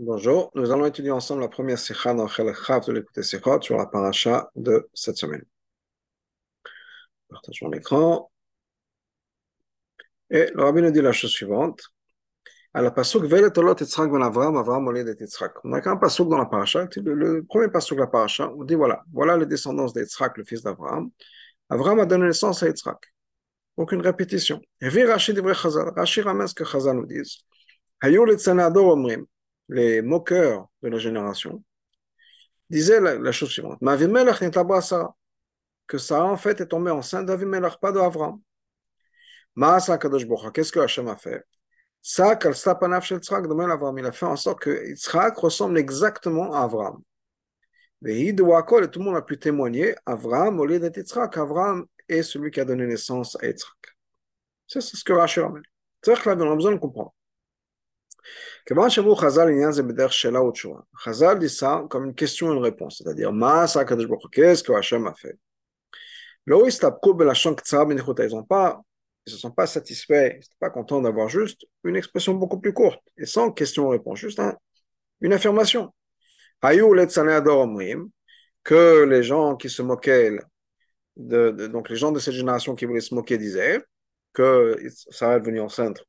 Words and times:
Bonjour, 0.00 0.52
nous 0.54 0.70
allons 0.70 0.86
étudier 0.86 1.10
ensemble 1.10 1.40
la 1.40 1.48
première 1.48 1.76
sikha 1.76 2.14
dans 2.14 2.28
Chav 2.28 2.46
de 2.86 2.92
l'écouter 2.92 3.24
sikhot 3.24 3.60
sur 3.62 3.76
la 3.76 3.86
paracha 3.86 4.48
de 4.54 4.88
cette 4.94 5.16
semaine. 5.16 5.42
Partageons 7.28 7.68
l'écran. 7.68 8.30
Et 10.30 10.52
le 10.54 10.62
rabbin 10.62 10.82
nous 10.82 10.92
dit 10.92 11.00
la 11.00 11.10
chose 11.10 11.32
suivante. 11.32 11.80
À 12.74 12.80
la 12.80 12.92
pasuk 12.92 13.24
Velet 13.24 13.58
olot 13.58 13.74
Yitzhak 13.80 14.08
ben 14.08 14.22
Avram, 14.22 14.56
Avram 14.56 14.86
olid 14.86 15.08
et. 15.08 15.26
On 15.64 15.72
a 15.72 15.80
qu'un 15.80 15.96
pasuk 15.96 16.28
dans 16.28 16.38
la 16.38 16.46
paracha, 16.46 16.86
le, 16.94 17.42
premier 17.42 17.68
pasuk 17.68 17.96
de 17.96 18.02
la 18.02 18.06
paracha, 18.06 18.52
on 18.56 18.62
dit 18.62 18.76
voilà, 18.76 19.02
voilà 19.12 19.36
les 19.36 19.46
descendants 19.46 19.86
d'Yitzhak, 19.86 20.38
le 20.38 20.44
fils 20.44 20.62
d'Avram. 20.62 21.10
Avram 21.70 21.98
a 21.98 22.06
donné 22.06 22.26
naissance 22.26 22.62
à 22.62 22.68
Yitzhak. 22.68 23.04
Aucune 23.76 24.00
répétition. 24.00 24.60
Et 24.80 24.90
vu 24.90 25.04
Rashi 25.04 25.34
dit 25.34 25.40
vrai 25.40 25.54
Chazal. 25.54 25.92
Rashi 25.96 26.20
ramène 26.20 26.46
ce 26.46 26.54
que 26.54 26.64
Chazal 26.64 26.94
nous 26.94 27.06
dit. 27.06 27.44
Hayou 28.00 28.24
le 28.24 28.36
tzanador 28.36 28.92
omrim 28.92 29.26
les 29.68 30.02
moqueurs 30.02 30.68
de 30.82 30.88
la 30.88 30.98
génération, 30.98 31.62
disaient 32.70 33.00
la, 33.00 33.32
chose 33.32 33.50
suivante 33.50 33.80
que 35.86 35.98
Sarah 35.98 36.30
en 36.30 36.36
fait 36.36 36.60
est 36.60 36.66
tombée 36.66 36.90
enceinte 36.90 37.26
d'Avimelech, 37.26 37.80
pas 37.80 37.92
d'Avram. 37.92 38.40
Qu'est-ce 40.52 40.70
que 40.70 40.80
Hachem 40.80 41.08
a 41.08 41.16
fait? 41.16 41.44
Il 42.16 42.22
a 42.22 44.12
fait 44.12 44.26
en 44.26 44.36
sorte 44.36 44.60
que 44.60 44.88
Yitzhak 44.88 45.36
ressemble 45.36 45.78
exactement 45.78 46.52
à 46.54 46.60
Avram. 46.60 47.02
Et 48.06 48.32
tout 48.36 48.44
le 48.44 48.98
monde 49.00 49.16
a 49.16 49.22
pu 49.22 49.38
témoigner 49.38 49.96
Avram 50.06 50.60
au 50.60 50.66
lieu 50.66 50.78
d'être 50.78 50.98
Yitzhak. 50.98 51.36
Avram 51.36 51.86
est 52.08 52.22
celui 52.22 52.50
qui 52.52 52.60
a 52.60 52.64
donné 52.64 52.86
naissance 52.86 53.36
à 53.42 53.46
Yitzhak. 53.46 53.96
C'est 54.68 54.80
ce 54.80 55.02
que 55.02 55.12
Rachel 55.12 55.44
amène. 55.44 55.62
C'est-à-dire 56.02 56.22
que 56.22 56.28
là, 56.30 56.36
on 56.38 56.52
a 56.52 56.54
besoin 56.54 56.72
de 56.72 56.78
comprendre. 56.78 57.14
Chazal 61.02 61.38
dit 61.38 61.48
ça 61.48 61.86
comme 61.88 62.04
une 62.04 62.14
question 62.14 62.52
et 62.52 62.56
une 62.56 62.62
réponse, 62.62 62.98
c'est-à-dire 62.98 63.32
qu'est-ce 64.30 64.62
que 64.62 64.72
Hachem 64.72 65.06
a 65.06 65.14
fait? 65.14 65.38
Ils 66.46 66.54
ne 66.54 66.70
se 69.26 69.36
sont 69.36 69.50
pas 69.50 69.66
satisfaits, 69.66 70.32
ils 70.34 70.38
ne 70.38 70.42
sont 70.42 70.50
pas 70.60 70.70
contents 70.70 71.00
d'avoir 71.00 71.28
juste 71.30 71.64
une 71.84 71.96
expression 71.96 72.34
beaucoup 72.34 72.60
plus 72.60 72.74
courte 72.74 73.00
et 73.16 73.24
sans 73.24 73.50
question-réponse, 73.52 74.18
juste 74.18 74.42
une 75.22 75.32
affirmation. 75.32 75.94
Que 78.64 79.04
les 79.04 79.22
gens 79.22 79.56
qui 79.56 79.70
se 79.70 79.80
moquaient, 79.80 80.38
de, 81.16 81.68
donc 81.68 81.88
les 81.88 81.96
gens 81.96 82.12
de 82.12 82.18
cette 82.18 82.34
génération 82.34 82.74
qui 82.74 82.84
voulaient 82.84 83.00
se 83.00 83.14
moquer 83.14 83.38
disaient 83.38 83.80
que 84.34 84.76
enceinte 85.60 86.02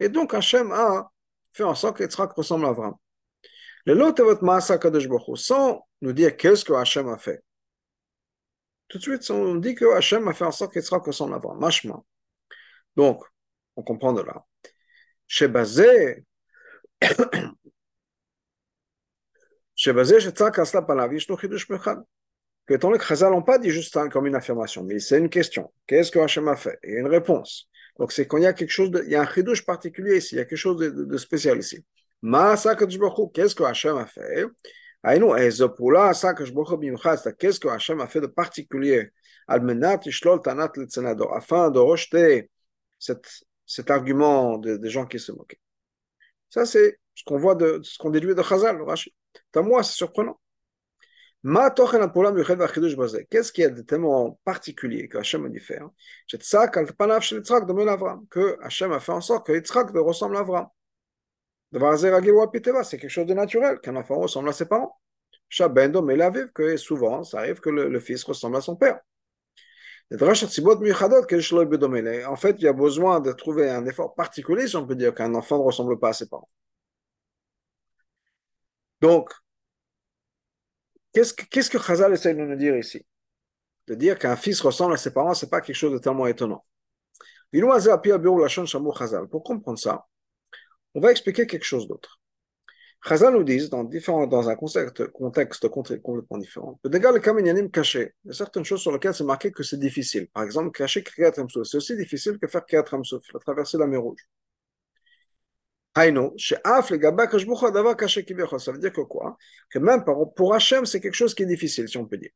et 0.00 0.08
donc 0.08 0.34
Hachem 0.34 0.72
a 0.72 1.10
fait 1.52 1.64
en 1.64 1.74
sorte 1.74 1.98
qu'Yitzhak 1.98 2.32
ressemble 2.32 2.66
à 2.66 2.68
Avram. 2.70 2.94
Le 3.84 3.94
lot 3.94 4.18
est 4.18 4.22
votre 4.22 4.78
Kadosh 4.78 5.08
sans 5.36 5.86
nous 6.00 6.12
dire 6.12 6.36
qu'est-ce 6.36 6.64
que 6.64 6.72
Hachem 6.72 7.08
a 7.08 7.18
fait. 7.18 7.42
Tout 8.88 8.98
de 8.98 9.02
suite, 9.02 9.30
on 9.30 9.56
dit 9.56 9.74
que 9.74 9.84
Hachem 9.96 10.26
a 10.28 10.34
fait 10.34 10.44
en 10.44 10.52
sorte 10.52 10.72
qu'Yitzhak 10.72 11.04
ressemble 11.04 11.34
à 11.34 11.36
Avram. 11.36 11.58
Machma. 11.58 12.02
Donc, 12.96 13.22
on 13.76 13.82
comprend 13.82 14.12
de 14.12 14.22
là. 14.22 14.44
Chez 15.26 15.46
Bazé, 15.46 16.24
chez 19.74 19.92
Bazé, 19.92 20.20
chez 20.20 20.30
Tzak 20.30 20.58
Asla 20.58 20.82
Palavi, 20.82 21.20
je 21.20 21.26
Chidush 21.36 21.68
Mechad. 21.68 22.02
Que 22.68 22.74
tant 22.74 22.92
que 22.92 23.02
Chazal 23.02 23.32
n'ont 23.32 23.42
pas 23.42 23.58
dit 23.58 23.70
juste 23.70 23.96
comme 24.10 24.26
une 24.26 24.34
affirmation, 24.34 24.84
mais 24.84 24.98
c'est 24.98 25.18
une 25.18 25.30
question. 25.30 25.72
Qu'est-ce 25.86 26.10
que 26.10 26.18
Hachem 26.18 26.48
a 26.48 26.56
fait? 26.56 26.78
Il 26.84 26.92
y 26.92 26.96
a 26.96 27.00
une 27.00 27.06
réponse. 27.06 27.68
Donc 27.98 28.12
c'est 28.12 28.26
quand 28.26 28.36
il 28.36 28.42
y 28.42 28.46
a 28.46 28.52
quelque 28.52 28.70
chose, 28.70 28.90
de, 28.90 29.02
il 29.04 29.10
y 29.10 29.16
a 29.16 29.22
un 29.22 29.26
chidouche 29.26 29.64
particulier 29.64 30.18
ici, 30.18 30.34
il 30.34 30.38
y 30.38 30.40
a 30.40 30.44
quelque 30.44 30.58
chose 30.58 30.76
de, 30.76 30.90
de, 30.90 31.04
de 31.04 31.16
spécial 31.16 31.58
ici. 31.58 31.82
Qu'est-ce 32.22 33.54
que 33.54 33.64
Hachem 33.64 33.96
a 33.96 34.06
fait? 34.06 34.44
Qu'est-ce 37.38 37.60
que 37.60 37.68
Hachem 37.68 38.00
a 38.00 38.06
fait 38.06 38.20
de 38.20 38.26
particulier? 38.26 39.10
Afin 39.48 39.64
de 41.70 41.78
rejeter 41.78 42.50
cet, 42.98 43.26
cet 43.64 43.90
argument 43.90 44.58
des 44.58 44.78
de 44.78 44.88
gens 44.88 45.06
qui 45.06 45.18
se 45.18 45.32
moquaient. 45.32 45.60
Ça, 46.50 46.66
c'est 46.66 46.98
ce 47.14 47.24
qu'on 47.24 47.38
voit 47.38 47.54
de 47.54 47.80
ce 47.82 47.96
qu'on 47.98 48.10
déduit 48.10 48.34
de 48.34 48.42
Chazal, 48.42 48.82
Rashi. 48.82 49.14
moi, 49.56 49.82
c'est 49.82 49.94
surprenant. 49.94 50.38
Qu'est-ce 51.44 53.52
qu'il 53.52 53.62
y 53.62 53.66
a 53.66 53.70
de 53.70 53.82
tellement 53.82 54.40
particulier 54.44 55.08
que 55.08 55.18
Hachem 55.18 55.46
a 55.46 55.48
dû 55.48 55.60
faire? 55.60 55.88
Que 58.30 58.58
Hachem 58.62 58.92
a 58.92 59.00
fait 59.00 59.12
en 59.12 59.20
sorte 59.20 59.46
que 59.46 59.52
Yitzhak 59.52 59.90
ressemble 59.94 60.36
à 60.36 60.40
Avram. 60.40 60.66
C'est 61.70 62.98
quelque 62.98 63.08
chose 63.08 63.26
de 63.26 63.34
naturel 63.34 63.78
qu'un 63.80 63.94
enfant 63.96 64.18
ressemble 64.18 64.48
à 64.48 64.52
ses 64.52 64.66
parents. 64.66 64.98
que 65.50 66.76
souvent, 66.76 67.22
ça 67.22 67.38
arrive 67.38 67.60
que 67.60 67.70
le, 67.70 67.88
le 67.88 68.00
fils 68.00 68.24
ressemble 68.24 68.56
à 68.56 68.60
son 68.60 68.74
père. 68.74 68.98
En 70.10 70.16
fait, 72.36 72.56
il 72.58 72.64
y 72.64 72.68
a 72.68 72.72
besoin 72.72 73.20
de 73.20 73.32
trouver 73.32 73.70
un 73.70 73.86
effort 73.86 74.14
particulier, 74.14 74.66
si 74.66 74.76
on 74.76 74.86
peut 74.86 74.96
dire, 74.96 75.14
qu'un 75.14 75.34
enfant 75.34 75.58
ne 75.58 75.64
ressemble 75.64 75.98
pas 75.98 76.08
à 76.08 76.12
ses 76.14 76.28
parents. 76.28 76.48
Donc, 79.00 79.32
Qu'est-ce 81.12 81.34
que, 81.34 81.44
qu'est-ce 81.46 81.70
que 81.70 81.78
Chazal 81.78 82.12
essaie 82.12 82.34
de 82.34 82.40
nous 82.40 82.56
dire 82.56 82.76
ici? 82.76 83.04
De 83.86 83.94
dire 83.94 84.18
qu'un 84.18 84.36
fils 84.36 84.60
ressemble 84.60 84.94
à 84.94 84.96
ses 84.96 85.12
parents, 85.12 85.34
ce 85.34 85.46
n'est 85.46 85.50
pas 85.50 85.60
quelque 85.60 85.76
chose 85.76 85.92
de 85.92 85.98
tellement 85.98 86.26
étonnant. 86.26 86.64
Pour 89.30 89.42
comprendre 89.42 89.78
ça, 89.78 90.06
on 90.94 91.00
va 91.00 91.10
expliquer 91.10 91.46
quelque 91.46 91.64
chose 91.64 91.88
d'autre. 91.88 92.20
Chazal 93.06 93.32
nous 93.32 93.44
dit, 93.44 93.68
dans, 93.68 94.48
un 94.48 94.56
contexte, 94.56 95.06
contexte 95.12 95.68
complètement 95.68 96.38
différent, 96.38 96.78
il 96.84 96.92
y 96.92 98.30
a 98.30 98.32
certaines 98.32 98.64
choses 98.64 98.82
sur 98.82 98.92
lesquelles 98.92 99.14
c'est 99.14 99.24
marqué 99.24 99.52
que 99.52 99.62
c'est 99.62 99.78
difficile. 99.78 100.28
Par 100.28 100.42
exemple, 100.42 100.72
cacher 100.72 101.02
Kriyat 101.02 101.32
c'est 101.32 101.76
aussi 101.76 101.96
difficile 101.96 102.38
que 102.38 102.48
faire 102.48 102.66
Kriyat 102.66 102.84
la 102.92 103.40
traverser 103.40 103.78
la 103.78 103.86
mer 103.86 104.02
Rouge. 104.02 104.28
Ça 108.58 108.72
veut 108.72 108.78
dire 108.78 108.92
que 108.92 109.00
quoi? 109.00 109.36
Que 109.70 109.78
même 109.78 110.04
pour 110.04 110.54
Hachem, 110.54 110.86
c'est 110.86 111.00
quelque 111.00 111.14
chose 111.14 111.34
qui 111.34 111.42
est 111.42 111.46
difficile, 111.46 111.88
si 111.88 111.96
on 111.96 112.06
peut 112.06 112.18
dire. 112.18 112.30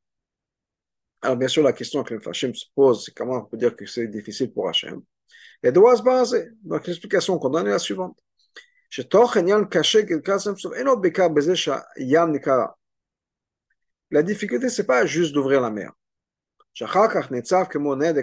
Alors, 1.23 1.37
bien 1.37 1.49
sûr, 1.49 1.63
la 1.63 1.73
question 1.73 2.03
que 2.03 2.15
Hachem 2.29 2.55
se 2.55 2.67
pose, 2.75 3.05
c'est 3.05 3.15
comment 3.15 3.37
on 3.37 3.45
peut 3.45 3.57
dire 3.57 3.77
que 3.77 3.87
c'est 3.87 4.09
difficile 4.09 4.53
pour 4.53 4.69
Hachem. 4.69 5.03
Et 5.63 5.71
doit 5.71 5.97
se 5.97 6.03
baser. 6.03 6.49
Donc, 6.65 6.87
l'explication 6.87 7.39
qu'on 7.39 7.51
donne 7.51 7.69
est 7.69 7.71
la 7.71 7.79
suivante. 7.79 8.19
La 14.11 14.23
difficulté, 14.23 14.69
c'est 14.69 14.87
pas 14.87 15.07
juste 15.07 15.33
d'ouvrir 15.33 15.61
la 15.61 15.71
mer. 15.71 15.93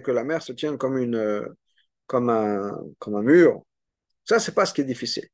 que 0.02 0.12
la 0.12 0.24
mer 0.24 0.42
se 0.42 0.52
tienne 0.52 0.78
comme, 0.78 0.98
une, 0.98 1.48
comme, 2.06 2.30
un, 2.30 2.78
comme 3.00 3.16
un 3.16 3.22
mur. 3.22 3.64
Ça, 4.30 4.38
c'est 4.38 4.54
pas 4.54 4.68
ce 4.68 4.76
qui 4.76 4.82
est 4.82 4.86
difficile. 4.86 5.28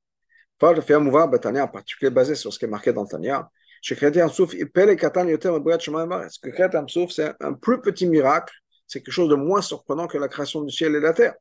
Paul 0.58 0.82
fait 0.82 0.94
un 0.94 1.00
mouvement 1.00 1.26
en 1.26 1.68
particulier 1.68 2.10
basé 2.10 2.34
sur 2.34 2.54
ce 2.54 2.60
qui 2.60 2.64
est 2.64 2.70
marqué 2.70 2.94
dans 2.94 3.06
Tania. 3.06 3.52
Chez 3.82 3.94
Chrétien 3.94 4.30
Souf, 4.30 4.54
il 4.54 4.72
paie 4.72 4.86
les 4.86 4.96
Katan 4.96 5.28
Yoter 5.28 5.50
Ce 5.50 6.40
que 6.40 6.50
Chrétien 6.50 6.88
Souf, 6.88 7.12
c'est 7.12 7.34
un 7.42 7.52
plus 7.52 7.82
petit 7.82 8.08
miracle, 8.08 8.54
c'est 8.88 9.02
quelque 9.02 9.14
chose 9.14 9.28
de 9.28 9.36
moins 9.36 9.62
surprenant 9.62 10.08
que 10.08 10.18
la 10.18 10.30
création 10.30 10.62
du 10.62 10.74
ciel 10.74 10.92
et 10.92 11.00
de 11.00 11.00
la 11.00 11.12
terre. 11.12 11.34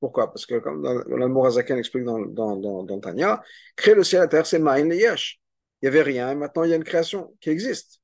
Pourquoi? 0.00 0.30
Parce 0.30 0.44
que, 0.44 0.58
comme 0.58 0.82
le 0.82 1.28
Mourazakan 1.28 1.78
explique 1.78 2.04
dans, 2.04 2.18
dans, 2.18 2.56
dans, 2.56 2.82
dans, 2.82 3.00
Tania, 3.00 3.42
créer 3.74 3.94
le 3.94 4.04
ciel 4.04 4.18
et 4.18 4.24
la 4.24 4.28
terre, 4.28 4.44
c'est 4.44 4.58
Ma'in 4.58 4.90
Yesh. 4.90 5.40
Il 5.80 5.86
n'y 5.86 5.88
avait 5.88 6.02
rien, 6.02 6.30
et 6.30 6.34
maintenant 6.34 6.64
il 6.64 6.70
y 6.70 6.74
a 6.74 6.76
une 6.76 6.84
création 6.84 7.34
qui 7.40 7.48
existe. 7.48 8.02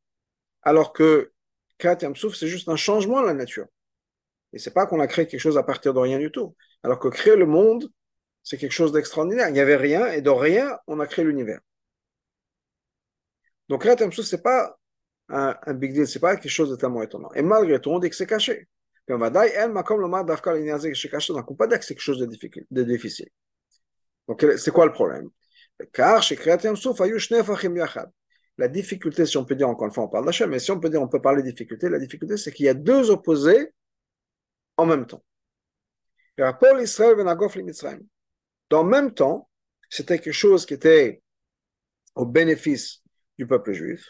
Alors 0.63 0.95
que 0.95 1.31
Kriyat 1.77 1.99
Souf, 2.15 2.37
c'est 2.37 2.49
juste 2.49 2.71
un 2.71 2.77
changement 2.77 3.21
de 3.21 3.27
la 3.27 3.35
nature. 3.35 3.67
Et 4.55 4.59
c'est 4.59 4.73
pas 4.73 4.87
qu'on 4.87 5.01
a 5.01 5.07
créé 5.07 5.27
quelque 5.27 5.41
chose 5.41 5.59
à 5.59 5.63
partir 5.63 5.93
de 5.93 5.99
rien 5.99 6.19
du 6.19 6.31
tout. 6.31 6.57
Alors 6.83 6.99
que 6.99 7.09
créer 7.09 7.37
le 7.37 7.45
monde, 7.45 7.91
c'est 8.49 8.57
quelque 8.57 8.73
chose 8.73 8.93
d'extraordinaire. 8.93 9.49
Il 9.49 9.53
n'y 9.53 9.61
avait 9.61 9.77
rien, 9.77 10.07
et 10.07 10.23
de 10.23 10.31
rien, 10.31 10.79
on 10.87 11.01
a 11.01 11.07
créé 11.07 11.23
l'univers. 11.23 11.61
Donc 13.69 13.85
là, 13.85 13.95
ce 13.95 14.37
n'est 14.37 14.43
pas 14.43 14.79
un, 15.29 15.75
big 15.75 15.93
deal, 15.93 16.07
ce 16.07 16.17
n'est 16.17 16.21
pas 16.21 16.37
quelque 16.37 16.51
chose 16.51 16.71
de 16.71 16.77
tellement 16.77 17.03
étonnant. 17.03 17.31
Et 17.35 17.43
malgré 17.43 17.79
tout, 17.79 17.91
on 17.91 17.99
dit 17.99 18.09
que 18.09 18.17
c'est 18.17 18.27
caché. 18.27 18.67
on 19.11 19.19
va 19.19 19.29
dire, 19.29 19.43
elle 19.43 19.75
dire 19.75 21.79
que 21.79 21.85
c'est 21.85 21.95
quelque 21.95 22.01
chose 22.01 22.19
de 22.19 22.83
difficile. 22.85 23.29
Donc 24.27 24.47
c'est 24.57 24.71
quoi 24.71 24.87
le 24.87 24.93
problème? 24.93 25.29
Car 25.93 26.23
chez 26.23 26.35
Kreatem 26.35 26.75
Souf, 26.75 27.01
la 27.01 28.69
difficulté, 28.69 29.27
si 29.27 29.37
on 29.37 29.45
peut 29.45 29.57
dire, 29.57 29.69
encore 29.69 29.87
une 29.87 29.93
fois, 29.93 30.05
on 30.05 30.09
parle 30.09 30.25
d'Hachem, 30.25 30.49
mais 30.49 30.59
si 30.59 30.71
on 30.71 30.81
peut 30.81 30.89
dire, 30.89 31.03
on 31.03 31.09
peut 31.09 31.21
parler 31.21 31.43
de 31.43 31.51
difficulté, 31.51 31.91
la 31.91 31.99
difficulté, 31.99 32.39
c'est 32.39 32.51
qu'il 32.51 32.65
y 32.65 32.71
a 32.71 32.75
deux 32.75 33.11
opposés 33.11 33.75
en 34.79 34.87
même 34.87 35.07
temps. 35.07 35.23
Paul 36.59 36.81
Israël 36.81 37.15
Venagof 37.15 37.57
Mitzrayim. 37.57 38.01
Dans 38.71 38.83
le 38.83 38.91
même 38.91 39.15
temps, 39.15 39.49
c'était 39.89 40.19
quelque 40.19 40.33
chose 40.33 40.67
qui 40.67 40.75
était 40.75 41.23
au 42.15 42.27
bénéfice 42.27 43.03
du 43.39 43.47
peuple 43.47 43.73
juif, 43.73 44.05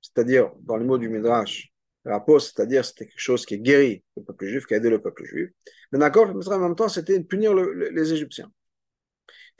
c'est-à-dire, 0.00 0.50
dans 0.60 0.76
les 0.76 0.84
mots 0.84 0.98
du 0.98 1.08
Midrash, 1.08 1.72
rapport, 2.04 2.40
c'est-à-dire 2.40 2.84
c'était 2.84 3.06
quelque 3.06 3.20
chose 3.20 3.46
qui 3.46 3.54
est 3.54 3.58
guéri 3.58 4.02
le 4.16 4.22
peuple 4.22 4.46
juif, 4.46 4.66
qui 4.66 4.74
a 4.74 4.78
aidé 4.78 4.90
le 4.90 5.00
peuple 5.00 5.24
juif. 5.24 5.50
Mais 5.92 5.98
d'accord, 5.98 6.28
en 6.28 6.58
même 6.58 6.76
temps, 6.76 6.88
c'était 6.88 7.18
de 7.18 7.24
punir 7.24 7.54
le, 7.54 7.90
les 7.90 8.12
Égyptiens. 8.12 8.50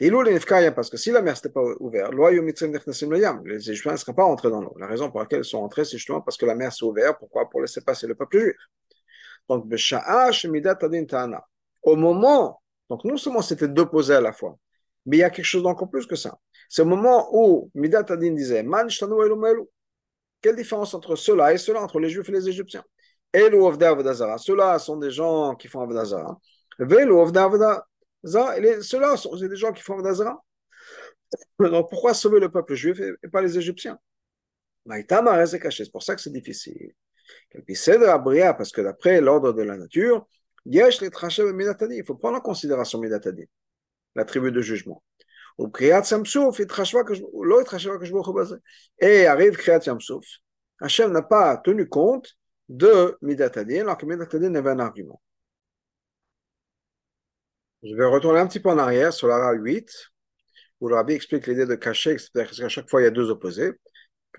Parce 0.00 0.90
que 0.90 0.96
si 0.96 1.10
la 1.10 1.22
mer 1.22 1.34
n'était 1.34 1.48
pas 1.48 1.62
ouverte, 1.80 2.12
les 2.14 3.70
Égyptiens 3.70 3.92
ne 3.92 3.96
seraient 3.96 4.14
pas 4.14 4.24
entrés 4.24 4.50
dans 4.50 4.60
l'eau. 4.60 4.76
La 4.78 4.86
raison 4.86 5.10
pour 5.10 5.20
laquelle 5.20 5.40
ils 5.40 5.44
sont 5.44 5.58
entrés, 5.58 5.84
c'est 5.84 5.96
justement 5.98 6.20
parce 6.20 6.36
que 6.36 6.46
la 6.46 6.54
mer 6.54 6.72
s'est 6.72 6.84
ouverte. 6.84 7.18
Pourquoi? 7.18 7.50
Pour 7.50 7.60
laisser 7.60 7.80
passer 7.80 8.06
le 8.06 8.14
peuple 8.14 8.38
juif. 8.38 8.56
Donc, 9.48 9.64
au 11.82 11.96
moment, 11.96 12.62
donc 12.88 13.04
non 13.04 13.16
seulement 13.16 13.42
c'était 13.42 13.68
posés 13.86 14.14
à 14.14 14.20
la 14.20 14.32
fois, 14.32 14.58
mais 15.06 15.18
il 15.18 15.20
y 15.20 15.24
a 15.24 15.30
quelque 15.30 15.44
chose 15.44 15.62
d'encore 15.62 15.90
plus 15.90 16.06
que 16.06 16.16
ça. 16.16 16.38
C'est 16.68 16.82
au 16.82 16.86
moment 16.86 17.28
où 17.32 17.70
Midat 17.74 18.04
Adin 18.08 18.32
disait 18.32 18.62
Man 18.62 18.88
Quelle 20.40 20.56
différence 20.56 20.94
entre 20.94 21.16
ceux-là 21.16 21.52
et 21.52 21.58
ceux-là, 21.58 21.82
entre 21.82 21.98
les 22.00 22.08
Juifs 22.08 22.28
et 22.28 22.32
les 22.32 22.48
Égyptiens? 22.48 22.84
Ceux-là 23.34 24.78
sont 24.78 24.96
des 24.96 25.10
gens 25.10 25.54
qui 25.54 25.68
font 25.68 25.82
Avodazara. 25.82 26.36
Ceux-là 28.24 29.18
sont 29.18 29.36
des 29.36 29.56
gens 29.56 29.72
qui 29.72 29.82
font 29.82 29.94
Avodazara. 29.94 30.42
Donc 31.58 31.90
pourquoi 31.90 32.14
sauver 32.14 32.40
le 32.40 32.50
peuple 32.50 32.74
juif 32.74 33.00
et 33.00 33.28
pas 33.28 33.42
les 33.42 33.58
Égyptiens? 33.58 33.98
C'est 34.90 35.92
pour 35.92 36.02
ça 36.02 36.14
que 36.14 36.20
c'est 36.20 36.32
difficile. 36.32 36.94
Parce 37.52 38.72
que 38.72 38.80
d'après 38.80 39.20
l'ordre 39.20 39.52
de 39.52 39.62
la 39.62 39.76
nature, 39.76 40.26
il 40.70 42.04
faut 42.06 42.14
prendre 42.14 42.38
en 42.38 42.40
considération 42.40 43.00
Midatadi, 43.00 43.48
la 44.14 44.24
tribu 44.24 44.52
de 44.52 44.60
jugement. 44.60 45.02
Et 49.00 49.26
arrive 49.26 49.56
Kriyat 49.56 49.80
Yamsouf. 49.86 50.26
Hachem 50.80 51.12
n'a 51.12 51.22
pas 51.22 51.56
tenu 51.56 51.88
compte 51.88 52.36
de 52.68 53.16
Midatadi, 53.22 53.80
alors 53.80 53.98
que 53.98 54.06
Midatadi 54.06 54.50
n'avait 54.50 54.70
un 54.70 54.78
argument. 54.78 55.20
Je 57.82 57.94
vais 57.94 58.04
retourner 58.04 58.40
un 58.40 58.46
petit 58.46 58.60
peu 58.60 58.68
en 58.68 58.78
arrière 58.78 59.12
sur 59.12 59.26
l'ara 59.28 59.52
8, 59.52 59.90
où 60.80 60.88
le 60.88 60.94
rabbi 60.94 61.14
explique 61.14 61.46
l'idée 61.46 61.66
de 61.66 61.74
cacher, 61.74 62.18
c'est-à-dire 62.18 62.50
qu'à 62.50 62.68
chaque 62.68 62.88
fois 62.88 63.00
il 63.00 63.04
y 63.04 63.08
a 63.08 63.10
deux 63.10 63.30
opposés. 63.30 63.72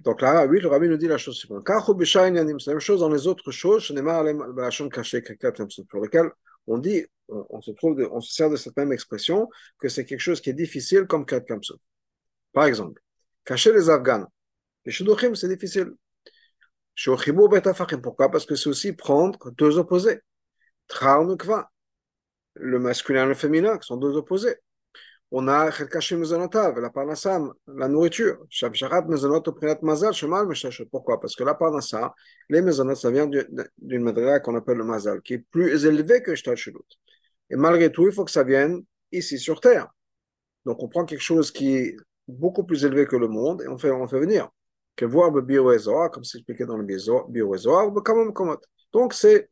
Donc 0.02 0.22
là, 0.22 0.46
oui, 0.46 0.60
le 0.60 0.68
rabbi 0.68 0.88
nous 0.88 0.98
dit 0.98 1.08
la 1.08 1.18
chose 1.18 1.38
suivante. 1.38 1.68
C'est 1.68 2.20
la 2.20 2.34
même 2.34 2.80
chose 2.80 3.00
dans 3.02 3.10
les 3.10 3.28
autres 3.28 3.52
choses, 3.52 3.88
pour 3.88 6.02
lequel 6.02 6.32
on 6.68 6.78
dit, 6.78 7.06
on, 7.28 7.62
se 7.62 7.72
trouve, 7.72 8.08
on 8.12 8.22
se 8.22 8.34
sert 8.34 8.50
de 8.50 8.56
cette 8.56 8.78
même 8.78 8.94
expression, 8.94 9.50
que 9.80 9.90
c'est 9.90 10.06
quelque 10.06 10.22
chose 10.22 10.42
qui 10.42 10.50
est 10.50 10.54
difficile 10.54 11.06
comme 11.06 11.26
Kat 11.26 11.44
Par 12.54 12.66
exemple, 12.66 13.02
cacher 13.44 13.74
les 13.74 13.90
Afghans. 13.90 14.26
Les 14.86 14.92
Shidduchim, 14.92 15.36
c'est 15.36 15.50
difficile. 15.50 15.92
Pourquoi? 18.02 18.32
Parce 18.32 18.46
que 18.46 18.56
c'est 18.56 18.70
aussi 18.70 18.94
prendre 18.94 19.52
deux 19.52 19.78
opposés. 19.78 20.20
Le 22.56 22.80
masculin 22.80 23.26
et 23.26 23.28
le 23.28 23.36
féminin, 23.36 23.78
qui 23.78 23.88
sont 23.88 23.98
deux 23.98 24.16
opposés 24.16 24.56
on 25.32 25.48
a 25.48 25.66
la 25.66 26.90
la 27.68 27.88
nourriture. 27.88 28.38
Pourquoi? 30.92 31.20
Parce 31.20 31.36
que 31.36 31.44
la 31.44 31.54
parnassa, 31.54 32.14
les 32.50 32.62
mezonot, 32.62 32.96
ça 32.96 33.12
vient 33.12 33.28
d'une 33.28 34.04
madriga 34.04 34.40
qu'on 34.40 34.56
appelle 34.56 34.78
le 34.78 34.84
mazal, 34.84 35.22
qui 35.22 35.36
est 35.36 35.46
plus 35.52 35.86
élevé 35.86 36.24
que 36.24 36.34
shtalshelut. 36.34 36.80
Et 37.52 37.56
malgré 37.56 37.92
tout, 37.92 38.08
il 38.08 38.14
faut 38.14 38.26
que 38.26 38.32
ça 38.32 38.44
vienne 38.44 38.84
ici 39.12 39.38
sur 39.38 39.60
terre. 39.62 39.88
Donc 40.66 40.82
on 40.82 40.88
prend 40.88 41.06
quelque 41.06 41.22
chose 41.22 41.52
qui 41.52 41.76
est 41.76 41.96
beaucoup 42.28 42.64
plus 42.64 42.84
élevé 42.86 43.06
que 43.06 43.16
le 43.16 43.28
monde 43.28 43.62
et 43.62 43.68
on 43.68 43.78
fait, 43.78 43.92
on 43.92 44.08
fait 44.08 44.20
venir. 44.20 44.50
Que 44.96 45.06
voir 45.06 45.32
le 45.32 46.10
comme 46.10 46.24
c'est 46.24 46.40
expliqué 46.40 46.66
dans 46.66 46.78
le 46.78 46.86
Donc 48.92 49.14
c'est 49.14 49.50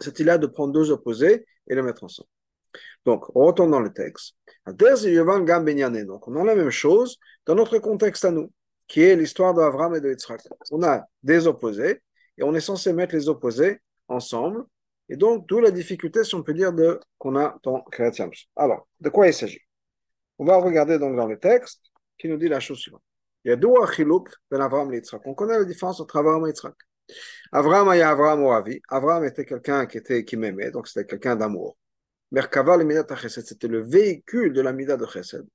cette 0.00 0.18
idée 0.20 0.38
de 0.38 0.46
prendre 0.46 0.72
deux 0.72 0.90
opposés 0.90 1.44
et 1.68 1.74
les 1.74 1.82
mettre 1.82 2.04
ensemble. 2.04 2.28
Donc, 3.04 3.24
on 3.34 3.46
retourne 3.46 3.70
dans 3.70 3.80
le 3.80 3.92
texte. 3.92 4.36
Donc, 4.66 6.28
on 6.28 6.36
a 6.36 6.44
la 6.44 6.54
même 6.54 6.70
chose 6.70 7.18
dans 7.46 7.54
notre 7.54 7.78
contexte 7.78 8.24
à 8.24 8.30
nous, 8.30 8.52
qui 8.88 9.02
est 9.02 9.14
l'histoire 9.14 9.54
d'Avram 9.54 9.94
et 9.94 10.00
de 10.00 10.10
Yitzhak. 10.10 10.40
On 10.70 10.82
a 10.82 11.04
des 11.22 11.46
opposés 11.46 12.02
et 12.36 12.42
on 12.42 12.54
est 12.54 12.60
censé 12.60 12.92
mettre 12.92 13.14
les 13.14 13.28
opposés 13.28 13.80
ensemble. 14.08 14.64
Et 15.08 15.16
donc, 15.16 15.46
d'où 15.46 15.60
la 15.60 15.70
difficulté, 15.70 16.24
si 16.24 16.34
on 16.34 16.42
peut 16.42 16.54
dire, 16.54 16.72
de, 16.72 17.00
qu'on 17.18 17.36
a 17.36 17.56
dans 17.62 17.80
Kriyat 17.82 18.10
Alors, 18.56 18.88
de 19.00 19.08
quoi 19.08 19.28
il 19.28 19.34
s'agit? 19.34 19.60
On 20.38 20.44
va 20.44 20.56
regarder 20.56 20.98
donc 20.98 21.16
dans 21.16 21.26
le 21.26 21.38
texte 21.38 21.80
qui 22.18 22.28
nous 22.28 22.36
dit 22.36 22.48
la 22.48 22.60
chose 22.60 22.78
suivante. 22.78 23.02
Il 23.44 23.50
y 23.50 23.52
a 23.52 23.56
deux 23.56 23.68
achiluk 23.82 24.28
ben 24.50 24.60
Avram 24.60 24.92
et 24.92 24.96
Yitzhak. 24.96 25.22
On 25.24 25.34
connaît 25.34 25.58
la 25.58 25.64
différence 25.64 26.00
entre 26.00 26.16
Avram 26.16 26.44
et 26.46 26.48
Yitzhak. 26.48 26.74
Avram, 27.52 27.88
a 27.88 27.92
Avram 28.08 28.42
ou 28.42 28.50
Avi. 28.50 28.80
Avram 28.88 29.24
était 29.24 29.44
quelqu'un 29.44 29.86
qui, 29.86 29.98
était, 29.98 30.24
qui 30.24 30.36
m'aimait, 30.36 30.70
donc 30.70 30.88
c'était 30.88 31.06
quelqu'un 31.06 31.36
d'amour. 31.36 31.76
Merkava 32.32 32.76
le 32.76 33.28
c'était 33.28 33.68
le 33.68 33.82
véhicule 33.82 34.52
de 34.52 34.60
la 34.60 34.72
mida 34.72 34.96
de 34.96 35.06
chesed. 35.06 35.46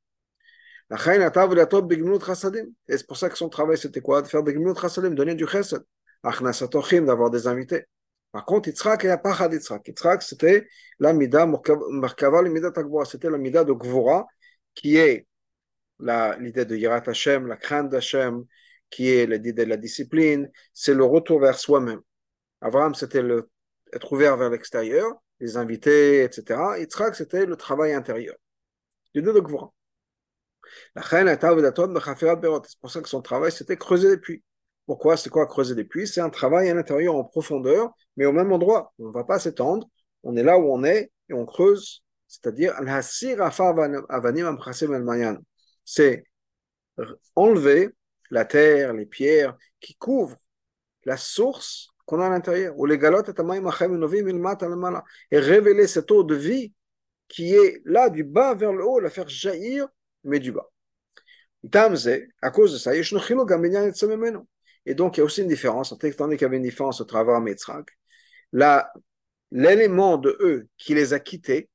Et 0.91 2.97
c'est 2.97 3.07
pour 3.07 3.17
ça 3.17 3.29
que 3.29 3.37
son 3.37 3.49
travail 3.49 3.77
c'était 3.77 4.01
quoi? 4.01 4.21
De 4.21 4.27
faire 4.27 4.43
des 4.43 4.55
chassadim, 4.79 5.11
donner 5.11 5.35
du 5.35 5.47
chesed. 5.47 5.83
d'avoir 6.23 7.29
des 7.29 7.47
invités. 7.47 7.85
Par 8.31 8.45
contre, 8.45 8.69
Yitzhak 8.69 9.05
et 9.05 9.09
Apachad 9.09 9.53
Yitzhak. 9.53 9.87
Yitzhak, 9.87 10.21
c'était 10.21 10.67
la 10.99 11.13
mida, 11.13 11.45
Merkava 11.45 12.41
le 12.41 12.49
mida 12.49 12.71
c'était 13.05 13.29
la 13.29 13.37
mida 13.37 13.63
de 13.63 13.73
Gvora, 13.73 14.27
qui 14.73 14.97
est 14.97 15.27
l'idée 15.99 16.65
de 16.65 16.75
Yirat 16.75 17.03
Hashem, 17.05 17.47
la 17.47 17.57
crainte 17.57 17.89
d'Hashem, 17.89 18.43
qui 18.89 19.09
est 19.09 19.25
l'idée 19.25 19.53
de 19.53 19.63
la 19.63 19.77
discipline, 19.77 20.49
c'est 20.73 20.93
le 20.93 21.05
retour 21.05 21.39
vers 21.39 21.57
soi-même. 21.57 22.01
Abraham, 22.61 22.95
c'était 22.95 23.23
être 23.93 24.13
ouvert 24.13 24.37
vers 24.37 24.49
l'extérieur, 24.49 25.21
les 25.41 25.57
invités, 25.57 26.23
etc. 26.23 26.77
Yitzhak, 26.79 27.15
c'était 27.15 27.45
le 27.45 27.55
travail 27.57 27.93
intérieur. 27.93 28.35
Du 29.13 29.21
deux 29.21 29.33
de 29.33 29.39
Gvura. 29.41 29.73
La 30.95 31.01
C'est 31.03 32.79
pour 32.79 32.91
ça 32.91 33.01
que 33.01 33.09
son 33.09 33.21
travail, 33.21 33.51
c'était 33.51 33.75
creuser 33.75 34.09
des 34.09 34.17
puits. 34.17 34.43
Pourquoi 34.85 35.17
C'est 35.17 35.29
quoi 35.29 35.47
creuser 35.47 35.75
des 35.75 35.83
puits? 35.83 36.07
C'est 36.07 36.21
un 36.21 36.29
travail 36.29 36.69
à 36.69 36.73
l'intérieur 36.73 37.15
en 37.15 37.23
profondeur, 37.23 37.91
mais 38.15 38.25
au 38.25 38.31
même 38.31 38.51
endroit. 38.51 38.93
On 38.99 39.07
ne 39.07 39.13
va 39.13 39.23
pas 39.23 39.39
s'étendre. 39.39 39.89
On 40.23 40.37
est 40.37 40.43
là 40.43 40.57
où 40.59 40.71
on 40.71 40.83
est 40.83 41.11
et 41.29 41.33
on 41.33 41.45
creuse. 41.45 42.03
C'est-à-dire, 42.27 42.73
c'est 45.83 46.23
enlever 47.35 47.89
la 48.29 48.45
terre, 48.45 48.93
les 48.93 49.05
pierres 49.05 49.57
qui 49.81 49.95
couvrent 49.95 50.37
la 51.03 51.17
source 51.17 51.89
qu'on 52.11 52.19
a 52.19 52.27
à 52.27 52.29
l'intérieur. 52.29 52.77
Ou 52.77 52.85
les 52.85 52.97
galotes 52.97 53.31
et 55.31 55.39
révéler 55.39 55.87
cette 55.87 56.11
eau 56.11 56.23
de 56.23 56.35
vie 56.35 56.73
qui 57.29 57.55
est 57.55 57.81
là 57.85 58.09
du 58.09 58.25
bas 58.25 58.53
vers 58.53 58.73
le 58.73 58.85
haut, 58.85 58.99
la 58.99 59.09
faire 59.09 59.29
jaillir, 59.29 59.87
mais 60.25 60.39
du 60.39 60.51
bas. 60.51 60.69
À 62.41 62.51
cause 62.51 62.73
de 62.73 62.77
ça, 62.77 62.93
et 62.93 63.01
donc 64.95 65.15
il 65.15 65.19
y 65.19 65.21
a 65.21 65.23
aussi 65.23 65.41
une 65.41 65.47
différence, 65.47 65.97
donné 65.97 66.35
qu'il 66.35 66.41
y 66.41 66.45
avait 66.45 66.57
une 66.57 66.63
différence 66.63 66.99
au 66.99 67.05
travers 67.05 67.39
Metzrak, 67.39 67.87
l'élément 69.51 70.17
de 70.17 70.35
eux 70.41 70.67
qui 70.77 70.93
les 70.93 71.13
a 71.13 71.19
quittés, 71.19 71.69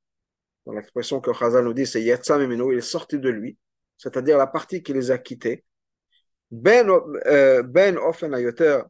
dans 0.65 0.73
l'expression 0.73 1.21
que 1.21 1.33
Chazal 1.33 1.63
nous 1.63 1.73
dit, 1.73 1.87
c'est 1.87 2.01
Yetzam 2.01 2.51
il 2.51 2.77
est 2.77 2.81
sorti 2.81 3.17
de 3.17 3.29
lui, 3.29 3.57
c'est-à-dire 3.97 4.37
la 4.37 4.47
partie 4.47 4.83
qui 4.83 4.93
les 4.93 5.09
a 5.09 5.17
quittés, 5.17 5.63
Ben, 6.51 6.89
euh, 7.25 7.63
ben 7.63 7.97
Ofen 7.97 8.33
Ayoter 8.33 8.81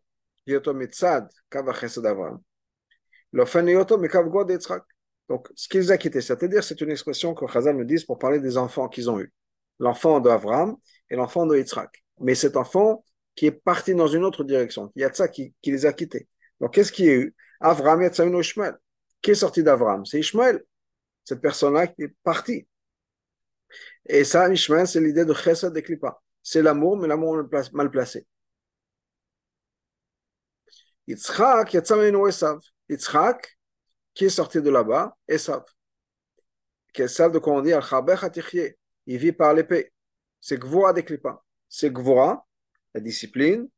donc, 5.29 5.49
ce 5.55 5.67
qu'ils 5.67 5.91
a 5.91 5.97
quitté, 5.97 6.21
c'est-à-dire, 6.21 6.63
c'est 6.63 6.79
une 6.81 6.91
expression 6.91 7.33
que 7.33 7.45
Chazal 7.47 7.75
nous 7.75 7.83
dit 7.83 8.03
pour 8.05 8.17
parler 8.17 8.39
des 8.39 8.57
enfants 8.57 8.87
qu'ils 8.87 9.09
ont 9.09 9.19
eus. 9.19 9.31
L'enfant 9.79 10.19
d'Avram 10.19 10.77
et 11.09 11.15
l'enfant 11.15 11.45
de 11.45 11.57
Yitzhak. 11.57 12.03
Mais 12.19 12.33
cet 12.35 12.55
enfant 12.55 13.03
qui 13.35 13.45
est 13.47 13.51
parti 13.51 13.93
dans 13.93 14.07
une 14.07 14.23
autre 14.23 14.43
direction. 14.43 14.91
Il 14.95 15.01
y 15.01 15.05
a 15.05 15.09
de 15.09 15.15
ça 15.15 15.27
qui, 15.27 15.53
les 15.63 15.85
a 15.85 15.93
quittés. 15.93 16.27
Donc, 16.59 16.73
qu'est-ce 16.73 16.91
qu'il 16.91 17.05
y 17.05 17.09
a 17.09 17.13
eu 17.13 17.35
Avram 17.59 18.01
et 18.01 18.09
Ishmael. 18.39 18.75
Qui 19.21 19.31
est 19.31 19.35
sorti 19.35 19.63
d'Avram 19.63 20.05
C'est 20.05 20.19
Ishmael. 20.19 20.63
Cette 21.23 21.41
personne-là 21.41 21.87
qui 21.87 22.03
est 22.03 22.15
partie. 22.23 22.67
Et 24.07 24.23
ça, 24.23 24.51
Ishmael, 24.51 24.87
c'est 24.87 25.01
l'idée 25.01 25.25
de 25.25 25.33
Chesed 25.33 25.75
et 25.75 25.83
Klippa. 25.83 26.19
C'est 26.41 26.61
l'amour, 26.61 26.97
mais 26.97 27.07
l'amour 27.07 27.43
mal 27.73 27.91
placé. 27.91 28.25
Yitzhak, 31.07 31.73
Yatzamenu 31.73 32.27
Esav. 32.27 32.59
Yitzhak, 32.89 33.57
qui 34.13 34.25
est 34.25 34.29
sorti 34.29 34.61
de 34.61 34.69
là-bas, 34.69 35.15
Esav. 35.27 35.63
Esav, 36.95 37.31
de 37.31 37.39
quoi 37.39 37.53
on 37.53 37.61
dit, 37.61 37.71
Il 39.05 39.17
vit 39.17 39.31
par 39.31 39.53
l'épée. 39.53 39.91
C'est 40.39 40.57
Gvora 40.57 40.93
des 40.93 41.03
Klippa. 41.03 41.43
C'est 41.69 41.91
Gvora, 41.91 42.45
la 42.93 43.01
discipline, 43.01 43.69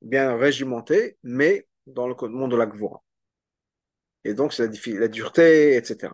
bien 0.00 0.36
régimentée, 0.36 1.18
mais 1.22 1.66
dans 1.86 2.08
le 2.08 2.14
monde 2.28 2.50
de 2.50 2.56
la 2.56 2.66
Gvora. 2.66 3.02
Et 4.24 4.34
donc, 4.34 4.52
c'est 4.52 4.66
la, 4.66 5.00
la, 5.00 5.08
dureté, 5.08 5.76
etc. 5.76 6.12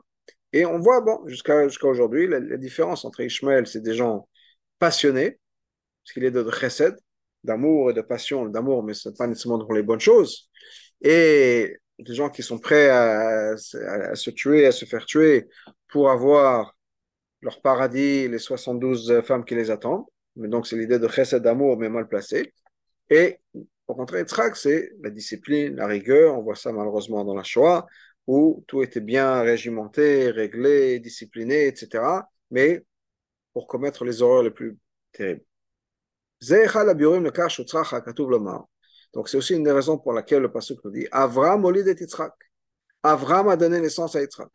Et 0.52 0.64
on 0.64 0.78
voit, 0.78 1.00
bon, 1.00 1.26
jusqu'à 1.26 1.66
aujourd'hui, 1.84 2.26
la, 2.26 2.56
différence 2.56 3.04
entre 3.04 3.20
Ishmael, 3.20 3.66
c'est 3.66 3.80
des 3.80 3.94
gens 3.94 4.28
passionnés, 4.78 5.38
parce 6.02 6.12
qu'il 6.14 6.24
est 6.24 6.30
de 6.30 6.50
chesed, 6.50 6.98
d'amour 7.48 7.90
et 7.90 7.94
de 7.94 8.02
passion, 8.02 8.46
d'amour, 8.46 8.84
mais 8.84 8.94
ce 8.94 9.08
n'est 9.08 9.16
pas 9.16 9.26
nécessairement 9.26 9.64
pour 9.64 9.74
les 9.74 9.82
bonnes 9.82 10.00
choses. 10.00 10.48
Et 11.02 11.76
des 11.98 12.14
gens 12.14 12.30
qui 12.30 12.42
sont 12.42 12.58
prêts 12.58 12.90
à, 12.90 13.56
se 13.56 14.30
tuer, 14.30 14.66
à 14.66 14.72
se 14.72 14.84
faire 14.84 15.04
tuer 15.04 15.48
pour 15.88 16.10
avoir 16.10 16.76
leur 17.40 17.60
paradis, 17.60 18.28
les 18.28 18.38
72 18.38 19.22
femmes 19.22 19.44
qui 19.44 19.54
les 19.54 19.70
attendent. 19.70 20.04
Mais 20.36 20.48
donc, 20.48 20.66
c'est 20.66 20.76
l'idée 20.76 20.98
de 20.98 21.08
chesed 21.08 21.42
d'amour, 21.42 21.76
mais 21.78 21.88
mal 21.88 22.06
placé. 22.08 22.52
Et 23.10 23.38
au 23.88 23.94
contraire, 23.94 24.20
Yitzhak, 24.20 24.56
c'est 24.56 24.90
la 25.02 25.10
discipline, 25.10 25.76
la 25.76 25.86
rigueur. 25.86 26.36
On 26.38 26.42
voit 26.42 26.56
ça 26.56 26.72
malheureusement 26.72 27.24
dans 27.24 27.34
la 27.34 27.42
Shoah, 27.42 27.86
où 28.26 28.64
tout 28.68 28.82
était 28.82 29.00
bien 29.00 29.40
régimenté, 29.42 30.30
réglé, 30.30 31.00
discipliné, 31.00 31.66
etc. 31.66 32.04
Mais 32.50 32.84
pour 33.52 33.66
commettre 33.66 34.04
les 34.04 34.22
horreurs 34.22 34.42
les 34.44 34.50
plus 34.50 34.76
terribles. 35.12 35.47
Donc, 39.12 39.28
c'est 39.28 39.36
aussi 39.36 39.54
une 39.54 39.64
des 39.64 39.72
raisons 39.72 39.98
pour 39.98 40.12
laquelle 40.12 40.42
le 40.42 40.52
passage 40.52 40.76
nous 40.84 40.90
dit 40.90 41.06
Avram. 41.10 41.64
Avram 43.02 43.48
a 43.48 43.56
donné 43.56 43.80
naissance 43.80 44.14
à 44.16 44.20
Yitzhak. 44.20 44.50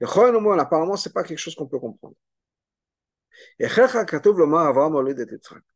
Apparemment, 0.00 0.96
ce 0.96 1.08
n'est 1.08 1.12
pas 1.12 1.22
quelque 1.22 1.38
chose 1.38 1.54
qu'on 1.54 1.66
peut 1.66 1.78
comprendre. 1.78 2.14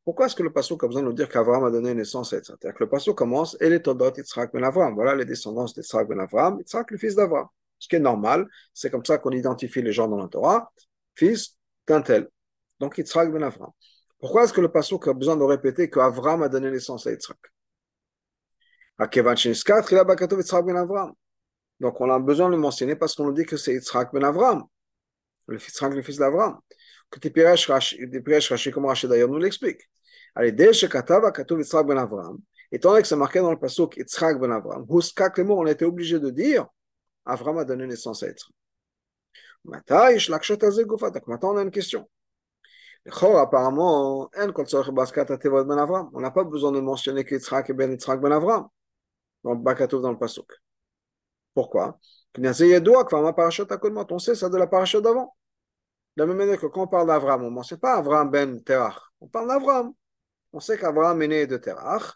Pourquoi 0.04 0.26
est-ce 0.26 0.34
que 0.34 0.42
le 0.42 0.52
passage 0.52 0.78
a 0.80 0.86
besoin 0.86 1.02
de 1.02 1.06
nous 1.06 1.12
dire 1.12 1.28
qu'Avram 1.28 1.64
a 1.64 1.70
donné 1.70 1.94
naissance 1.94 2.32
à 2.32 2.36
Yitzhak 2.36 2.58
C'est-à-dire 2.60 2.78
que 2.78 2.84
le 2.84 2.90
passage 2.90 3.14
commence 3.14 3.56
et 3.60 3.68
les 3.68 3.82
Todot 3.82 4.12
Yitzhak 4.16 4.52
ben 4.52 4.64
Avram. 4.64 4.94
Voilà 4.94 5.14
les 5.14 5.24
descendants 5.24 5.64
d'Yitzhak 5.64 6.08
ben 6.08 6.20
Avram. 6.20 6.58
Yitzhak, 6.58 6.90
le 6.90 6.98
fils 6.98 7.14
d'Avram. 7.14 7.46
Ce 7.78 7.88
qui 7.88 7.96
est 7.96 8.00
normal, 8.00 8.48
c'est 8.74 8.90
comme 8.90 9.04
ça 9.04 9.18
qu'on 9.18 9.30
identifie 9.30 9.82
les 9.82 9.92
gens 9.92 10.08
dans 10.08 10.16
la 10.16 10.28
Torah, 10.28 10.72
fils 11.14 11.56
d'un 11.86 12.02
tel. 12.02 12.28
Donc 12.80 12.98
Yitzhak 12.98 13.30
ben 13.32 13.42
Avram. 13.42 13.70
Pourquoi 14.18 14.44
est-ce 14.44 14.52
que 14.52 14.60
le 14.60 14.70
passage 14.70 14.98
a 15.06 15.12
besoin 15.12 15.36
de 15.36 15.44
répéter 15.44 15.88
qu'Avram 15.88 16.42
a 16.42 16.48
donné 16.48 16.70
naissance 16.70 17.06
à 17.06 17.12
Yitzhak? 17.12 17.38
Donc 21.80 22.00
on 22.00 22.10
a 22.10 22.18
besoin 22.18 22.48
de 22.48 22.54
le 22.54 22.58
mentionner 22.58 22.96
parce 22.96 23.14
qu'on 23.14 23.26
nous 23.26 23.32
dit 23.32 23.44
que 23.44 23.56
c'est 23.56 23.74
Yitzhak 23.74 24.12
ben 24.12 24.24
Avram, 24.24 24.64
le 25.46 25.58
fils, 25.58 25.80
le 25.80 26.02
fils 26.02 26.18
d'Avram. 26.18 26.58
Que 27.10 27.20
Tipiresh 27.20 27.70
Rashi, 27.70 28.70
comme 28.72 28.86
Rashi 28.86 29.06
d'ailleurs 29.06 29.28
nous 29.28 29.38
l'explique. 29.38 29.80
Allez, 30.34 30.52
dès 30.52 30.72
que 30.72 30.86
Katava 30.86 31.30
Katov 31.30 31.60
Yitzhak 31.60 31.86
ben 31.86 31.96
Avram, 31.96 32.38
étant 32.72 32.90
donné 32.90 33.02
que 33.02 33.08
c'est 33.08 33.16
marqué 33.16 33.38
dans 33.38 33.52
le 33.52 33.58
passage 33.58 33.86
Yitzhak 33.96 34.40
ben 34.40 34.50
Avram, 34.50 34.84
Huskak 34.90 35.38
le 35.38 35.44
mot, 35.44 35.60
on 35.60 35.66
été 35.66 35.84
obligé 35.84 36.18
de 36.18 36.30
dire 36.30 36.66
Avram 37.24 37.58
a 37.58 37.64
donné 37.64 37.86
naissance 37.86 38.24
à 38.24 38.26
Yitzhak. 38.26 38.50
Maintenant, 39.64 41.54
on 41.54 41.56
a 41.56 41.62
une 41.62 41.70
question. 41.70 42.08
Apparemment, 43.10 44.30
ben 44.34 46.08
on 46.12 46.20
n'a 46.20 46.30
pas 46.30 46.44
besoin 46.44 46.72
de 46.72 46.80
mentionner 46.80 47.24
qu'Yitzhak 47.24 47.70
est 47.70 47.72
ben 47.72 47.90
Yitzhak 47.90 48.20
ben 48.20 48.32
Avram 48.32 48.68
dans 49.44 49.52
le 49.52 49.58
Bakatov 49.58 50.02
dans 50.02 50.10
le 50.10 50.18
Pasuk. 50.18 50.50
Pourquoi? 51.54 51.98
On 52.36 52.52
sait 52.52 54.34
ça 54.34 54.48
de 54.48 54.56
la 54.56 54.66
paracha 54.66 55.00
d'avant. 55.00 55.34
De 56.16 56.22
la 56.22 56.26
même 56.26 56.36
manière 56.36 56.60
que 56.60 56.66
quand 56.66 56.82
on 56.82 56.86
parle 56.86 57.06
d'Avram, 57.06 57.44
on 57.44 57.50
ne 57.50 57.62
sait 57.62 57.78
pas 57.78 57.94
Avram 57.96 58.30
ben 58.30 58.62
Terach. 58.62 58.98
On 59.20 59.28
parle 59.28 59.48
d'Avram. 59.48 59.92
On 60.52 60.60
sait 60.60 60.76
qu'Avram 60.78 61.20
est 61.22 61.28
né 61.28 61.46
de 61.46 61.56
Terach. 61.56 62.14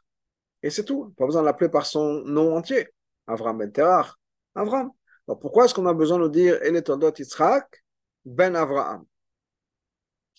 Et 0.63 0.71
c'est 0.71 0.85
tout. 0.85 1.15
Pas 1.17 1.27
besoin 1.27 1.43
de 1.43 1.47
l'appeler 1.47 1.71
par 1.71 1.87
son 1.87 2.23
nom 2.25 2.57
entier. 2.57 2.89
Avram 3.27 3.59
ben 3.59 3.73
Terach. 3.73 4.13
Avram. 4.55 4.91
Donc 5.27 5.41
pourquoi 5.41 5.65
est-ce 5.65 5.75
qu'on 5.75 5.87
a 5.87 5.95
besoin 5.95 6.19
de 6.19 6.29
dire 6.29 6.59
El 6.63 6.75
Yitzhak 6.75 7.83
ben 8.25 8.55
Avraham 8.55 9.05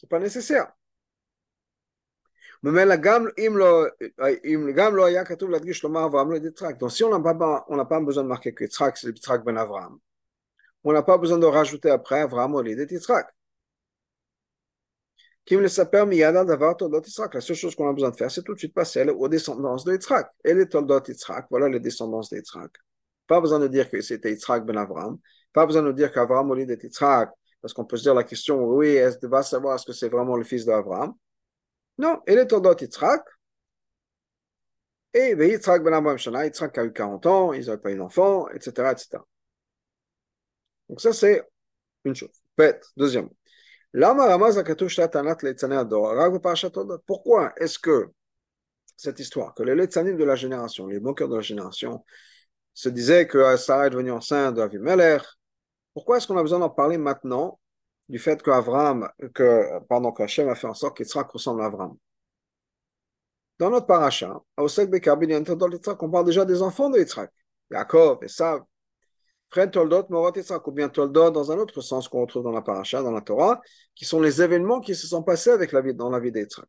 Ce 0.03 0.05
n'est 0.05 0.09
pas 0.09 0.19
nécessaire. 0.19 0.73
Donc 2.61 2.75
si 6.91 7.03
on 7.03 7.09
n'a 7.09 7.19
pas, 7.33 7.65
on 7.69 7.85
pas 7.85 7.99
besoin 8.01 8.23
de 8.23 8.27
marquer 8.27 8.53
que 8.53 8.65
Yitzhak 8.65 8.97
c'est 8.97 9.07
Yitzhak 9.07 9.45
ben 9.45 9.55
Avraham, 9.57 9.97
on 10.83 10.91
n'a 10.91 11.03
pas 11.03 11.17
besoin 11.17 11.37
de 11.37 11.45
rajouter 11.45 11.89
après 11.89 12.19
Avraham 12.19 12.53
au 12.55 12.61
lieu 12.61 12.75
Yitzhak. 12.75 13.33
La 15.49 15.69
seule 15.69 17.55
chose 17.55 17.75
qu'on 17.75 17.89
a 17.89 17.93
besoin 17.93 18.09
de 18.11 18.17
faire, 18.17 18.29
c'est 18.29 18.43
tout 18.43 18.53
de 18.53 18.59
suite 18.59 18.73
passer 18.73 19.03
aux 19.09 19.29
descendances 19.29 19.85
de 19.85 19.93
Yitzhak. 19.93 20.31
Et 20.43 20.53
les 20.53 20.67
Toldot 20.67 21.01
Yitzhak, 21.07 21.47
voilà 21.49 21.69
les 21.69 21.79
descendances 21.79 22.29
de 22.29 22.37
Yitzhak. 22.37 22.71
Pas 23.27 23.39
besoin 23.39 23.59
de 23.59 23.69
dire 23.69 23.89
que 23.89 24.01
c'était 24.01 24.31
Yitzhak 24.31 24.65
ben 24.65 24.77
Avraham. 24.77 25.17
Pas 25.53 25.65
besoin 25.65 25.83
de 25.83 25.93
dire 25.93 26.11
qu'Avraham 26.11 26.51
au 26.51 26.55
lieu 26.55 26.65
de 26.65 26.75
Yitzhak, 26.81 27.31
parce 27.63 27.73
qu'on 27.73 27.85
peut 27.85 27.95
se 27.95 28.03
dire 28.03 28.13
la 28.13 28.25
question, 28.25 28.61
oui, 28.65 28.89
est-ce 28.89 29.25
va 29.25 29.41
savoir 29.41 29.75
est-ce 29.75 29.85
que 29.85 29.93
c'est 29.93 30.09
vraiment 30.09 30.35
le 30.35 30.43
fils 30.43 30.65
d'Avraham. 30.65 31.13
Non, 31.97 32.21
il 32.27 32.37
est 32.37 32.47
Tordot 32.47 32.75
Yitzhak. 32.77 33.23
Et 35.13 35.29
Yitzhak 35.29 35.81
ben 35.81 35.93
Abraham 35.93 36.17
Shana, 36.17 36.45
Yitzhak 36.45 36.77
a 36.77 36.83
eu 36.83 36.91
40 36.91 37.25
ans, 37.25 37.53
ils 37.53 37.67
n'avaient 37.67 37.81
pas 37.81 37.91
eu 37.91 37.95
d'enfant, 37.95 38.49
etc., 38.49 38.91
etc. 38.91 39.23
Donc 40.89 40.99
ça, 40.99 41.13
c'est 41.13 41.41
une 42.03 42.13
chose. 42.13 42.43
Bête. 42.57 42.83
Deuxième. 42.97 43.29
Pourquoi 47.07 47.53
est-ce 47.55 47.79
que 47.79 48.09
cette 48.97 49.19
histoire, 49.19 49.53
que 49.53 49.63
les 49.63 49.75
Letzanim 49.75 50.17
de 50.17 50.23
la 50.25 50.35
génération, 50.35 50.87
les 50.87 50.99
moqueurs 50.99 51.29
de 51.29 51.35
la 51.37 51.41
génération, 51.41 52.03
se 52.73 52.89
disaient 52.89 53.25
que 53.25 53.55
Sarah 53.55 53.87
est 53.87 53.91
devenue 53.91 54.11
enceinte 54.11 54.55
d'Avimelech, 54.55 55.23
pourquoi 55.93 56.17
est-ce 56.17 56.27
qu'on 56.27 56.37
a 56.37 56.41
besoin 56.41 56.59
d'en 56.59 56.69
parler 56.69 56.97
maintenant 56.97 57.59
du 58.09 58.19
fait 58.19 58.41
que 58.41 58.51
Avram, 58.51 59.09
que, 59.33 59.79
pardon, 59.87 60.11
qu'Hachem 60.11 60.49
a 60.49 60.55
fait 60.55 60.67
en 60.67 60.73
sorte 60.73 60.97
qu'Yitzhak 60.97 61.29
ressemble 61.31 61.61
à 61.61 61.65
Avram. 61.65 61.95
Dans 63.59 63.69
notre 63.69 63.85
paracha, 63.85 64.41
Bekabin, 64.57 65.43
on 65.47 66.09
parle 66.09 66.25
déjà 66.25 66.43
des 66.43 66.61
enfants 66.61 66.89
de 66.89 66.99
Yitzhak, 66.99 67.31
Yaakov, 67.71 68.23
Esav, 68.23 68.61
Fren 69.51 69.69
Toldot, 69.71 70.07
Morot 70.09 70.33
Yitzhak, 70.35 70.67
ou 70.67 70.71
bien 70.71 70.89
Toldot 70.89 71.29
dans 71.31 71.51
un 71.51 71.57
autre 71.57 71.79
sens 71.81 72.09
qu'on 72.09 72.21
retrouve 72.21 72.43
dans 72.43 72.51
la 72.51 72.61
paracha, 72.61 73.01
dans 73.01 73.11
la 73.11 73.21
Torah, 73.21 73.61
qui 73.95 74.05
sont 74.05 74.19
les 74.19 74.41
événements 74.41 74.81
qui 74.81 74.95
se 74.95 75.07
sont 75.07 75.23
passés 75.23 75.51
avec 75.51 75.71
la 75.71 75.81
vie, 75.81 75.93
dans 75.93 76.09
la 76.09 76.19
vie 76.19 76.31
d'Yitzhak. 76.31 76.67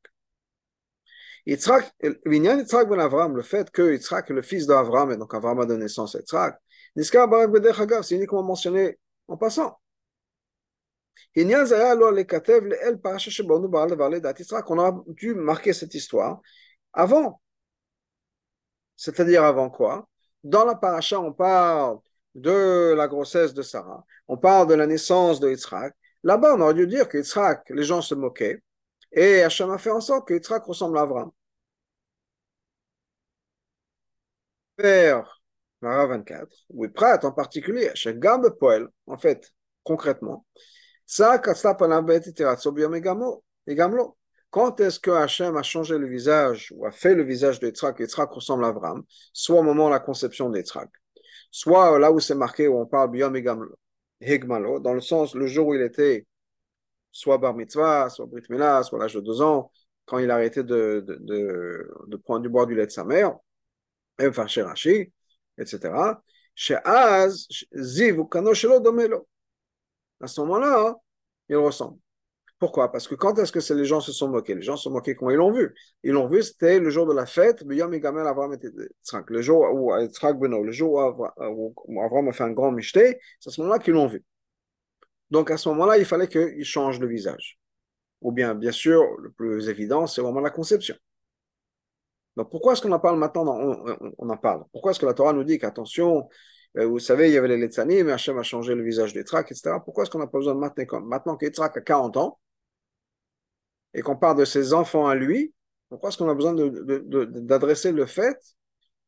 Yitzhak 1.46 1.94
ben 2.00 3.00
Avram, 3.00 3.36
le 3.36 3.42
fait 3.42 3.70
que 3.70 3.92
Yitzhak 3.94 4.30
est 4.30 4.34
le 4.34 4.42
fils 4.42 4.66
d'Avram, 4.66 5.10
et 5.10 5.16
donc 5.16 5.34
Avram 5.34 5.58
a 5.60 5.66
donné 5.66 5.84
naissance 5.84 6.14
à 6.14 6.20
Yitzhak, 6.20 6.60
c'est 6.96 8.14
uniquement 8.14 8.42
mentionné 8.44 8.98
en 9.28 9.36
passant. 9.36 9.78
On 11.36 11.40
a 14.78 15.04
dû 15.08 15.34
marquer 15.34 15.72
cette 15.72 15.94
histoire 15.94 16.40
avant. 16.92 17.40
C'est-à-dire 18.96 19.44
avant 19.44 19.70
quoi? 19.70 20.08
Dans 20.44 20.64
la 20.64 20.74
paracha, 20.74 21.20
on 21.20 21.32
parle 21.32 21.98
de 22.34 22.94
la 22.96 23.08
grossesse 23.08 23.54
de 23.54 23.62
Sarah, 23.62 24.04
on 24.28 24.36
parle 24.36 24.68
de 24.68 24.74
la 24.74 24.86
naissance 24.86 25.40
de 25.40 25.50
Yitzhak. 25.50 25.94
Là-bas, 26.22 26.54
on 26.56 26.60
aurait 26.60 26.74
dû 26.74 26.86
dire 26.86 27.08
que 27.08 27.18
Yitzhak, 27.18 27.70
les 27.70 27.84
gens 27.84 28.02
se 28.02 28.14
moquaient, 28.14 28.62
et 29.12 29.42
Hachem 29.42 29.70
a 29.70 29.78
fait 29.78 29.90
en 29.90 30.00
sorte 30.00 30.28
que 30.28 30.34
Yitzhak 30.34 30.64
ressemble 30.64 30.98
à 30.98 31.02
Avram. 31.02 31.30
Vers 34.78 35.43
Mara 35.84 36.06
24, 36.06 36.48
oui, 36.70 36.88
Prat 36.88 37.20
en 37.24 37.32
particulier, 37.32 37.90
Gambe 38.16 38.56
Poel, 38.58 38.88
en 39.06 39.18
fait, 39.18 39.52
concrètement, 39.82 40.46
quand 44.50 44.80
est-ce 44.80 44.98
que 44.98 45.10
Hachem 45.10 45.56
a 45.56 45.62
changé 45.62 45.98
le 45.98 46.08
visage 46.08 46.72
ou 46.74 46.86
a 46.86 46.90
fait 46.90 47.14
le 47.14 47.22
visage 47.22 47.60
de 47.60 47.66
Yitzhak, 47.66 48.00
Yitzhak 48.00 48.30
ressemble 48.30 48.64
à 48.64 48.68
Avram, 48.68 49.02
soit 49.34 49.60
au 49.60 49.62
moment 49.62 49.88
de 49.88 49.92
la 49.92 50.00
conception 50.00 50.48
d'Yitzhak, 50.48 50.88
soit 51.50 51.98
là 51.98 52.10
où 52.10 52.18
c'est 52.18 52.34
marqué, 52.34 52.66
où 52.66 52.78
on 52.78 52.86
parle 52.86 53.10
Biyom 53.10 53.36
Higmalo, 54.22 54.80
dans 54.80 54.94
le 54.94 55.02
sens, 55.02 55.34
le 55.34 55.46
jour 55.46 55.68
où 55.68 55.74
il 55.74 55.82
était 55.82 56.26
soit 57.12 57.36
Bar 57.36 57.54
Mitzvah, 57.54 58.08
soit 58.08 58.24
Brit 58.24 58.44
Mila, 58.48 58.82
soit 58.84 58.98
l'âge 58.98 59.14
de 59.14 59.20
deux 59.20 59.42
ans, 59.42 59.70
quand 60.06 60.18
il 60.18 60.30
a 60.30 60.34
arrêté 60.36 60.62
de, 60.62 61.04
de 61.06 62.16
prendre 62.16 62.40
du 62.40 62.48
bois 62.48 62.64
du 62.64 62.74
lait 62.74 62.86
de 62.86 62.90
sa 62.90 63.04
mère, 63.04 63.36
et 64.18 64.26
enfin 64.26 64.46
chez 64.46 64.62
Rashi, 64.62 65.12
etc. 65.58 66.22
À 70.20 70.26
ce 70.26 70.40
moment-là, 70.40 70.96
il 71.48 71.56
ressemble. 71.56 71.98
Pourquoi? 72.58 72.92
Parce 72.92 73.08
que 73.08 73.14
quand 73.14 73.38
est-ce 73.38 73.52
que 73.52 73.74
les 73.74 73.84
gens 73.84 74.00
se 74.00 74.12
sont 74.12 74.28
moqués? 74.28 74.54
Les 74.54 74.62
gens 74.62 74.76
se 74.76 74.84
sont 74.84 74.90
moqués 74.90 75.14
quand 75.14 75.28
ils 75.28 75.36
l'ont 75.36 75.52
vu. 75.52 75.74
Ils 76.02 76.12
l'ont 76.12 76.28
vu, 76.28 76.42
c'était 76.42 76.78
le 76.78 76.88
jour 76.88 77.04
de 77.06 77.12
la 77.12 77.26
fête, 77.26 77.62
le 77.62 77.76
jour 79.42 79.68
où 79.74 79.92
le 79.92 80.72
jour 80.72 80.92
où 81.88 82.00
Avram 82.00 82.28
a 82.28 82.32
fait 82.32 82.44
un 82.44 82.52
grand 82.52 82.70
michté, 82.70 83.18
c'est 83.40 83.50
à 83.50 83.52
ce 83.52 83.60
moment-là 83.60 83.80
qu'ils 83.80 83.94
l'ont 83.94 84.06
vu. 84.06 84.24
Donc 85.30 85.50
à 85.50 85.56
ce 85.56 85.68
moment-là, 85.70 85.98
il 85.98 86.04
fallait 86.04 86.28
qu'il 86.28 86.64
change 86.64 87.00
de 87.00 87.06
visage. 87.06 87.58
Ou 88.22 88.32
bien, 88.32 88.54
bien 88.54 88.72
sûr, 88.72 89.02
le 89.18 89.30
plus 89.30 89.68
évident, 89.68 90.06
c'est 90.06 90.22
vraiment 90.22 90.40
la 90.40 90.50
conception. 90.50 90.96
Donc 92.36 92.50
pourquoi 92.50 92.72
est-ce 92.72 92.82
qu'on 92.82 92.92
en 92.92 93.00
parle 93.00 93.18
maintenant 93.18 93.44
on, 94.18 94.28
en 94.28 94.36
parle? 94.36 94.64
Pourquoi 94.72 94.90
est-ce 94.90 95.00
que 95.00 95.06
la 95.06 95.14
Torah 95.14 95.32
nous 95.32 95.44
dit 95.44 95.58
qu'attention, 95.58 96.28
euh, 96.76 96.86
vous 96.86 96.98
savez, 96.98 97.28
il 97.28 97.34
y 97.34 97.38
avait 97.38 97.48
les 97.48 97.58
Letzanim, 97.58 98.06
mais 98.06 98.12
Hachem 98.12 98.38
a 98.38 98.42
changé 98.42 98.74
le 98.74 98.82
visage 98.82 99.12
d'Etzrak, 99.12 99.50
etc. 99.52 99.80
Pourquoi 99.84 100.02
est-ce 100.02 100.10
qu'on 100.10 100.18
n'a 100.18 100.26
pas 100.26 100.38
besoin 100.38 100.54
de 100.54 100.60
maintenant, 100.60 101.00
maintenant 101.00 101.36
qu'Etzrak 101.36 101.76
a 101.76 101.80
40 101.80 102.16
ans 102.16 102.40
et 103.94 104.02
qu'on 104.02 104.16
parle 104.16 104.38
de 104.38 104.44
ses 104.44 104.72
enfants 104.72 105.06
à 105.06 105.14
lui, 105.14 105.54
pourquoi 105.88 106.08
est-ce 106.08 106.18
qu'on 106.18 106.28
a 106.28 106.34
besoin 106.34 106.54
d'adresser 106.54 107.92
le 107.92 108.06
fait 108.06 108.36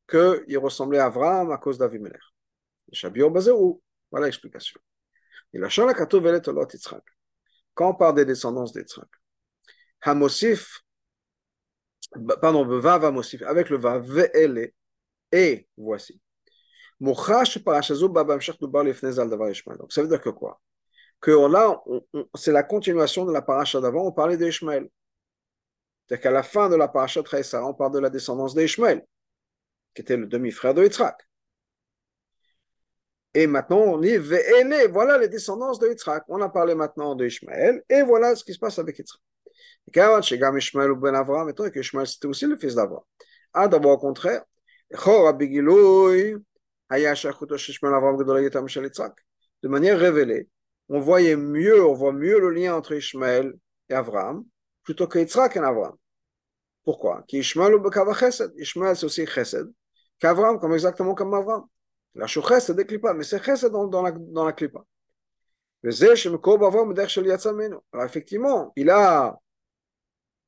qu'il 0.08 0.58
ressemblait 0.58 0.98
à 0.98 1.06
Avram 1.06 1.50
à 1.50 1.58
cause 1.58 1.78
d'Avimelech? 1.78 2.20
Voilà 4.12 4.26
l'explication. 4.26 4.80
Olot 5.52 6.68
Yitzhak. 6.72 7.02
Quand 7.74 7.90
on 7.90 7.94
parle 7.94 8.14
des 8.14 8.24
descendances 8.24 8.72
d'Yitzhak, 8.72 9.08
Hamosif, 10.02 10.82
pardon, 12.40 12.66
va 12.66 12.98
va 12.98 13.10
mosif, 13.10 13.42
avec 13.42 13.70
le 13.70 13.78
va, 13.78 13.98
ve'ele, 13.98 14.72
et 15.32 15.68
voici. 15.76 16.20
Donc 16.98 17.18
ça 17.18 17.44
veut 20.02 20.08
dire 20.08 20.20
que 20.20 20.30
quoi? 20.30 20.60
Que 21.20 21.30
là, 21.50 21.82
c'est 22.34 22.52
la 22.52 22.62
continuation 22.62 23.24
de 23.24 23.32
la 23.32 23.42
paracha 23.42 23.80
d'avant, 23.80 24.06
on 24.06 24.12
parlait 24.12 24.36
d'Ishmael. 24.36 24.88
C'est-à-dire 26.06 26.22
qu'à 26.22 26.30
la 26.30 26.42
fin 26.42 26.68
de 26.68 26.76
la 26.76 26.88
paracha 26.88 27.20
de 27.20 27.56
on 27.62 27.74
parle 27.74 27.92
de 27.92 27.98
la 27.98 28.10
descendance 28.10 28.54
d'Ishmael, 28.54 29.04
qui 29.94 30.02
était 30.02 30.16
le 30.16 30.26
demi-frère 30.26 30.72
de 30.72 30.84
Yitzhak. 30.84 31.28
Et 33.34 33.46
maintenant, 33.46 33.80
on 33.80 33.98
dit, 33.98 34.16
voilà 34.90 35.18
les 35.18 35.28
descendances 35.28 35.78
de. 35.78 35.94
On 36.28 36.40
a 36.40 36.48
parlé 36.48 36.74
maintenant 36.74 37.14
d'Ishmael, 37.14 37.82
et 37.90 38.02
voilà 38.02 38.34
ce 38.36 38.44
qui 38.44 38.54
se 38.54 38.58
passe 38.58 38.78
avec 38.78 38.98
Yitzhak. 38.98 39.20
Maintenant 39.94 40.20
que 40.20 41.78
Ishmael 41.78 42.06
c'était 42.06 42.26
aussi 42.26 42.46
le 42.46 42.56
fils 42.56 42.74
d'Abraham. 42.74 43.04
Ah, 43.52 43.68
d'abord 43.68 43.92
au 43.92 43.98
contraire, 43.98 44.42
de 49.62 49.68
manière 49.68 49.98
révélée, 49.98 50.48
on 50.88 51.00
voyait 51.00 51.36
mieux, 51.36 51.84
on 51.84 51.94
voit 51.94 52.12
mieux 52.12 52.38
le 52.38 52.50
lien 52.50 52.74
entre 52.74 52.94
Ishmael 52.94 53.54
et 53.88 53.94
Abraham 53.94 54.44
plutôt 54.84 55.08
que 55.08 55.18
Yitzhak 55.18 55.56
et 55.56 55.58
Abraham. 55.58 55.96
Pourquoi? 56.84 57.24
Ishmael 57.32 57.74
c'est 58.96 59.04
aussi 59.04 59.26
chesed 59.26 59.72
qu'Abraham, 60.20 60.60
comme 60.60 60.74
exactement 60.74 61.14
comme 61.14 61.34
Abraham. 61.34 61.64
La 62.14 62.26
chesed 62.26 62.76
des 62.76 62.86
clipa, 62.86 63.12
mais 63.14 63.24
c'est 63.24 63.42
chesed 63.42 63.72
dans, 63.72 63.88
dans, 63.88 64.02
la, 64.02 64.12
dans 64.12 64.44
la 64.44 64.52
clipa. 64.52 64.84
Alors 67.92 68.04
effectivement, 68.04 68.72
il 68.76 68.90
a 68.90 69.38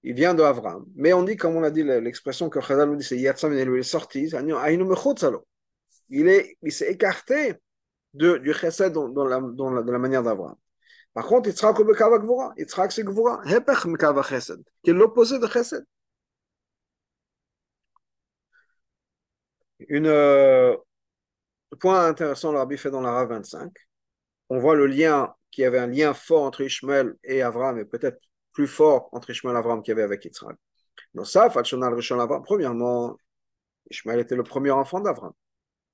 il 0.02 0.14
vient 0.14 0.35
de 0.35 0.43
Avram. 0.43 0.85
Mais 0.95 1.12
on 1.12 1.23
dit, 1.23 1.37
comme 1.37 1.57
on 1.57 1.62
a 1.62 1.71
dit, 1.71 1.83
l'expression 1.83 2.49
que 2.49 2.61
Chazal 2.61 2.88
nous 2.88 2.97
dit, 2.97 3.05
c'est 3.05 3.19
Yatsam, 3.19 3.52
il 3.52 3.59
est 3.59 3.83
sorti, 3.83 4.31
il 6.11 6.28
est, 6.28 6.57
il 6.62 6.73
s'est 6.73 6.90
écarté 6.90 7.55
du 8.14 8.52
chesed 8.55 8.93
dans, 8.93 9.09
dans, 9.09 9.25
la, 9.25 9.40
dans, 9.40 9.71
la, 9.71 9.83
dans 9.83 9.93
la 9.93 9.99
manière 9.99 10.23
d'Avram. 10.23 10.57
Par 11.12 11.26
contre, 11.26 11.49
Yitzhak 11.49 11.78
ou 11.81 11.85
Bekava 11.85 12.19
Gvura. 12.19 12.55
Yitzhak 12.57 12.93
c'est 12.93 13.05
Gvura. 13.05 13.43
Hepech 13.45 13.87
Mekava 13.87 14.23
Chesed, 14.23 14.62
qui 14.83 14.90
est 14.90 14.93
l'opposé 14.93 15.38
de 15.38 15.47
Chesed. 15.47 15.85
Une, 19.88 20.07
euh, 20.07 20.76
point 21.81 22.07
intéressant, 22.07 22.52
le 22.52 22.59
Rabbi 22.59 22.76
fait 22.76 22.90
dans 22.90 23.00
la 23.00 23.12
Rav 23.12 23.28
25. 23.28 23.73
On 24.50 24.59
voit 24.59 24.75
le 24.76 24.87
lien, 24.87 25.35
qu'il 25.50 25.62
y 25.62 25.67
avait 25.67 25.78
un 25.78 25.87
lien 25.87 26.14
fort 26.14 26.43
entre 26.45 26.62
Ishmael 26.62 27.14
et 27.25 27.43
Avram, 27.43 27.78
et 27.78 27.85
peut-être 27.85 28.19
plus 28.59 28.67
fort 28.67 29.09
entre 29.12 29.31
Ishmael 29.31 29.55
et 29.55 29.59
Avram 29.61 29.83
qu'il 29.83 29.93
y 29.93 29.95
avait 29.95 30.03
avec 30.03 30.25
Yitzhak. 30.25 30.57
Donc 31.15 31.29
ça, 31.29 31.49
premièrement, 31.49 33.17
Ishmael 33.88 34.19
était 34.19 34.35
le 34.35 34.43
premier 34.43 34.73
enfant 34.73 34.99
d'Avram. 35.00 35.33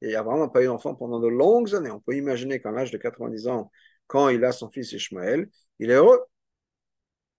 Et 0.00 0.16
Avram 0.16 0.40
n'a 0.40 0.49
pas 0.49 0.62
eu 0.62 0.66
d'enfant 0.66 0.94
pendant 0.94 1.21
de 1.21 1.28
longues 1.28 1.75
années. 1.75 1.90
On 1.90 2.00
peut 2.00 2.16
imaginer 2.16 2.62
qu'à 2.62 2.71
l'âge 2.71 2.90
de 2.90 2.97
90 2.97 3.49
ans, 3.49 3.71
quand 4.06 4.30
il 4.30 4.42
a 4.47 4.52
son 4.52 4.71
fils 4.71 4.92
Ishmael, 4.92 5.50
il 5.78 5.90
est 5.90 5.94
heureux. 5.94 6.21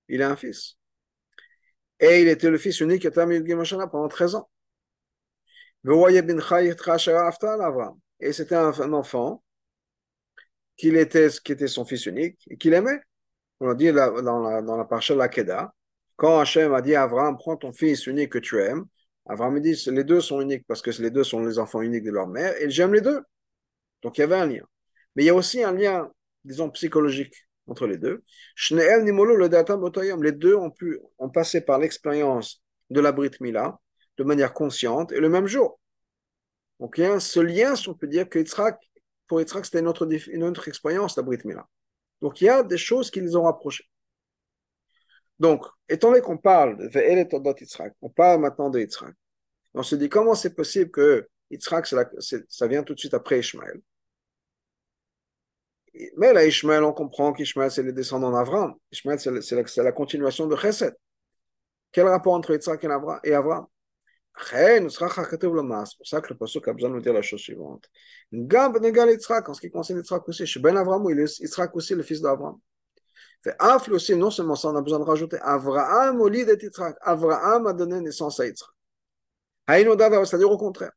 Il 0.09 0.21
a 0.21 0.29
un 0.29 0.35
fils. 0.35 0.77
Et 1.99 2.21
il 2.21 2.27
était 2.27 2.51
le 2.51 2.59
fils 2.59 2.79
unique 2.81 3.09
pendant 3.09 4.07
13 4.07 4.35
ans. 4.35 4.47
Et 8.19 8.31
c'était 8.31 8.55
un, 8.55 8.93
enfant 8.93 9.43
qui 10.77 10.89
était, 10.89 11.29
qui 11.43 11.51
était 11.51 11.67
son 11.67 11.83
fils 11.83 12.05
unique 12.05 12.37
et 12.47 12.57
qu'il 12.57 12.73
aimait 12.75 12.99
on 13.59 13.69
a 13.69 13.75
dit 13.75 13.91
dans 13.91 14.39
la, 14.39 14.61
dans 14.61 14.77
la 14.77 14.85
parasha 14.85 15.13
de 15.13 15.19
la 15.19 15.29
Keda, 15.29 15.73
quand 16.15 16.39
Hachem 16.39 16.73
a 16.73 16.81
dit 16.81 16.95
à 16.95 17.03
Abraham, 17.03 17.37
prends 17.37 17.57
ton 17.57 17.73
fils 17.73 18.07
unique 18.07 18.31
que 18.31 18.39
tu 18.39 18.61
aimes, 18.61 18.85
Abraham 19.25 19.59
dit, 19.59 19.75
les 19.87 20.03
deux 20.03 20.21
sont 20.21 20.39
uniques 20.41 20.65
parce 20.67 20.81
que 20.81 20.91
les 21.01 21.09
deux 21.09 21.23
sont 21.23 21.43
les 21.43 21.59
enfants 21.59 21.81
uniques 21.81 22.03
de 22.03 22.11
leur 22.11 22.27
mère, 22.27 22.53
et 22.61 22.69
j'aime 22.69 22.93
les 22.93 23.01
deux. 23.01 23.21
Donc 24.01 24.17
il 24.17 24.21
y 24.21 24.23
avait 24.23 24.35
un 24.35 24.45
lien. 24.45 24.63
Mais 25.15 25.23
il 25.23 25.25
y 25.25 25.29
a 25.29 25.35
aussi 25.35 25.63
un 25.63 25.71
lien, 25.71 26.11
disons, 26.43 26.69
psychologique 26.69 27.33
entre 27.67 27.87
les 27.87 27.97
deux. 27.97 28.23
Les 28.69 30.31
deux 30.31 30.55
ont 30.55 30.71
pu, 30.71 30.99
ont 31.17 31.29
passé 31.29 31.61
par 31.61 31.79
l'expérience 31.79 32.61
de 32.89 32.99
la 32.99 33.11
Brit 33.11 33.31
Mila 33.41 33.79
de 34.17 34.23
manière 34.23 34.53
consciente 34.53 35.11
et 35.11 35.19
le 35.19 35.29
même 35.29 35.47
jour. 35.47 35.79
Donc 36.79 36.97
il 36.97 37.03
y 37.03 37.07
a 37.07 37.19
ce 37.19 37.39
lien, 37.39 37.75
si 37.75 37.89
on 37.89 37.93
peut 37.93 38.07
dire 38.07 38.29
que 38.29 38.39
pour 39.27 39.39
Yitzhak, 39.39 39.65
c'était 39.65 39.79
une 39.79 39.87
autre, 39.87 40.07
une 40.27 40.43
autre 40.43 40.67
expérience, 40.67 41.17
la 41.17 41.23
Brit 41.23 41.39
Mila. 41.45 41.67
Donc 42.21 42.41
il 42.41 42.45
y 42.45 42.49
a 42.49 42.63
des 42.63 42.77
choses 42.77 43.11
qui 43.11 43.21
les 43.21 43.35
ont 43.35 43.43
rapprochés. 43.43 43.85
Donc, 45.39 45.65
étant 45.89 46.09
donné 46.09 46.21
qu'on 46.21 46.37
parle 46.37 46.77
de 46.77 47.61
Yitzhak, 47.61 47.93
on 48.01 48.09
parle 48.09 48.41
maintenant 48.41 48.69
de 48.69 48.87
on 49.73 49.83
se 49.83 49.95
dit 49.95 50.07
comment 50.07 50.35
c'est 50.35 50.55
possible 50.55 50.89
que 50.91 51.27
Yitzhak, 51.51 51.85
ça 51.85 52.67
vient 52.67 52.83
tout 52.83 52.93
de 52.93 52.99
suite 52.99 53.13
après 53.13 53.39
Ishmael? 53.39 53.81
Mais 56.17 56.33
là, 56.33 56.45
Ishmael, 56.45 56.83
on 56.83 56.93
comprend 56.93 57.33
qu'Ishmael, 57.33 57.71
c'est 57.71 57.83
les 57.83 57.93
descendants 57.93 58.31
d'Avram. 58.31 58.75
Ishmael, 58.91 59.19
c'est 59.19 59.83
la, 59.83 59.91
continuation 59.91 60.47
de 60.47 60.55
Chesed. 60.55 60.95
Quel 61.91 62.07
rapport 62.07 62.33
entre 62.33 62.53
Yitzhak 62.53 62.83
et 63.23 63.33
Avram? 63.33 63.67
C'est 64.37 65.97
pour 65.97 66.07
ça 66.07 66.21
que 66.21 66.33
le 66.33 66.37
pasuk 66.37 66.67
a 66.67 66.73
besoin 66.73 66.89
de 66.89 66.95
nous 66.95 67.01
dire 67.01 67.13
la 67.13 67.21
chose 67.21 67.39
suivante. 67.39 67.89
En 68.33 69.53
ce 69.53 69.61
qui 69.61 69.71
concerne 69.71 69.99
Yitzhak 69.99 70.27
aussi, 70.27 70.45
chez 70.45 70.59
Ben 70.59 70.75
Avram, 70.75 71.05
il 71.09 71.19
est 71.19 71.39
Yitzhak 71.39 71.73
aussi 71.75 71.95
le 71.95 72.03
fils 72.03 72.21
d'Avram. 72.21 72.59
Afli 73.59 73.93
aussi, 73.93 74.15
non 74.15 74.31
seulement 74.31 74.55
ça, 74.55 74.69
on 74.69 74.75
a 74.75 74.81
besoin 74.81 74.99
de 74.99 75.05
rajouter 75.05 75.37
Avraham 75.41 76.27
lit 76.27 76.45
de 76.45 76.57
Yitzhak. 76.61 76.97
Avraham 77.01 77.67
a 77.67 77.73
donné 77.73 78.01
naissance 78.01 78.39
à 78.39 78.45
Yitzhak. 78.47 78.69
C'est-à-dire 79.67 80.51
au 80.51 80.57
contraire. 80.57 80.91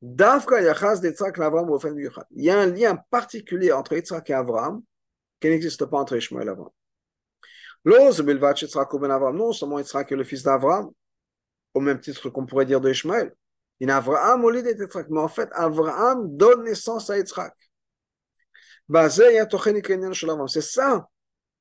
Il 0.00 0.14
y 2.36 2.50
a 2.50 2.60
un 2.60 2.66
lien 2.66 2.96
particulier 3.10 3.72
entre 3.72 3.94
Yitzhak 3.94 4.30
et 4.30 4.34
Avram 4.34 4.82
qui 5.40 5.48
n'existe 5.48 5.84
pas 5.86 5.98
entre 5.98 6.16
Ishmael 6.16 6.46
et 6.46 6.50
Avram. 6.50 6.70
Ben 7.84 8.12
non 9.32 9.52
seulement 9.52 9.78
Yitzhak 9.78 10.12
est 10.12 10.16
le 10.16 10.24
fils 10.24 10.42
d'Avram, 10.42 10.92
au 11.74 11.80
même 11.80 12.00
titre 12.00 12.30
qu'on 12.30 12.46
pourrait 12.46 12.64
dire 12.64 12.80
de 12.80 12.90
Ishmael. 12.90 13.34
Il 13.80 13.90
a 13.90 13.96
Avraham 13.96 14.44
au 14.44 14.50
lit 14.50 14.62
d'Yitzhak, 14.62 15.08
mais 15.10 15.20
en 15.20 15.28
fait, 15.28 15.48
Avraham 15.52 16.36
donne 16.36 16.64
naissance 16.64 17.10
à 17.10 17.18
Yitzhak. 17.18 17.54
C'est 20.48 20.60
ça, 20.60 21.08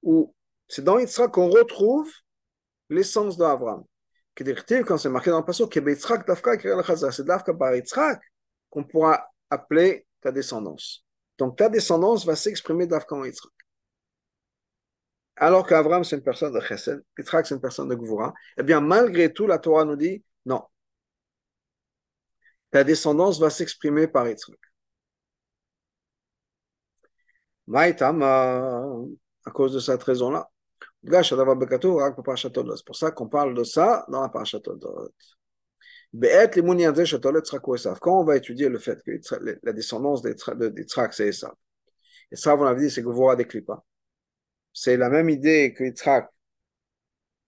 où 0.04 0.36
c'est 0.68 0.84
dans 0.84 1.00
Yitzhak 1.00 1.32
qu'on 1.32 1.50
retrouve 1.50 2.12
l'essence 2.90 3.38
d'Avraham. 3.38 3.84
Quand 4.36 4.98
c'est 4.98 5.10
marqué 5.10 5.30
dans 5.32 5.40
le 5.40 5.46
passage, 5.46 7.16
c'est 7.16 7.26
Dafka 7.26 7.54
par 7.54 7.76
Yitzhak 7.76 8.22
qu'on 8.70 8.84
pourra 8.84 9.28
appeler 9.50 10.06
ta 10.22 10.32
descendance. 10.32 11.04
Donc 11.38 11.58
ta 11.58 11.70
descendance 11.70 12.26
va 12.26 12.36
s'exprimer 12.36 12.86
Dafka 12.88 13.16
en 13.16 13.26
Yitzhak. 13.26 13.52
Alors 15.36 15.66
qu'Avram, 15.66 16.04
c'est 16.04 16.16
une 16.16 16.24
personne 16.24 16.54
de 16.54 16.60
Chesed, 16.60 17.04
Yitzhak, 17.18 17.46
c'est 17.48 17.56
une 17.56 17.62
personne 17.62 17.90
de 17.90 17.96
Gvura, 17.96 18.34
eh 18.58 18.64
bien, 18.64 18.82
malgré 18.82 19.34
tout, 19.34 19.48
la 19.48 19.58
Torah 19.60 19.86
nous 19.86 19.96
dit 19.96 20.24
non. 20.46 20.64
Ta 22.72 22.84
descendance 22.84 23.40
va 23.40 23.50
s'exprimer 23.50 24.08
par 24.08 24.28
Yitzhak. 24.28 24.60
Maïtama, 27.68 28.86
à 29.46 29.52
cause 29.52 29.74
de 29.74 29.80
cette 29.80 30.04
raison-là. 30.04 30.50
C'est 31.06 32.86
pour 32.86 32.96
ça 32.96 33.12
qu'on 33.12 33.28
parle 33.28 33.54
de 33.56 33.64
ça 33.64 34.06
dans 34.10 34.22
la 34.22 34.30
Parashatodot. 34.30 35.10
Quand 38.02 38.20
on 38.20 38.24
va 38.24 38.38
étudier 38.38 38.70
le 38.70 38.80
fait 38.80 39.02
que 39.04 39.12
la 39.64 39.74
descendance 39.74 40.22
d'Yitzhak, 40.22 41.14
c'est 41.14 41.28
Esav. 41.28 41.54
Esav, 42.32 42.62
on 42.62 42.66
avait 42.66 42.82
dit, 42.82 42.92
c'est 42.92 43.02
Gvura 43.02 43.36
des 43.36 43.46
Klippas 43.46 43.84
c'est 44.74 44.98
la 44.98 45.10
même 45.10 45.30
idée 45.30 45.74
que 45.74 45.84
Yitzhak, 45.84 46.30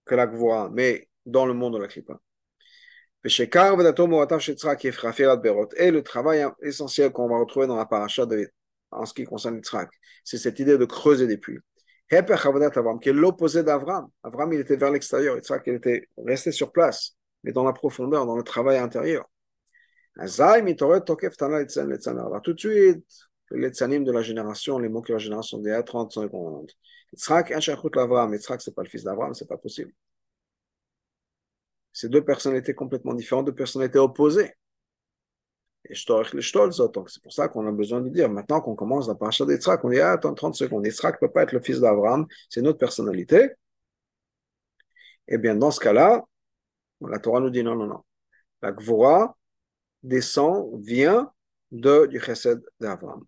que 0.06 0.16
la 0.16 0.28
Gvoa, 0.28 0.70
mais 0.72 1.10
dans 1.26 1.46
le 1.46 1.54
monde 1.54 1.74
de 1.74 1.80
la 1.80 1.88
Klippa. 1.88 2.20
Et 3.26 3.30
le 5.92 6.02
travail 6.02 6.46
essentiel 6.62 7.12
qu'on 7.12 7.28
va 7.28 7.40
retrouver 7.40 7.66
dans 7.66 7.76
la 7.76 7.88
paracha 7.88 8.28
de, 8.28 8.52
en 8.92 9.06
ce 9.06 9.16
qui 9.16 9.24
concerne 9.24 9.56
Yitzhak, 9.56 9.90
c'est 10.24 10.38
cette 10.38 10.60
idée 10.60 10.78
de 10.78 10.86
creuser 10.86 11.26
des 11.26 11.38
puits. 11.38 11.58
qui 12.08 12.16
est 12.16 13.14
l'opposé 13.14 13.64
d'Avram. 13.64 14.08
Avram, 14.22 14.54
il 14.54 14.60
était 14.60 14.76
vers 14.76 14.92
l'extérieur. 14.92 15.40
Il 15.66 15.74
était 15.74 16.08
resté 16.18 16.52
sur 16.52 16.72
place, 16.72 17.16
mais 17.44 17.52
dans 17.52 17.64
la 17.64 17.74
profondeur, 17.74 18.28
dans 18.28 18.38
le 18.38 18.44
travail 18.44 18.78
intérieur. 18.78 19.26
Tout 20.18 20.26
de 22.54 22.60
suite, 22.60 23.06
les 23.52 23.70
tzanim 23.70 24.04
de 24.04 24.12
la 24.12 24.22
génération, 24.22 24.80
les 24.80 24.88
mots 24.88 25.02
de 25.02 25.14
la 25.14 25.20
génération 25.20 25.62
a 25.66 25.84
30 25.84 26.14
secondes. 26.14 26.72
Yitzhak, 27.16 27.52
un 27.52 27.60
shachut 27.60 27.96
l'Avram. 27.96 28.34
Yitzhak, 28.34 28.62
ce 28.62 28.70
n'est 28.70 28.74
pas 28.74 28.84
le 28.84 28.90
fils 28.90 29.04
d'Avram, 29.04 29.34
ce 29.34 29.44
n'est 29.44 29.48
pas 29.48 29.58
possible. 29.58 29.94
Ces 31.94 32.10
deux 32.10 32.24
personnalités 32.24 32.76
complètement 32.76 33.14
différentes, 33.14 33.46
deux 33.46 33.56
personnalités 33.56 34.00
opposées. 34.00 34.52
Et 35.88 35.94
donc 36.08 37.10
c'est 37.10 37.22
pour 37.22 37.32
ça 37.32 37.48
qu'on 37.48 37.68
a 37.68 37.72
besoin 37.72 38.02
de 38.02 38.10
dire, 38.10 38.28
maintenant 38.28 38.60
qu'on 38.60 38.76
commence 38.76 39.08
la 39.08 39.14
paracha 39.14 39.46
d'Yitzhak, 39.46 39.84
on 39.84 39.90
dit, 39.90 40.00
ah, 40.00 40.14
attends 40.14 40.34
30 40.34 40.56
secondes, 40.56 40.86
Yitzhak 40.86 41.22
ne 41.22 41.28
peut 41.28 41.32
pas 41.32 41.44
être 41.44 41.52
le 41.52 41.62
fils 41.62 41.80
d'Abraham, 41.80 42.26
c'est 42.50 42.60
une 42.60 42.68
autre 42.68 42.80
personnalité. 42.80 43.52
Eh 45.28 45.38
bien, 45.38 45.56
dans 45.56 45.72
ce 45.72 45.80
cas-là, 45.80 46.24
la 47.02 47.20
Torah 47.20 47.40
nous 47.40 47.50
dit 47.52 47.64
non, 47.64 47.76
non, 47.76 47.88
non. 47.88 48.04
La 48.62 48.72
Gvora 48.72 49.38
descend, 50.04 50.82
vient 50.84 51.32
de, 51.72 52.08
du 52.08 52.20
chesed 52.20 52.64
d'Abraham. 52.80 53.26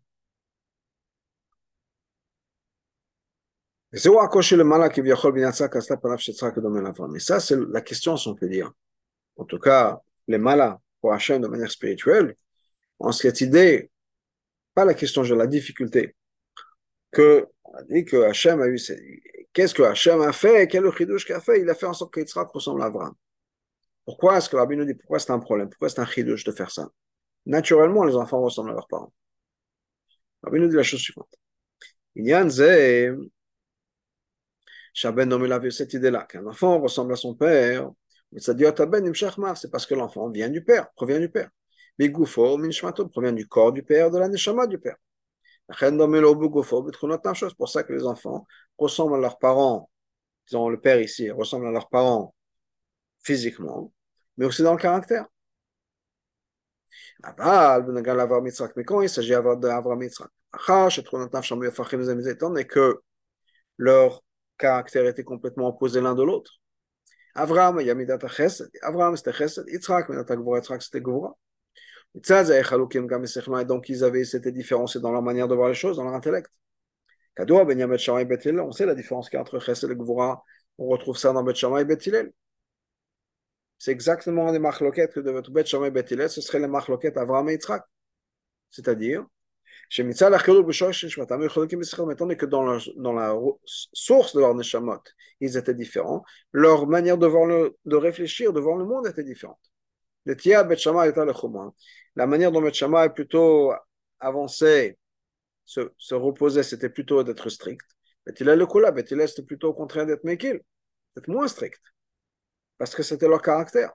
Et 3.93 3.99
ça, 3.99 4.09
c'est 7.39 7.55
la 7.69 7.81
question, 7.81 8.17
si 8.17 8.27
on 8.27 8.35
peut 8.35 8.49
dire. 8.49 8.71
En 9.37 9.45
tout 9.45 9.59
cas, 9.59 10.01
les 10.27 10.37
malas 10.37 10.77
pour 10.99 11.13
Hachem 11.13 11.41
de 11.41 11.47
manière 11.47 11.71
spirituelle, 11.71 12.35
en 12.99 13.11
cette 13.11 13.41
idée, 13.41 13.89
pas 14.73 14.83
la 14.83 14.93
question 14.93 15.23
de 15.23 15.33
la 15.33 15.47
difficulté, 15.47 16.15
que 17.11 17.47
on 17.63 17.75
a 17.75 17.83
dit 17.83 18.03
que 18.03 18.23
Hachem 18.23 18.61
a 18.61 18.67
eu, 18.67 18.77
qu'est-ce 19.53 19.73
que 19.73 19.83
Hachem 19.83 20.21
a 20.21 20.33
fait, 20.33 20.67
quel 20.67 20.83
est 20.83 20.85
le 20.85 20.91
chidouche 20.91 21.25
qu'il 21.25 21.35
a 21.35 21.41
fait, 21.41 21.61
il 21.61 21.69
a 21.69 21.75
fait 21.75 21.85
en 21.85 21.93
sorte 21.93 22.13
qu'Yitzhak 22.13 22.49
ressemble 22.49 22.81
à 22.81 22.85
Abraham. 22.85 23.13
Pourquoi 24.05 24.37
est-ce 24.37 24.49
que 24.49 24.55
Rabbi 24.55 24.77
nous 24.77 24.85
dit, 24.85 24.95
pourquoi 24.95 25.19
c'est 25.19 25.31
un 25.31 25.39
problème, 25.39 25.69
pourquoi 25.69 25.89
c'est 25.89 25.99
un 25.99 26.05
chidouche 26.05 26.43
de 26.43 26.51
faire 26.51 26.71
ça? 26.71 26.89
Naturellement, 27.45 28.03
les 28.03 28.15
enfants 28.15 28.41
ressemblent 28.41 28.71
à 28.71 28.73
leurs 28.73 28.87
parents. 28.87 29.13
Rabbi 30.43 30.59
nous 30.59 30.67
dit 30.67 30.75
la 30.75 30.83
chose 30.83 30.99
suivante. 30.99 31.33
Inyan 32.15 32.49
Zeh, 32.49 33.11
Shaben 34.97 35.31
il 35.45 35.51
avait 35.51 35.69
cette 35.69 35.93
idée-là, 35.93 36.25
qu'un 36.25 36.47
enfant 36.47 36.79
ressemble 36.79 37.13
à 37.13 37.15
son 37.15 37.35
père, 37.35 37.91
c'est 38.35 39.71
parce 39.71 39.85
que 39.85 39.93
l'enfant 39.93 40.31
vient 40.31 40.49
du 40.49 40.63
père, 40.63 40.91
provient 40.93 41.19
du 41.19 41.29
père. 41.29 41.51
Bigufo, 41.99 42.57
minshmato, 42.57 43.07
provient 43.07 43.31
du 43.31 43.47
corps 43.47 43.71
du 43.71 43.83
père, 43.83 44.09
de 44.09 44.17
la 44.17 44.27
neshama 44.27 44.65
du 44.65 44.79
père. 44.79 44.95
C'est 45.79 45.95
pour 47.55 47.69
ça 47.69 47.83
que 47.83 47.93
les 47.93 48.05
enfants 48.05 48.47
ressemblent 48.75 49.13
à 49.13 49.19
leurs 49.19 49.37
parents, 49.37 49.87
disons 50.47 50.67
le 50.67 50.81
père 50.81 50.99
ici, 50.99 51.29
ressemble 51.29 51.67
à 51.67 51.71
leurs 51.71 51.89
parents 51.89 52.33
physiquement, 53.19 53.93
mais 54.37 54.47
aussi 54.47 54.63
dans 54.63 54.73
le 54.73 54.79
caractère. 54.79 55.27
Mais 58.75 58.83
quand 58.83 59.01
il 59.01 59.09
s'agit 59.09 59.29
d'Avram 59.29 60.01
Yitzhak, 60.01 60.31
étant 62.27 62.53
que 62.65 62.99
leur 63.77 64.23
caractère 64.57 65.05
était 65.05 65.23
complètement 65.23 65.69
opposé 65.69 66.01
l'un 66.01 66.15
de 66.15 66.23
l'autre. 66.23 66.59
Avram, 67.35 67.79
Yamidat 67.79 68.19
Chesed, 68.27 68.69
Avram 68.81 69.15
c'était 69.15 69.33
Chesed, 69.33 69.65
Yitzhak, 69.67 70.09
Midat 70.09 70.35
Gvora, 70.35 70.57
Yitzhak 70.57 70.81
c'était 70.81 71.01
Gvora. 71.01 71.37
Donc 72.15 73.89
ils 73.89 74.03
avaient, 74.03 74.23
c'était 74.23 74.51
différencié 74.51 74.99
dans 74.99 75.11
leur 75.11 75.21
manière 75.21 75.47
de 75.47 75.53
voir 75.53 75.69
les 75.69 75.75
choses, 75.75 75.97
dans 75.97 76.03
leur 76.03 76.15
intellect. 76.15 76.49
On 77.39 78.71
sait 78.71 78.85
la 78.87 78.95
différence 78.95 79.29
qu'il 79.29 79.37
y 79.37 79.39
a 79.39 79.41
entre 79.41 79.59
Chesed 79.59 79.91
et 79.91 79.95
Gvora. 79.95 80.43
On 80.79 80.87
retrouve 80.87 81.17
ça 81.17 81.31
dans 81.31 81.43
Bet 81.43 81.53
Shammai 81.53 81.81
et 81.81 81.85
Bet 81.85 81.99
C'est 83.77 83.91
exactement 83.91 84.51
les 84.51 84.57
marloquettes 84.57 85.13
que 85.13 85.19
de 85.19 85.29
votre 85.29 85.51
Bet 85.51 85.65
Shammai 85.65 85.89
et 85.89 85.91
Bet 85.91 86.27
ce 86.27 86.41
serait 86.41 86.59
les 86.59 86.67
marloquettes 86.67 87.17
Avram 87.17 87.47
et 87.49 87.53
Yitzhak. 87.53 87.83
C'est-à-dire, 88.71 89.25
donné 92.15 92.37
que 92.37 92.45
dans 92.45 92.63
la, 92.63 92.79
dans 92.97 93.13
la 93.13 93.35
source 93.65 94.35
de 94.35 94.39
leur 94.39 94.53
neshamot, 94.55 95.01
ils 95.39 95.57
étaient 95.57 95.73
différents, 95.73 96.23
leur 96.51 96.87
manière 96.87 97.17
de, 97.17 97.27
voir 97.27 97.45
le, 97.45 97.77
de 97.85 97.95
réfléchir, 97.95 98.51
le 98.51 98.61
monde 98.61 99.07
était 99.07 99.23
différente. 99.23 99.59
Le 100.25 100.35
tia 100.35 100.63
Bet 100.63 100.75
était 100.75 101.25
le 101.25 101.33
la 102.17 102.27
manière 102.27 102.51
dont 102.51 102.61
Metchama 102.61 103.05
est 103.05 103.13
plutôt 103.13 103.71
avancé, 104.19 104.97
se, 105.65 106.15
reposer, 106.15 106.63
c'était 106.63 106.89
plutôt 106.89 107.23
d'être 107.23 107.49
strict. 107.49 107.85
Mais 108.25 108.33
le 108.55 108.65
Kula, 108.65 108.91
Bethilel, 108.91 109.29
c'était 109.29 109.43
plutôt 109.43 109.69
au 109.69 109.73
contraire 109.73 110.05
d'être 110.05 110.23
Mekil, 110.23 110.61
d'être 111.15 111.27
moins 111.27 111.47
strict. 111.47 111.81
Parce 112.77 112.95
que 112.95 113.03
c'était 113.03 113.27
leur 113.27 113.41
caractère. 113.41 113.93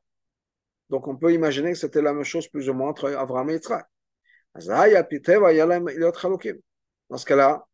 Donc 0.88 1.08
on 1.08 1.16
peut 1.16 1.32
imaginer 1.32 1.72
que 1.72 1.78
c'était 1.78 2.02
la 2.02 2.12
même 2.12 2.24
chose 2.24 2.48
plus 2.48 2.68
ou 2.68 2.74
moins 2.74 2.90
entre 2.90 3.12
Abraham 3.12 3.50
et 3.50 3.54
Yitzhak. 3.54 3.86
Dans 4.54 4.60
ce 7.16 7.24
cas-là, 7.26 7.66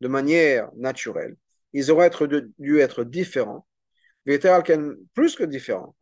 de 0.00 0.08
manière 0.08 0.70
naturelle, 0.76 1.36
ils 1.72 1.90
auraient 1.90 2.10
dû 2.58 2.78
être 2.80 3.04
différents, 3.04 3.66
plus 5.14 5.36
que 5.36 5.44
différents, 5.44 5.94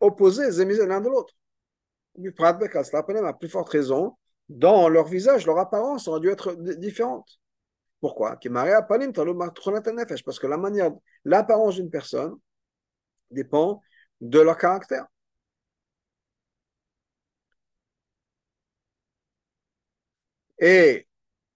opposés 0.00 0.64
l'un 0.86 1.00
de 1.00 1.08
l'autre 1.08 1.34
à 3.24 3.32
plus 3.32 3.48
forte 3.48 3.68
raison, 3.68 4.16
dans 4.48 4.88
leur 4.88 5.06
visage, 5.06 5.46
leur 5.46 5.58
apparence 5.58 6.08
aurait 6.08 6.20
dû 6.20 6.28
être 6.28 6.54
différente. 6.54 7.38
Pourquoi? 8.00 8.36
Parce 10.24 10.38
que 10.38 10.46
la 10.46 10.56
manière, 10.56 10.90
l'apparence 11.24 11.76
d'une 11.76 11.90
personne 11.90 12.34
dépend 13.30 13.80
de 14.20 14.40
leur 14.40 14.58
caractère. 14.58 15.06
Et 20.60 21.08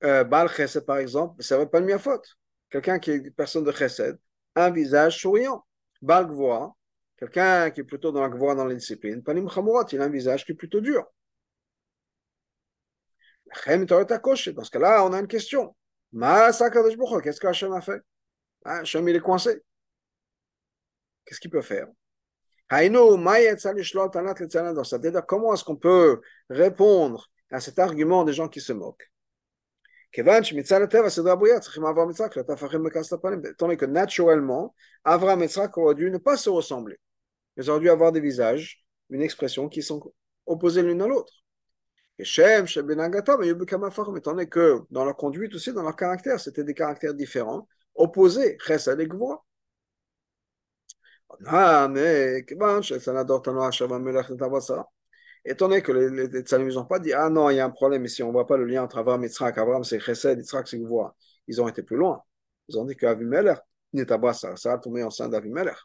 euh, 0.02 0.48
Chesed, 0.48 0.84
par 0.84 0.98
exemple, 0.98 1.42
ça 1.42 1.56
ne 1.56 1.60
va 1.60 1.66
pas 1.66 1.80
de 1.80 1.86
ma 1.86 1.98
faute. 1.98 2.26
Quelqu'un 2.70 2.98
qui 2.98 3.12
est 3.12 3.16
une 3.16 3.30
personne 3.32 3.64
de 3.64 3.70
Chesed, 3.70 4.18
un 4.56 4.70
visage 4.70 5.20
souriant. 5.20 5.64
Baal 6.02 6.26
Gvoa, 6.26 6.74
Quelqu'un 7.16 7.70
qui 7.70 7.80
est 7.80 7.84
plutôt 7.84 8.12
dans 8.12 8.20
la 8.20 8.28
voie 8.28 8.54
dans 8.54 8.66
Panim 9.24 9.48
Chamurat, 9.48 9.86
il 9.92 10.00
a 10.00 10.04
un 10.04 10.08
visage 10.08 10.44
qui 10.44 10.52
est 10.52 10.56
plutôt 10.56 10.80
dur. 10.80 11.04
Dans 13.66 14.64
ce 14.64 14.70
cas-là, 14.70 15.04
on 15.04 15.12
a 15.12 15.20
une 15.20 15.28
question. 15.28 15.76
Qu'est-ce 16.12 17.40
que 17.40 17.46
Hachem 17.46 17.72
a 17.72 17.80
fait? 17.80 18.02
Ah, 18.64 18.78
Hachem, 18.78 19.08
il 19.08 19.16
est 19.16 19.20
coincé. 19.20 19.62
Qu'est-ce 21.24 21.40
qu'il 21.40 21.50
peut 21.50 21.62
faire? 21.62 21.86
Comment 25.28 25.54
est-ce 25.54 25.64
qu'on 25.64 25.76
peut 25.76 26.20
répondre 26.50 27.30
à 27.54 27.60
cet 27.60 27.78
argument 27.78 28.24
des 28.24 28.32
gens 28.32 28.48
qui 28.48 28.60
se 28.60 28.72
moquent 28.72 29.10
donné 33.58 33.76
que 33.76 33.86
naturellement, 33.86 34.74
Avram 35.04 35.40
et 35.40 35.46
Yitzhak 35.46 35.76
auraient 35.76 35.94
dû 35.96 36.10
ne 36.10 36.18
pas 36.18 36.36
se 36.36 36.50
ressembler. 36.50 36.96
Ils 37.56 37.68
auraient 37.68 37.80
dû 37.80 37.90
avoir 37.90 38.12
des 38.12 38.20
visages, 38.20 38.84
une 39.10 39.22
expression 39.22 39.68
qui 39.68 39.82
sont 39.82 40.12
opposés 40.46 40.82
l'une 40.82 41.02
à 41.02 41.08
l'autre. 41.08 41.32
Et 42.18 42.24
Shem, 42.24 42.66
Shem 42.66 42.86
Ben 42.86 43.12
étant 43.12 43.36
donné 43.36 44.48
que 44.48 44.82
dans 44.90 45.04
leur 45.04 45.16
conduite 45.16 45.54
aussi, 45.54 45.72
dans 45.72 45.82
leur 45.82 45.96
caractère, 45.96 46.38
c'était 46.38 46.62
des 46.62 46.74
caractères 46.74 47.14
différents, 47.14 47.66
opposés, 47.96 48.56
Chesed 48.64 49.00
et 49.00 49.06
Gvoa. 49.08 49.44
Ah, 51.46 51.88
mais, 51.90 52.44
étant 55.44 55.68
donné 55.68 55.82
que 55.82 55.92
les, 55.92 56.28
les 56.28 56.40
Tzalim 56.40 56.68
n'ont 56.68 56.84
pas 56.84 56.98
dit, 56.98 57.12
ah 57.12 57.28
non, 57.28 57.50
il 57.50 57.56
y 57.56 57.60
a 57.60 57.64
un 57.64 57.70
problème 57.70 58.04
ici, 58.04 58.22
on 58.22 58.28
ne 58.28 58.32
voit 58.32 58.46
pas 58.46 58.56
le 58.56 58.64
lien 58.64 58.82
entre 58.82 58.98
Avram 58.98 59.22
et 59.22 59.26
Yitzhak, 59.26 59.58
Avram 59.58 59.84
c'est 59.84 60.00
Chesed, 60.00 60.38
Yitzhak 60.38 60.66
c'est 60.68 60.78
Gvoa. 60.78 61.14
Ils 61.46 61.60
ont 61.60 61.68
été 61.68 61.82
plus 61.82 61.96
loin. 61.96 62.22
Ils 62.68 62.78
ont 62.78 62.84
dit 62.84 62.96
qu'Avimelech, 62.96 63.58
Netabasa, 63.92 64.56
ça 64.56 64.72
a 64.72 64.78
tombé 64.78 65.02
enceinte 65.02 65.30
d'Avimelech. 65.30 65.76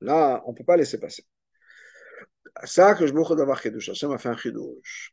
Là, 0.00 0.42
on 0.46 0.52
ne 0.52 0.56
peut 0.56 0.64
pas 0.64 0.76
laisser 0.76 0.98
passer. 0.98 1.24
Ça, 2.64 2.94
que 2.94 3.06
je 3.06 3.12
me 3.12 3.34
d'avoir 3.34 3.60
chidouche. 3.60 3.88
Hachem 3.90 4.12
a 4.12 4.18
fait 4.18 4.28
un 4.28 4.36
chidouche. 4.36 5.12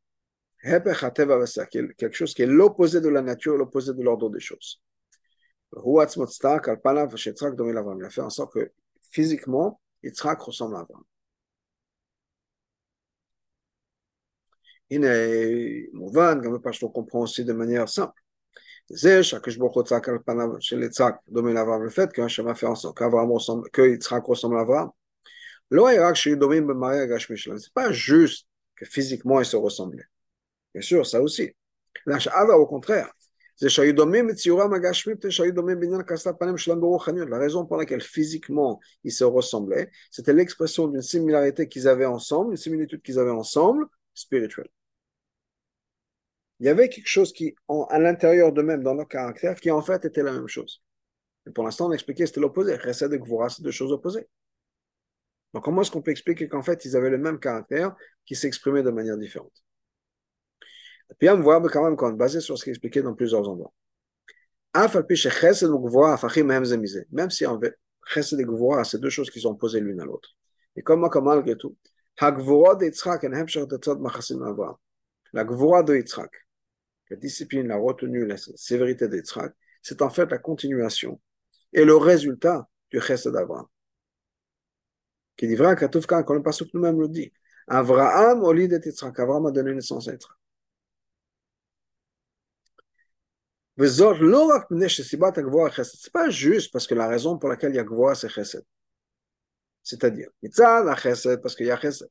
Quelque 0.62 2.14
chose 2.14 2.34
qui 2.34 2.42
est 2.42 2.48
l'opposé 2.48 3.02
de 3.02 3.10
la 3.10 3.22
nature, 3.22 3.58
l'opposé 3.58 3.94
de 3.94 4.02
l'ordre 4.02 4.30
des 4.30 4.40
choses. 4.40 4.82
Il 5.76 6.00
a 6.00 6.08
fait 8.10 8.22
en 8.22 8.30
sorte 8.30 8.54
que 8.54 8.72
physiquement, 9.12 9.82
Yitzhak 10.04 10.42
ressemble 10.42 10.76
à 10.76 10.80
Abraham. 10.80 11.04
גם 16.43 16.55
בפרשת 16.55 16.83
on 16.85 16.89
comprend 16.89 17.23
aussi 17.23 17.45
de 17.45 17.53
manière 17.53 17.89
simple. 17.89 18.21
זה 18.91 19.23
שהקדוש 19.23 19.57
ברוך 19.57 19.75
הוא 19.75 19.83
צעק 19.83 20.09
על 20.09 20.19
פניו 20.27 20.49
של 20.61 20.83
יצחק 20.83 21.15
דומה 21.29 21.53
לאברהם 21.53 21.87
לפת, 21.87 22.13
כיוון 22.13 22.29
שמה 22.29 22.55
פרנסו, 22.55 22.93
כיצחק 23.73 24.23
רוסם 24.25 24.53
לאברהם. 24.53 24.87
לא 25.71 25.89
היה 25.89 26.09
רק 26.09 26.15
שיהיו 26.15 26.39
דומים 26.39 26.67
במראה 26.67 27.03
הגשמי 27.03 27.37
שלהם, 27.37 27.59
זה 27.59 27.69
pas 27.79 27.93
juste 27.93 28.47
que 28.77 28.87
physiquement 28.87 29.41
ils 29.41 29.51
se 29.53 29.57
ressemblaient. 29.57 30.09
Bien 30.75 30.83
sûr, 30.83 31.07
ça 31.07 31.21
aussi. 31.21 31.49
là, 32.07 32.57
au 32.57 32.67
contraire, 32.67 33.09
זה 33.61 33.71
שהיו 33.71 33.95
דומים 33.95 34.27
בציורם 34.27 34.75
הגשמי, 34.75 35.15
שהיו 35.31 35.55
דומים 35.55 35.81
בעניין 35.81 36.03
כסת 36.03 36.27
הפנים 36.27 36.59
שלהם 36.59 36.81
ברוחניות. 36.81 37.29
La 37.29 37.39
raison 37.39 37.67
pour 37.67 37.77
laquelle 37.77 38.01
physiquement 38.01 38.79
ils 39.05 39.13
se 39.13 39.25
ressemblaient, 39.25 39.91
c'était 40.11 40.33
l'expression 40.33 40.87
d'une 40.87 41.03
similarité 41.03 41.69
qu'ils 41.69 41.89
avaient 41.89 42.07
ensemble, 42.07 42.51
une 42.51 42.57
similitude 42.57 43.03
qu'ils 43.03 43.19
avaient 43.19 43.39
ensemble, 43.43 43.87
spirituelle 44.15 44.69
il 46.64 46.68
y 46.68 46.70
avait 46.70 46.88
quelque 46.88 47.10
chose 47.10 47.34
qui, 47.34 47.54
à 47.90 48.00
l'intérieur 48.00 48.54
d'eux-mêmes, 48.54 48.84
dans 48.84 48.94
leur 48.94 49.10
caractère, 49.10 49.60
qui 49.60 49.70
en 49.70 49.82
fait 49.82 50.06
était 50.06 50.24
la 50.24 50.32
même 50.32 50.48
chose. 50.48 50.82
Et 51.46 51.52
pour 51.52 51.66
l'instant, 51.66 51.90
on 51.90 51.92
expliquait 51.92 52.24
que 52.24 52.28
c'était 52.28 52.40
l'opposé. 52.40 52.80
Chesed 52.80 53.12
et 53.12 53.20
Gvura, 53.20 53.50
c'est 53.50 53.64
deux 53.64 53.72
choses 53.72 53.92
opposées. 53.92 54.30
Donc, 55.54 55.66
comment 55.66 55.82
est-ce 55.82 55.92
qu'on 55.92 56.02
peut 56.02 56.12
expliquer 56.12 56.48
qu'en 56.48 56.62
fait, 56.62 56.86
ils 56.86 56.96
avaient 56.96 57.10
le 57.10 57.18
même 57.18 57.38
caractère 57.38 57.94
qui 58.26 58.36
s'exprimait 58.36 58.82
de 58.82 58.92
manière 58.92 59.18
différente? 59.18 59.52
Puis 61.20 61.30
on 61.30 61.42
voit 61.42 61.62
quand 61.70 61.84
même, 61.84 61.98
quand 61.98 62.14
basé 62.14 62.40
sur 62.40 62.58
ce 62.58 62.64
qui 62.64 62.70
est 62.70 62.72
expliqué 62.72 63.02
dans 63.02 63.14
plusieurs 63.14 63.50
endroits. 63.50 63.74
Même 67.12 67.30
si 67.30 67.46
en 67.46 67.60
fait, 67.60 67.78
chesed 68.06 68.40
et 68.40 68.46
gvura, 68.46 68.86
c'est 68.86 69.02
deux 69.02 69.10
choses 69.10 69.30
qui 69.30 69.42
sont 69.42 69.50
opposées 69.50 69.82
l'une 69.82 70.00
à 70.00 70.06
l'autre. 70.06 70.30
Et 70.78 70.82
comme, 70.82 71.10
comme 71.10 71.26
malgré 71.26 71.58
tout, 71.58 71.76
la 72.22 72.32
gvura 75.44 75.84
de 75.84 75.96
Yitzhak, 75.96 76.32
la 77.14 77.20
discipline, 77.20 77.68
la 77.68 77.78
retenue, 77.78 78.26
la 78.26 78.38
sévérité 78.38 79.08
de 79.08 79.18
Yitzhak, 79.18 79.54
c'est 79.82 80.02
en 80.02 80.10
fait 80.10 80.30
la 80.32 80.40
continuation 80.40 81.22
et 81.72 81.86
le 81.86 81.96
résultat 81.96 82.68
du 82.92 83.00
chesed 83.00 83.32
d'Abraham. 83.32 83.68
Qui 85.38 85.48
dit 85.48 85.56
vrai, 85.56 85.76
Katouf 85.76 86.08
quand 86.08 86.34
le 86.34 86.42
passage 86.42 86.70
nous-mêmes 86.74 87.00
le 87.00 87.08
dit. 87.08 87.32
Abraham, 87.68 88.44
au 88.44 88.52
lit 88.52 88.68
de 88.68 88.80
Yitzhak, 88.84 89.20
Abraham 89.20 89.46
a 89.46 89.52
donné 89.52 89.74
naissance 89.74 90.08
à 90.08 90.14
Yitzhak. 90.14 90.36
C'est 93.78 95.18
pas 96.14 96.30
juste 96.30 96.72
parce 96.72 96.88
que 96.88 96.96
la 96.96 97.08
raison 97.08 97.38
pour 97.38 97.50
laquelle 97.50 97.74
il 97.74 97.76
y 97.76 97.80
a 97.80 97.84
Gvoa, 97.84 98.16
c'est 98.16 98.30
Chesed. 98.30 98.64
C'est-à-dire, 99.84 100.30
la 100.42 100.96
Chesed, 100.96 101.42
parce 101.42 101.56
qu'il 101.56 101.68
y 101.68 101.72
a 101.72 101.80
Chesed. 101.80 102.10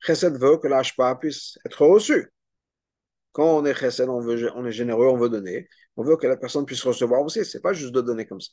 Chesed 0.00 0.38
veut 0.38 0.58
que 0.58 0.68
l'Ashpa 0.68 1.16
puisse 1.16 1.58
être 1.64 1.84
reçu. 1.84 2.30
Quand 3.36 3.58
on 3.58 3.66
est 3.66 3.74
Chesed, 3.74 4.08
on, 4.08 4.26
est 4.64 4.72
généreux, 4.72 5.08
on 5.08 5.18
veut 5.18 5.28
donner. 5.28 5.68
On 5.96 6.02
veut 6.02 6.16
que 6.16 6.26
la 6.26 6.38
personne 6.38 6.64
puisse 6.64 6.82
recevoir 6.82 7.20
aussi. 7.20 7.44
C'est 7.44 7.60
pas 7.60 7.74
juste 7.74 7.92
de 7.92 8.00
donner 8.00 8.24
comme 8.24 8.40
ça. 8.40 8.52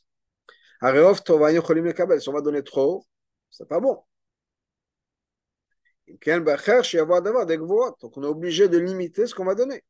Si 0.82 1.30
on 1.30 1.38
va 1.38 2.42
donner 2.42 2.62
trop, 2.62 3.06
c'est 3.50 3.66
pas 3.66 3.80
bon. 3.80 4.02
Donc 6.06 6.28
on 8.18 8.22
est 8.24 8.26
obligé 8.26 8.68
de 8.68 8.76
limiter 8.76 9.26
ce 9.26 9.34
qu'on 9.34 9.46
va 9.46 9.54
donner. 9.54 9.82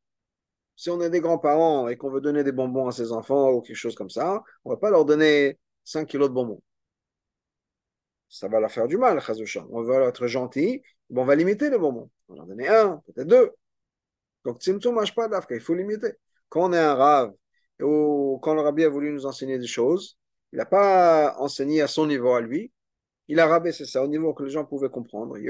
Si 0.77 0.89
on 0.89 1.01
est 1.01 1.09
des 1.09 1.19
grands-parents 1.19 1.89
et 1.89 1.97
qu'on 1.97 2.09
veut 2.09 2.21
donner 2.21 2.45
des 2.45 2.53
bonbons 2.53 2.87
à 2.87 2.93
ses 2.93 3.11
enfants 3.11 3.51
ou 3.51 3.61
quelque 3.61 3.75
chose 3.75 3.95
comme 3.95 4.09
ça, 4.09 4.45
on 4.63 4.69
ne 4.69 4.75
va 4.75 4.79
pas 4.79 4.91
leur 4.91 5.03
donner 5.03 5.59
5 5.83 6.07
kilos 6.07 6.29
de 6.29 6.33
bonbons. 6.33 6.61
Ça 8.29 8.47
va 8.47 8.61
leur 8.61 8.71
faire 8.71 8.87
du 8.87 8.97
mal, 8.97 9.19
On 9.71 9.83
veut 9.83 10.03
être 10.03 10.27
gentil, 10.27 10.81
on 11.13 11.25
va 11.25 11.35
limiter 11.35 11.69
les 11.69 11.77
bonbons. 11.77 12.09
On 12.29 12.35
va 12.35 12.37
leur 12.37 12.47
donner 12.47 12.69
un, 12.69 13.03
peut-être 13.07 13.27
deux. 13.27 13.51
Donc, 14.45 14.61
Tzimtzum 14.61 15.03
pas 15.15 15.27
d'Afka, 15.27 15.55
il 15.55 15.61
faut 15.61 15.73
limiter. 15.73 16.13
Quand 16.49 16.69
on 16.69 16.73
est 16.73 16.79
un 16.79 16.95
rave, 16.95 17.33
ou 17.81 18.39
quand 18.41 18.53
le 18.53 18.61
rabbi 18.61 18.83
a 18.83 18.89
voulu 18.89 19.11
nous 19.11 19.25
enseigner 19.25 19.59
des 19.59 19.67
choses, 19.67 20.17
il 20.53 20.57
n'a 20.57 20.65
pas 20.65 21.35
enseigné 21.39 21.81
à 21.81 21.87
son 21.87 22.07
niveau 22.07 22.33
à 22.33 22.41
lui, 22.41 22.71
il 23.27 23.39
a 23.39 23.47
rabaissé 23.47 23.85
ça 23.85 24.03
au 24.03 24.07
niveau 24.07 24.33
que 24.33 24.43
les 24.43 24.51
gens 24.51 24.65
pouvaient 24.65 24.89
comprendre. 24.89 25.37
Il 25.37 25.45
y 25.45 25.49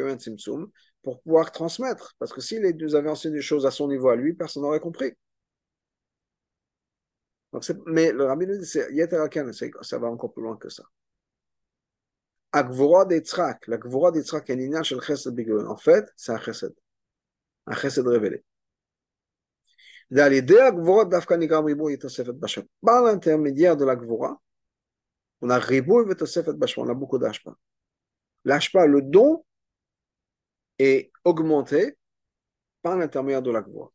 pour 1.04 1.22
pouvoir 1.22 1.52
transmettre. 1.52 2.16
Parce 2.20 2.34
que 2.34 2.42
s'il 2.42 2.62
nous 2.78 2.96
avait 2.96 3.10
enseigné 3.10 3.36
des 3.36 3.42
choses 3.42 3.66
à 3.66 3.72
son 3.72 3.88
niveau 3.88 4.10
à 4.10 4.16
lui, 4.16 4.34
personne 4.34 4.64
n'aurait 4.64 4.80
compris. 4.80 5.14
Mais 7.86 8.12
le 8.12 8.26
rabbi 8.26 8.48
nous 8.48 8.58
dit, 8.58 8.66
ça 9.82 9.98
va 9.98 10.08
encore 10.08 10.34
plus 10.34 10.44
loin 10.44 10.58
que 10.58 10.70
ça. 10.70 10.84
La. 12.54 13.78
En 15.70 15.78
fait, 15.78 16.06
c'est 16.16 16.32
un 16.32 16.40
chesed. 16.40 16.74
Un 17.68 17.76
chesed 17.76 18.08
révélé. 18.08 18.44
Par 20.12 20.30
l'intermédiaire 23.04 23.78
de 23.78 23.86
la 23.86 23.96
Gvora, 23.96 24.42
on 25.42 25.50
a 25.50 25.60
et 25.60 25.82
on 26.78 26.90
a 26.90 26.94
beaucoup 26.94 27.18
d'ashpa. 27.18 27.56
L'ashpa, 28.44 28.86
le 28.86 29.02
don, 29.02 29.44
est 30.78 31.10
augmenté 31.24 31.98
par 32.82 32.98
l'intermédiaire 32.98 33.42
de 33.42 33.52
la 33.52 33.62
Gvora. 33.62 33.92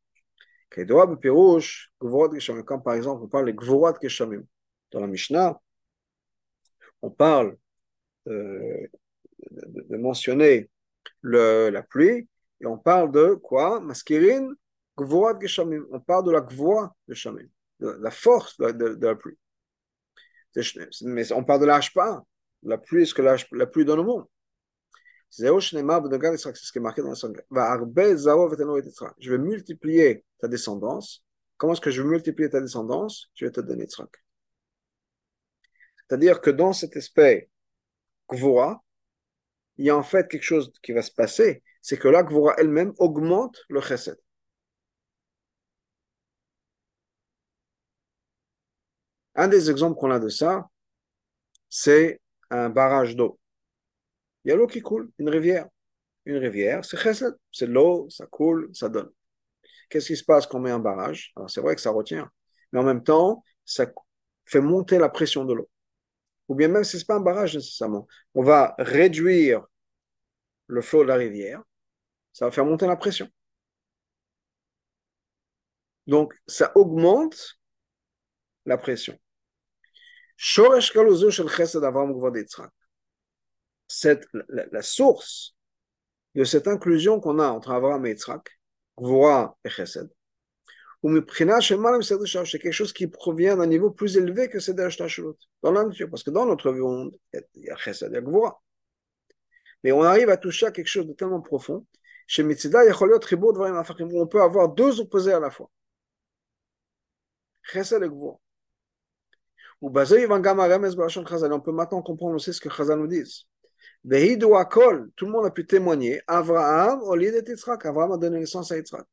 Comme 0.71 2.83
par 2.83 2.95
exemple, 2.95 3.25
on 3.25 3.29
parle 3.29 3.47
de 3.47 3.53
Gvorat 3.53 3.99
Geshamim. 4.01 4.45
Dans 4.91 5.01
la 5.01 5.07
Mishnah, 5.07 5.61
on 7.03 7.11
parle 7.11 7.57
euh, 8.29 8.87
de, 9.51 9.97
mentionner 9.97 10.71
la 11.23 11.83
pluie 11.83 12.29
et 12.61 12.67
on 12.67 12.79
parle 12.79 13.13
de 13.13 13.35
quoi 13.35 13.81
Maskirin 13.81 14.49
Gvorat. 15.01 15.39
On 15.91 16.01
parle 16.01 16.25
de 16.27 16.31
la 16.31 16.41
Gvoa 16.41 16.95
de 17.09 17.15
Shamim, 17.15 17.49
de 17.81 17.89
la 18.01 18.11
force 18.11 18.57
de, 18.59 18.99
la 19.01 19.15
pluie. 19.15 19.39
Mais 21.03 21.33
on 21.33 21.45
parle 21.45 21.61
de 21.61 21.67
l'Ashpa, 21.67 22.25
la 22.63 22.79
pluie, 22.79 23.07
ce 23.07 23.15
que 23.15 23.23
la, 23.23 23.67
pluie 23.67 23.85
donne 23.85 24.01
au 24.01 24.05
monde. 24.05 24.27
C'est 25.29 25.47
ce 25.47 26.73
qui 26.73 26.79
est 26.79 26.81
marqué 26.81 27.03
dans 27.03 27.11
la. 27.11 27.15
Je 29.19 29.31
vais 29.31 29.39
multiplier 29.39 30.25
ta 30.39 30.49
descendance. 30.49 31.25
Comment 31.57 31.75
est-ce 31.75 31.81
que 31.81 31.91
je 31.91 32.03
vais 32.03 32.09
multiplier 32.09 32.51
ta 32.51 32.61
descendance? 32.61 33.31
Je 33.35 33.45
vais 33.45 33.53
te 33.53 33.61
donner 33.61 33.87
Tzrak. 33.87 34.11
C'est-à-dire 35.97 36.41
que 36.41 36.51
dans 36.51 36.73
cet 36.73 36.97
aspect 36.97 37.49
Gvura, 38.29 38.83
il 39.77 39.87
y 39.87 39.91
a 39.91 39.97
en 39.97 40.03
fait 40.03 40.27
quelque 40.29 40.43
chose 40.43 40.73
qui 40.83 40.93
va 40.93 41.03
se 41.03 41.13
passer, 41.13 41.63
c'est 41.83 41.97
que 41.99 42.09
la 42.09 42.23
Gvura 42.23 42.55
elle-même 42.59 42.93
augmente 42.99 43.65
le 43.69 43.81
chesed. 43.81 44.17
Un 49.41 49.49
des 49.49 49.71
exemples 49.71 49.99
qu'on 49.99 50.11
a 50.11 50.19
de 50.19 50.29
ça, 50.29 50.69
c'est 51.71 52.21
un 52.51 52.69
barrage 52.69 53.17
d'eau. 53.17 53.41
Il 54.45 54.51
y 54.51 54.53
a 54.53 54.55
l'eau 54.55 54.67
qui 54.67 54.83
coule, 54.83 55.11
une 55.17 55.31
rivière. 55.31 55.67
Une 56.27 56.37
rivière, 56.37 56.85
c'est 56.85 57.67
l'eau, 57.67 58.07
ça 58.11 58.27
coule, 58.27 58.69
ça 58.75 58.91
donne. 58.91 59.11
Qu'est-ce 59.89 60.09
qui 60.09 60.17
se 60.19 60.25
passe 60.25 60.47
quand 60.47 60.59
on 60.59 60.61
met 60.61 60.71
un 60.71 60.79
barrage? 60.79 61.33
Alors 61.37 61.49
c'est 61.49 61.63
vrai 61.63 61.75
que 61.75 61.81
ça 61.81 61.91
retient, 61.91 62.31
mais 62.71 62.81
en 62.81 62.83
même 62.83 63.03
temps, 63.03 63.43
ça 63.65 63.87
fait 64.45 64.61
monter 64.61 64.99
la 64.99 65.09
pression 65.09 65.47
de 65.47 65.55
l'eau. 65.55 65.71
Ou 66.49 66.55
bien 66.55 66.69
même 66.69 66.85
si 66.85 66.99
ce 66.99 67.05
n'est 67.05 67.07
pas 67.07 67.17
un 67.17 67.21
barrage 67.21 67.57
nécessairement, 67.57 68.07
on 68.35 68.43
va 68.43 68.75
réduire 68.77 69.65
le 70.67 70.83
flot 70.83 71.03
de 71.03 71.09
la 71.09 71.15
rivière, 71.15 71.63
ça 72.35 72.45
va 72.45 72.51
faire 72.51 72.67
monter 72.67 72.87
la 72.87 72.97
pression. 72.97 73.27
Donc 76.07 76.35
ça 76.47 76.73
augmente 76.77 77.59
la 78.67 78.77
pression 78.77 79.19
cette, 83.87 84.27
la, 84.49 84.81
source 84.81 85.55
de 86.35 86.45
cette 86.45 86.67
inclusion 86.67 87.21
qu'on 87.21 87.39
a 87.39 87.49
entre 87.49 87.73
Avraham 87.73 88.07
et 88.07 88.13
Yitzhak, 88.13 88.49
Gvora 88.97 89.59
et 89.65 89.69
Chesed, 89.69 90.09
c'est 91.03 92.59
quelque 92.59 92.73
chose 92.73 92.95
qui 92.95 93.07
provient 93.07 93.59
d'un 93.59 93.67
niveau 93.67 93.91
plus 93.91 94.17
élevé 94.17 94.49
que 94.49 94.61
Seder 94.61 94.91
Shtashlut, 94.91 95.37
dans 95.63 95.73
la 95.73 95.85
nature, 95.85 96.09
parce 96.09 96.23
que 96.23 96.31
dans 96.31 96.47
notre 96.47 96.73
monde, 96.73 97.15
il 97.35 97.65
y 97.65 97.71
a 97.71 97.77
Chesed 97.77 98.15
et 98.15 98.23
Gvora. 98.23 98.63
Mais 99.85 99.93
on 99.93 100.03
arrive 100.03 100.31
à 100.31 100.39
toucher 100.39 100.67
à 100.67 100.71
quelque 100.71 100.89
chose 100.89 101.07
de 101.07 101.13
tellement 101.13 101.43
profond, 101.43 101.87
chez 102.27 102.45
Mitzida, 102.45 102.81
on 102.81 104.27
peut 104.27 104.41
avoir 104.41 104.69
deux 104.71 105.01
opposés 105.01 105.35
à 105.35 105.41
la 105.41 105.51
fois. 105.51 105.71
Chesed 107.63 108.03
et 108.03 108.09
Gvora. 108.09 108.39
On 109.83 109.91
peut 109.91 111.73
maintenant 111.73 112.03
comprendre 112.03 112.35
aussi 112.35 112.53
ce 112.53 112.61
que 112.61 112.69
Chazal 112.69 112.99
nous 112.99 113.07
dit. 113.07 113.47
Tout 114.03 114.11
le 114.11 115.31
monde 115.31 115.47
a 115.47 115.51
pu 115.51 115.67
témoigner. 115.67 116.21
Abraham, 116.27 117.03
au 117.03 117.17
lieu 117.17 117.31
d'être 117.33 117.49
Yitzhak, 117.49 117.87
Abraham 117.87 118.13
a 118.13 118.19
donné 118.19 118.41
naissance 118.41 118.71
à 118.73 118.77
Yitzhak. 118.77 119.07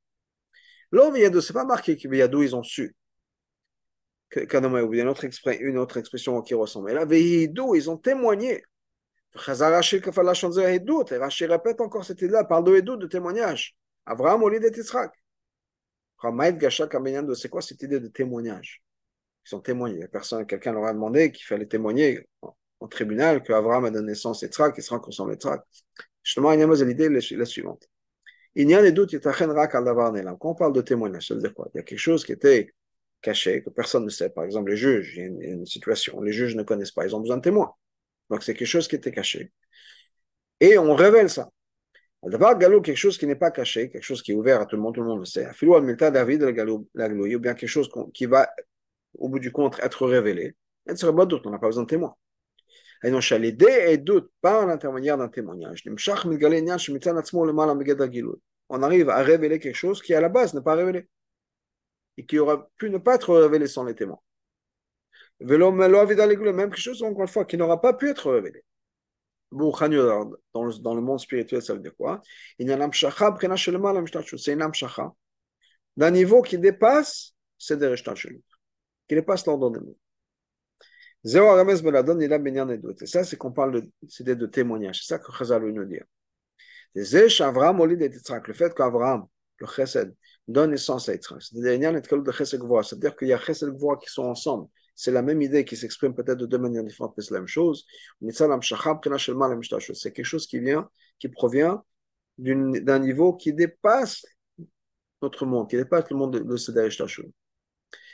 Là, 0.91 1.09
c'est 1.41 1.53
pas 1.53 1.63
marqué 1.63 1.95
que 1.95 2.13
Yadou, 2.13 2.43
ils 2.43 2.55
ont 2.55 2.63
su. 2.63 2.95
Une 4.35 4.65
autre, 5.07 5.25
une 5.61 5.77
autre 5.77 5.97
expression 5.97 6.41
qui 6.41 6.53
ressemble. 6.53 6.91
Et 6.91 6.93
là, 6.93 7.05
Vehidou, 7.05 7.75
ils 7.75 7.89
ont 7.89 7.97
témoigné. 7.97 8.63
Chazal 9.37 9.73
Rachid 9.73 10.03
répète 11.49 11.79
encore 11.79 12.03
cette 12.03 12.21
idée-là, 12.21 12.43
parle 12.43 12.65
de 12.65 12.75
Hidou, 12.75 12.97
de 12.97 13.07
témoignage. 13.07 13.77
Abraham, 14.05 14.43
au 14.43 14.49
lieu 14.49 14.59
d'être 14.59 14.75
Yitzhak. 14.77 15.13
C'est 17.35 17.49
quoi 17.49 17.61
cette 17.61 17.81
idée 17.83 17.99
de 18.01 18.07
témoignage? 18.07 18.81
Ils 19.49 19.55
ont 19.55 19.59
témoigné. 19.59 20.07
Personne, 20.07 20.45
quelqu'un 20.45 20.73
leur 20.73 20.85
a 20.85 20.93
demandé 20.93 21.31
qu'il 21.31 21.45
fallait 21.45 21.65
témoigner 21.65 22.27
au 22.79 22.87
tribunal 22.87 23.41
qu'Abraham 23.41 23.85
a 23.85 23.91
donné 23.91 24.07
naissance 24.07 24.43
à 24.43 24.47
Yitzhak, 24.47 24.77
Yitzhak 24.77 25.03
ressemble 25.03 25.31
à 25.31 25.33
Yitzhak. 25.33 25.61
Justement, 26.23 26.51
il 26.51 26.59
y 26.59 26.63
a 26.63 26.85
l'idée 26.85 27.09
la 27.09 27.45
suivante. 27.45 27.87
Il 28.55 28.69
y 28.69 28.75
a 28.75 28.81
des 28.81 28.91
doutes, 28.91 29.17
quand 29.19 30.49
on 30.49 30.55
parle 30.55 30.73
de 30.73 30.81
témoignage, 30.81 31.27
ça 31.27 31.35
veut 31.35 31.41
dire 31.41 31.53
quoi? 31.53 31.69
Il 31.73 31.77
y 31.77 31.79
a 31.79 31.83
quelque 31.83 31.99
chose 31.99 32.25
qui 32.25 32.31
était 32.31 32.73
caché, 33.21 33.61
que 33.61 33.69
personne 33.69 34.03
ne 34.03 34.09
sait. 34.09 34.29
Par 34.29 34.43
exemple, 34.43 34.71
les 34.71 34.77
juges, 34.77 35.13
il 35.15 35.19
y 35.19 35.23
a 35.23 35.51
une, 35.51 35.65
situation, 35.65 36.21
les 36.21 36.31
juges 36.31 36.55
ne 36.55 36.63
connaissent 36.63 36.91
pas, 36.91 37.05
ils 37.05 37.15
ont 37.15 37.19
besoin 37.19 37.37
de 37.37 37.41
témoins. 37.41 37.73
Donc 38.29 38.43
c'est 38.43 38.53
quelque 38.53 38.67
chose 38.67 38.87
qui 38.87 38.95
était 38.95 39.11
caché. 39.11 39.51
Et 40.59 40.77
on 40.77 40.95
révèle 40.95 41.29
ça. 41.29 41.49
D'abord, 42.23 42.57
galou, 42.57 42.81
quelque 42.81 42.97
chose 42.97 43.17
qui 43.17 43.27
n'est 43.27 43.35
pas 43.35 43.51
caché, 43.51 43.89
quelque 43.89 44.03
chose 44.03 44.21
qui 44.21 44.31
est 44.31 44.35
ouvert 44.35 44.59
à 44.59 44.65
tout 44.65 44.75
le 44.75 44.81
monde, 44.81 44.95
tout 44.95 45.01
le 45.01 45.07
monde 45.07 45.19
le 45.19 45.25
sait. 45.25 45.45
Al 45.45 46.11
David, 46.11 46.43
ou 46.43 47.39
bien 47.39 47.53
quelque 47.53 47.67
chose 47.67 47.89
qui 48.13 48.25
va, 48.25 48.49
au 49.17 49.29
bout 49.29 49.39
du 49.39 49.51
compte, 49.51 49.79
être 49.81 50.05
révélé. 50.07 50.55
On 50.87 50.93
n'a 50.93 51.59
pas 51.59 51.67
besoin 51.67 51.83
de 51.83 51.87
témoins. 51.87 52.15
Et 53.03 53.97
doute 53.97 54.31
par 54.41 54.65
l'intermédiaire 54.65 55.17
d'un 55.17 55.27
témoignage. 55.27 55.83
on 58.69 58.83
arrive 58.83 59.09
à 59.09 59.21
révéler 59.21 59.59
quelque 59.59 59.75
chose 59.75 60.01
qui 60.01 60.13
à 60.13 60.21
la 60.21 60.29
base 60.29 60.53
n'est 60.53 60.61
pas 60.61 60.75
révélé 60.75 61.07
et 62.17 62.25
qui 62.25 62.39
aurait 62.39 62.59
pu 62.77 62.89
ne 62.89 62.97
pas 62.97 63.15
être 63.15 63.37
révélé 63.37 63.67
sans 63.67 63.83
les 63.83 63.95
témoins. 63.95 64.19
Même 65.39 66.73
chose, 66.73 67.03
encore 67.03 67.21
une 67.21 67.27
fois, 67.27 67.45
qui 67.45 67.57
n'aura 67.57 67.79
pas 67.79 67.93
pu 67.93 68.09
être 68.09 68.31
révélé. 68.31 68.63
Dans 69.51 70.63
le, 70.63 71.01
monde 71.01 71.19
spirituel, 71.19 71.61
ça 71.61 71.73
veut 71.73 71.79
dire 71.79 71.95
quoi? 71.95 72.21
Il 72.57 72.67
y 72.67 72.71
a 72.71 72.75
une 72.75 72.81
d'un 75.95 76.11
niveau 76.11 76.41
qui 76.41 76.57
dépasse 76.57 77.37
c'est 77.57 77.77
des 77.77 77.87
qui 79.07 79.15
dépasse 79.15 79.45
l'ordre 79.45 79.71
des 79.71 79.79
mots. 79.79 79.97
Et 81.25 83.05
ça, 83.05 83.23
c'est 83.23 83.37
qu'on 83.37 83.51
parle 83.51 83.71
de, 83.73 83.89
c'est 84.07 84.23
de. 84.23 84.49
C'est 84.93 85.05
ça 85.05 85.19
que 85.19 85.31
Chazal 85.31 85.63
veut 85.63 85.71
nous 85.71 85.85
dire. 85.85 86.05
Le 86.93 87.03
fait 88.53 88.73
qu'Abraham, 88.73 89.25
le 89.59 89.67
chesed, 89.67 90.15
donne 90.47 90.71
naissance 90.71 91.09
à 91.09 91.13
Yitzhak. 91.13 91.41
C'est-à-dire 91.41 93.15
qu'il 93.15 93.27
y 93.27 93.33
a 93.33 93.39
chesed 93.39 93.69
et 93.69 93.73
qui 94.01 94.09
sont 94.09 94.23
ensemble. 94.23 94.69
C'est 94.95 95.11
la 95.11 95.21
même 95.21 95.41
idée 95.41 95.63
qui 95.65 95.75
s'exprime 95.75 96.15
peut-être 96.15 96.39
de 96.39 96.45
deux 96.45 96.57
manières 96.57 96.83
différentes, 96.83 97.13
mais 97.17 97.23
c'est 97.23 97.33
la 97.33 97.39
même 97.41 97.47
chose. 97.47 97.85
C'est 99.93 100.11
quelque 100.13 100.25
chose 100.25 100.47
qui 100.47 100.59
vient, 100.59 100.89
qui 101.19 101.29
provient 101.29 101.83
d'un 102.37 102.99
niveau 102.99 103.33
qui 103.33 103.53
dépasse 103.53 104.25
notre 105.21 105.45
monde, 105.45 105.69
qui 105.69 105.75
dépasse 105.75 106.09
le 106.09 106.15
monde 106.15 106.33
de, 106.33 106.39
de 106.39 106.57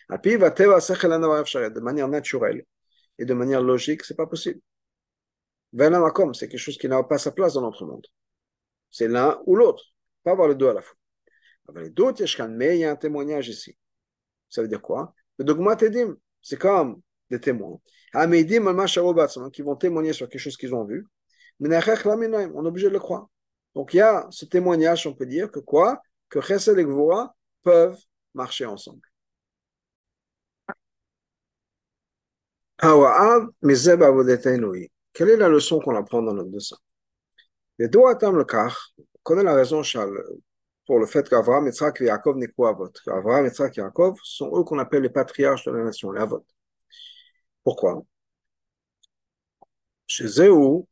De 0.09 1.79
manière 1.79 2.07
naturelle 2.07 2.65
et 3.17 3.25
de 3.25 3.33
manière 3.33 3.61
logique, 3.61 4.03
c'est 4.03 4.15
pas 4.15 4.27
possible. 4.27 4.59
c'est 5.73 6.47
quelque 6.47 6.57
chose 6.57 6.77
qui 6.77 6.87
n'a 6.87 7.03
pas 7.03 7.17
sa 7.17 7.31
place 7.31 7.53
dans 7.53 7.61
notre 7.61 7.85
monde. 7.85 8.05
C'est 8.91 9.07
l'un 9.07 9.41
ou 9.45 9.55
l'autre, 9.55 9.83
pas 10.23 10.31
avoir 10.31 10.47
les 10.47 10.55
deux 10.55 10.69
à 10.69 10.73
la 10.73 10.81
fois. 10.81 10.95
Mais 11.73 11.87
il 12.75 12.79
y 12.79 12.85
a 12.85 12.91
un 12.91 12.95
témoignage 12.95 13.47
ici. 13.49 13.77
Ça 14.49 14.61
veut 14.61 14.67
dire 14.67 14.81
quoi? 14.81 15.15
Le 15.37 15.45
dogma 15.45 15.75
tedim, 15.75 16.15
c'est 16.41 16.59
comme 16.59 17.01
des 17.29 17.39
témoins. 17.39 17.79
qui 19.51 19.61
vont 19.61 19.75
témoigner 19.75 20.13
sur 20.13 20.29
quelque 20.29 20.41
chose 20.41 20.57
qu'ils 20.57 20.75
ont 20.75 20.85
vu. 20.85 21.07
On 21.59 21.71
est 21.71 22.67
obligé 22.67 22.87
de 22.87 22.93
le 22.93 22.99
croire. 22.99 23.27
Donc 23.73 23.93
il 23.93 23.97
y 23.97 24.01
a 24.01 24.27
ce 24.29 24.45
témoignage, 24.45 25.07
on 25.07 25.13
peut 25.13 25.25
dire 25.25 25.49
que 25.51 25.59
quoi? 25.59 26.01
Que 26.29 26.41
Chesed 26.41 26.77
et 26.77 26.83
Gvora 26.83 27.35
peuvent 27.63 27.99
marcher 28.33 28.65
ensemble. 28.65 29.01
Quelle 32.77 32.89
est 35.29 35.38
la 35.38 35.49
leçon 35.49 35.79
qu'on 35.79 35.95
apprend 35.95 36.21
dans 36.21 36.33
notre 36.33 36.49
dessin? 36.49 36.77
Les 37.79 37.88
deux 37.88 37.99
le 37.99 38.43
car, 38.43 38.91
on 38.97 39.03
connaît 39.23 39.43
la 39.43 39.55
raison, 39.55 39.81
pour 40.86 40.99
le 40.99 41.05
fait 41.05 41.29
qu'Avraham, 41.29 41.65
Yitzhak 41.67 42.01
et 42.01 42.05
Yaakov 42.05 42.38
n'est 42.38 42.49
pas 42.49 42.69
Avot. 42.69 42.91
Avraham, 43.07 43.45
Yitzhak 43.45 43.77
et 43.77 43.81
Yaakov 43.81 44.17
sont 44.23 44.51
eux 44.57 44.63
qu'on 44.63 44.79
appelle 44.79 45.03
les 45.03 45.09
patriarches 45.09 45.65
de 45.65 45.71
la 45.71 45.83
nation, 45.86 46.12
les 46.12 46.21
Avot. 46.21 46.45
Pourquoi? 47.63 48.03
Chez 50.05 50.41
eux, 50.41 50.83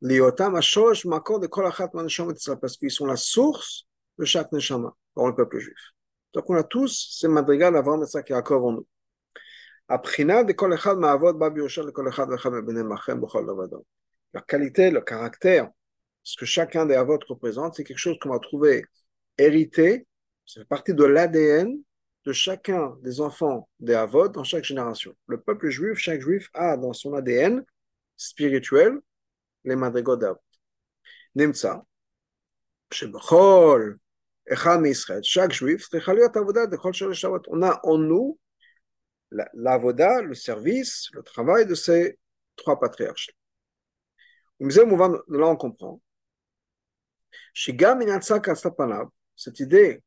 Liotam 0.00 0.56
Ashosh 0.56 1.04
Makor 1.04 1.40
de 1.40 1.46
Kolachat 1.46 1.90
Manasham 1.92 2.32
parce 2.60 2.76
qu'ils 2.78 2.90
sont 2.90 3.06
la 3.06 3.16
source 3.16 3.86
de 4.18 4.24
chaque 4.24 4.50
Neshama 4.52 4.96
dans 5.14 5.26
le 5.26 5.34
peuple 5.34 5.58
juif. 5.58 5.92
Donc 6.32 6.48
on 6.48 6.54
a 6.54 6.62
tous 6.62 7.10
ces 7.12 7.28
madrigales 7.28 7.74
d'Avraham, 7.74 8.00
Yitzhak 8.00 8.30
et 8.30 8.32
Yaakov 8.32 8.64
en 8.64 8.72
nous. 8.72 8.86
La 9.92 9.98
qualité, 14.40 14.92
le 14.92 15.00
caractère, 15.00 15.68
ce 16.22 16.36
que 16.36 16.46
chacun 16.46 16.86
des 16.86 16.94
avots 16.94 17.18
représente, 17.28 17.74
c'est 17.74 17.82
quelque 17.82 17.98
chose 17.98 18.16
qu'on 18.20 18.28
va 18.28 18.38
trouver 18.38 18.84
hérité, 19.36 20.06
ça 20.46 20.60
fait 20.60 20.66
partie 20.66 20.94
de 20.94 21.02
l'ADN 21.02 21.76
de 22.24 22.32
chacun 22.32 22.96
des 23.02 23.20
enfants 23.20 23.68
des 23.80 23.94
avots 23.94 24.28
dans 24.28 24.44
chaque 24.44 24.62
génération. 24.62 25.12
Le 25.26 25.40
peuple 25.40 25.70
juif, 25.70 25.98
chaque 25.98 26.20
juif 26.20 26.50
a 26.54 26.76
dans 26.76 26.92
son 26.92 27.14
ADN 27.14 27.64
spirituel 28.16 29.00
les 29.64 29.74
madrigaux 29.74 30.16
d'avot. 30.16 30.38
Nimtza, 31.34 31.84
chaque 32.92 33.10
juif, 35.52 35.88
on 37.48 37.62
a 37.62 37.80
en 37.82 37.98
nous 37.98 38.38
l'avoda, 39.30 40.22
le 40.22 40.34
service, 40.34 41.08
le 41.12 41.22
travail 41.22 41.66
de 41.66 41.74
ces 41.74 42.18
trois 42.56 42.78
patriarches. 42.78 43.30
Là, 44.60 45.46
on 45.46 45.56
comprend. 45.56 46.00
Cette 49.36 49.60
idée 49.60 50.02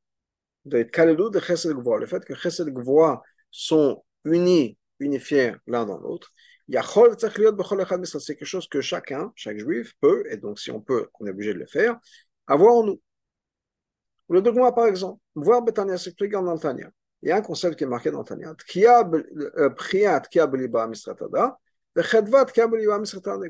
de 0.65 0.83
de 0.83 1.39
Chesed 1.39 1.73
Gvoa, 1.73 1.99
le 1.99 2.05
fait 2.05 2.23
que 2.23 2.35
Chesed 2.35 2.69
Gvoa 2.69 3.21
sont 3.51 4.03
unis, 4.25 4.77
unifiés 4.99 5.53
l'un 5.67 5.85
dans 5.85 5.97
l'autre, 5.97 6.31
c'est 6.69 8.35
quelque 8.35 8.45
chose 8.45 8.67
que 8.69 8.79
chacun, 8.81 9.33
chaque 9.35 9.57
juif 9.57 9.93
peut, 9.99 10.23
et 10.29 10.37
donc 10.37 10.59
si 10.59 10.71
on 10.71 10.79
peut, 10.79 11.09
on 11.19 11.25
est 11.25 11.31
obligé 11.31 11.53
de 11.53 11.59
le 11.59 11.67
faire, 11.67 11.99
avoir 12.47 12.75
en 12.75 12.83
nous. 12.83 13.01
Le 14.29 14.41
dogma, 14.41 14.71
par 14.71 14.87
exemple, 14.87 15.19
voir 15.35 15.61
Betania 15.61 15.97
s'explique 15.97 16.31
dans 16.31 16.53
le 16.53 16.59
Tania 16.59 16.89
il 17.23 17.29
y 17.29 17.31
a 17.31 17.37
un 17.37 17.41
concept 17.41 17.77
qui 17.77 17.85
est 17.85 17.87
marqué 17.87 18.11
dans 18.11 18.23
Tanya. 18.25 18.53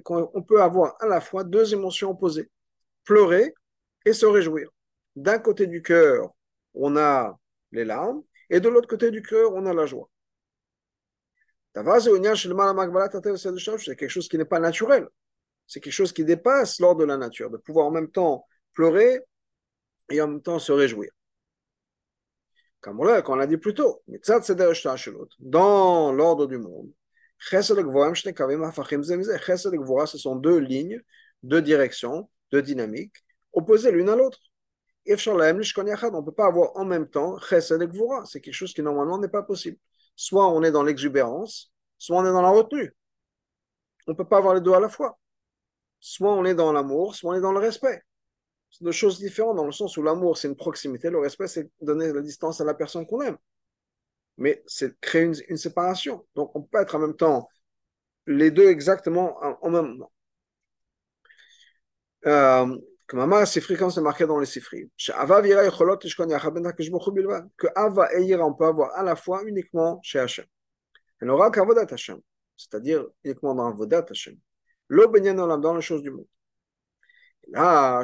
On 0.10 0.42
peut 0.44 0.62
avoir 0.62 0.96
à 1.00 1.08
la 1.08 1.20
fois 1.20 1.44
deux 1.44 1.74
émotions 1.74 2.12
opposées, 2.12 2.52
pleurer 3.04 3.56
et 4.06 4.14
se 4.14 4.28
réjouir. 4.28 4.70
D'un 5.16 5.40
côté 5.40 5.66
du 5.66 5.82
cœur, 5.82 6.30
on 6.76 6.98
a 6.98 7.36
les 7.72 7.84
larmes, 7.84 8.22
et 8.52 8.60
de 8.60 8.70
l'autre 8.70 8.88
côté 8.88 9.10
du 9.10 9.24
cœur, 9.24 9.52
on 9.54 9.66
a 9.66 9.74
la 9.74 9.88
joie. 9.88 10.08
C'est 11.74 11.84
quelque 13.96 14.10
chose 14.10 14.28
qui 14.30 14.38
n'est 14.38 14.46
pas 14.46 14.60
naturel. 14.60 15.08
C'est 15.66 15.80
quelque 15.80 15.94
chose 15.94 16.14
qui 16.14 16.24
dépasse 16.24 16.80
l'ordre 16.80 17.02
de 17.02 17.06
la 17.06 17.18
nature, 17.18 17.50
de 17.50 17.58
pouvoir 17.58 17.88
en 17.88 17.92
même 17.92 18.12
temps 18.12 18.46
pleurer 18.74 19.20
et 20.12 20.22
en 20.22 20.28
même 20.28 20.44
temps 20.44 20.60
se 20.60 20.72
réjouir. 20.72 21.12
Comme 22.84 23.00
on 23.00 23.36
l'a 23.36 23.48
dit 23.48 23.56
plus 23.58 23.74
tôt, 23.74 24.04
dans 25.39 26.12
l'ordre 26.12 26.48
du 26.48 26.58
monde, 26.58 26.91
ce 27.39 27.63
sont 30.17 30.36
deux 30.36 30.58
lignes, 30.58 31.02
deux 31.43 31.62
directions, 31.62 32.30
deux 32.52 32.62
dynamiques, 32.62 33.15
opposées 33.54 33.89
l'une 33.91 34.10
à 34.10 34.17
l'autre. 34.17 34.39
On 35.08 35.12
ne 35.12 36.22
peut 36.26 36.34
pas 36.34 36.48
avoir 36.48 36.76
en 36.76 36.84
même 36.84 37.08
temps 37.08 37.39
Chesed 37.39 37.82
et 37.82 37.88
C'est 38.26 38.41
quelque 38.41 38.54
chose 38.54 38.74
qui 38.74 38.82
normalement 38.82 39.17
n'est 39.17 39.30
pas 39.30 39.43
possible. 39.43 39.78
Soit 40.17 40.50
on 40.50 40.62
est 40.62 40.72
dans 40.72 40.84
l'exubérance, 40.84 41.72
soit 41.98 42.17
on 42.17 42.26
est 42.26 42.34
dans 42.34 42.41
la 42.41 42.50
retenue. 42.50 42.93
On 44.08 44.12
ne 44.12 44.17
peut 44.17 44.28
pas 44.28 44.39
avoir 44.39 44.56
les 44.56 44.62
deux 44.62 44.74
à 44.74 44.82
la 44.82 44.89
fois. 44.89 45.17
Soit 46.02 46.34
on 46.34 46.43
est 46.43 46.56
dans 46.56 46.74
l'amour, 46.74 47.15
soit 47.15 47.32
on 47.32 47.38
est 47.38 47.41
dans 47.41 47.54
le 47.54 47.60
respect 47.60 48.04
deux 48.82 48.92
choses 48.92 49.20
différentes 49.20 49.58
dans 49.58 49.66
le 49.66 49.72
sens 49.72 49.98
où 49.98 50.04
l'amour, 50.04 50.38
c'est 50.38 50.48
une 50.48 50.56
proximité, 50.56 51.10
le 51.10 51.20
respect, 51.20 51.48
c'est 51.48 51.70
donner 51.82 52.12
la 52.12 52.22
distance 52.22 52.62
à 52.62 52.66
la 52.66 52.74
personne 52.74 53.06
qu'on 53.06 53.22
aime. 53.22 53.38
Mais 54.38 54.64
c'est 54.66 55.00
créer 55.00 55.30
une, 55.48 55.58
séparation. 55.58 56.26
Donc, 56.36 56.56
on 56.56 56.64
peut 56.64 56.80
être 56.80 56.96
en 56.96 57.00
même 57.00 57.16
temps 57.16 57.48
les 58.26 58.52
deux 58.52 58.70
exactement 58.70 59.38
en, 59.62 59.70
même 59.70 60.00
temps. 60.00 60.12
Euh, 62.26 62.78
comme 63.06 63.20
Amar 63.20 63.46
Sifri, 63.46 63.76
comme 63.78 63.92
c'est 63.92 64.02
marqué 64.02 64.26
dans 64.26 64.40
les 64.40 64.46
Sifri, 64.46 64.90
que 64.98 65.12
Ava 67.76 68.14
et 68.14 68.24
Yira, 68.24 68.46
on 68.46 68.54
peut 68.54 68.66
avoir 68.66 68.96
à 68.98 69.04
la 69.04 69.16
fois 69.16 69.44
uniquement 69.46 70.00
chez 70.02 70.20
Hachem. 70.20 70.46
Et 71.22 71.26
n'aura 71.26 71.52
qu'Avodat 71.52 71.86
Hachem, 71.92 72.20
c'est-à-dire 72.58 73.06
uniquement 73.24 73.54
dans 73.54 73.68
Avodat 73.68 74.06
Hachem. 74.10 74.36
Le 74.88 75.06
dans 75.62 75.76
les 75.76 75.82
choses 75.82 76.02
du 76.02 76.12
monde. 76.12 76.26
Là, 76.26 76.28
chez 76.28 76.42
Beignan, 76.72 77.32
de 77.32 77.33
par 77.51 78.04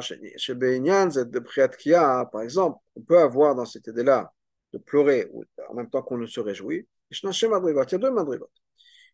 exemple, 2.42 2.78
on 2.96 3.00
peut 3.00 3.18
avoir 3.18 3.54
dans 3.54 3.64
cette 3.64 3.86
idée-là 3.86 4.32
de 4.72 4.78
pleurer 4.78 5.30
en 5.68 5.74
même 5.74 5.88
temps 5.90 6.02
qu'on 6.02 6.18
ne 6.18 6.26
se 6.26 6.40
réjouit. 6.40 6.86
Il 7.10 7.18
y 7.22 7.26
a 7.26 7.98
deux 7.98 8.10
madrigot. 8.10 8.50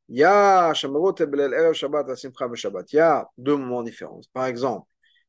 Il 0.08 0.18
y 0.18 0.24
a 0.24 0.74
deux 3.38 3.56
moments 3.56 3.82
différents. 3.82 4.20
Par 4.32 4.46
exemple, 4.46 4.88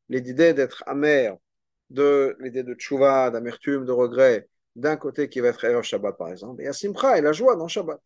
l'idée 0.09 0.53
d'être 0.53 0.83
amer, 0.85 1.37
de 1.89 2.35
l'idée 2.39 2.63
de 2.63 2.73
tchouva, 2.73 3.31
d'amertume, 3.31 3.85
de 3.85 3.91
regret, 3.91 4.49
d'un 4.75 4.97
côté 4.97 5.29
qui 5.29 5.39
va 5.39 5.49
être 5.49 5.63
Erev 5.63 5.83
Shabbat 5.83 6.17
par 6.17 6.29
exemple, 6.29 6.61
et 6.61 6.67
à 6.67 6.73
Simcha 6.73 7.17
et 7.17 7.21
la 7.21 7.31
joie 7.31 7.55
dans 7.55 7.67
Shabbat. 7.67 7.99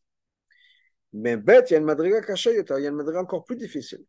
Mais 1.14 1.36
bête, 1.36 1.70
il 1.70 1.74
y 1.74 1.76
a 1.76 1.80
une 1.80 1.86
madriga 1.86 2.22
cachée, 2.22 2.52
il 2.52 2.66
y 2.68 2.72
a 2.86 2.90
une 2.90 2.96
madriga 2.96 3.20
encore 3.20 3.44
plus 3.44 3.58
difficile 3.58 4.06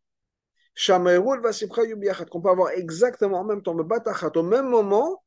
qu'on 2.29 2.41
peut 2.41 2.49
avoir 2.49 2.71
exactement 2.71 3.41
en 3.41 3.45
même 3.45 3.61
temps, 3.61 3.77
au 3.77 4.43
même 4.43 4.67
moment, 4.67 5.23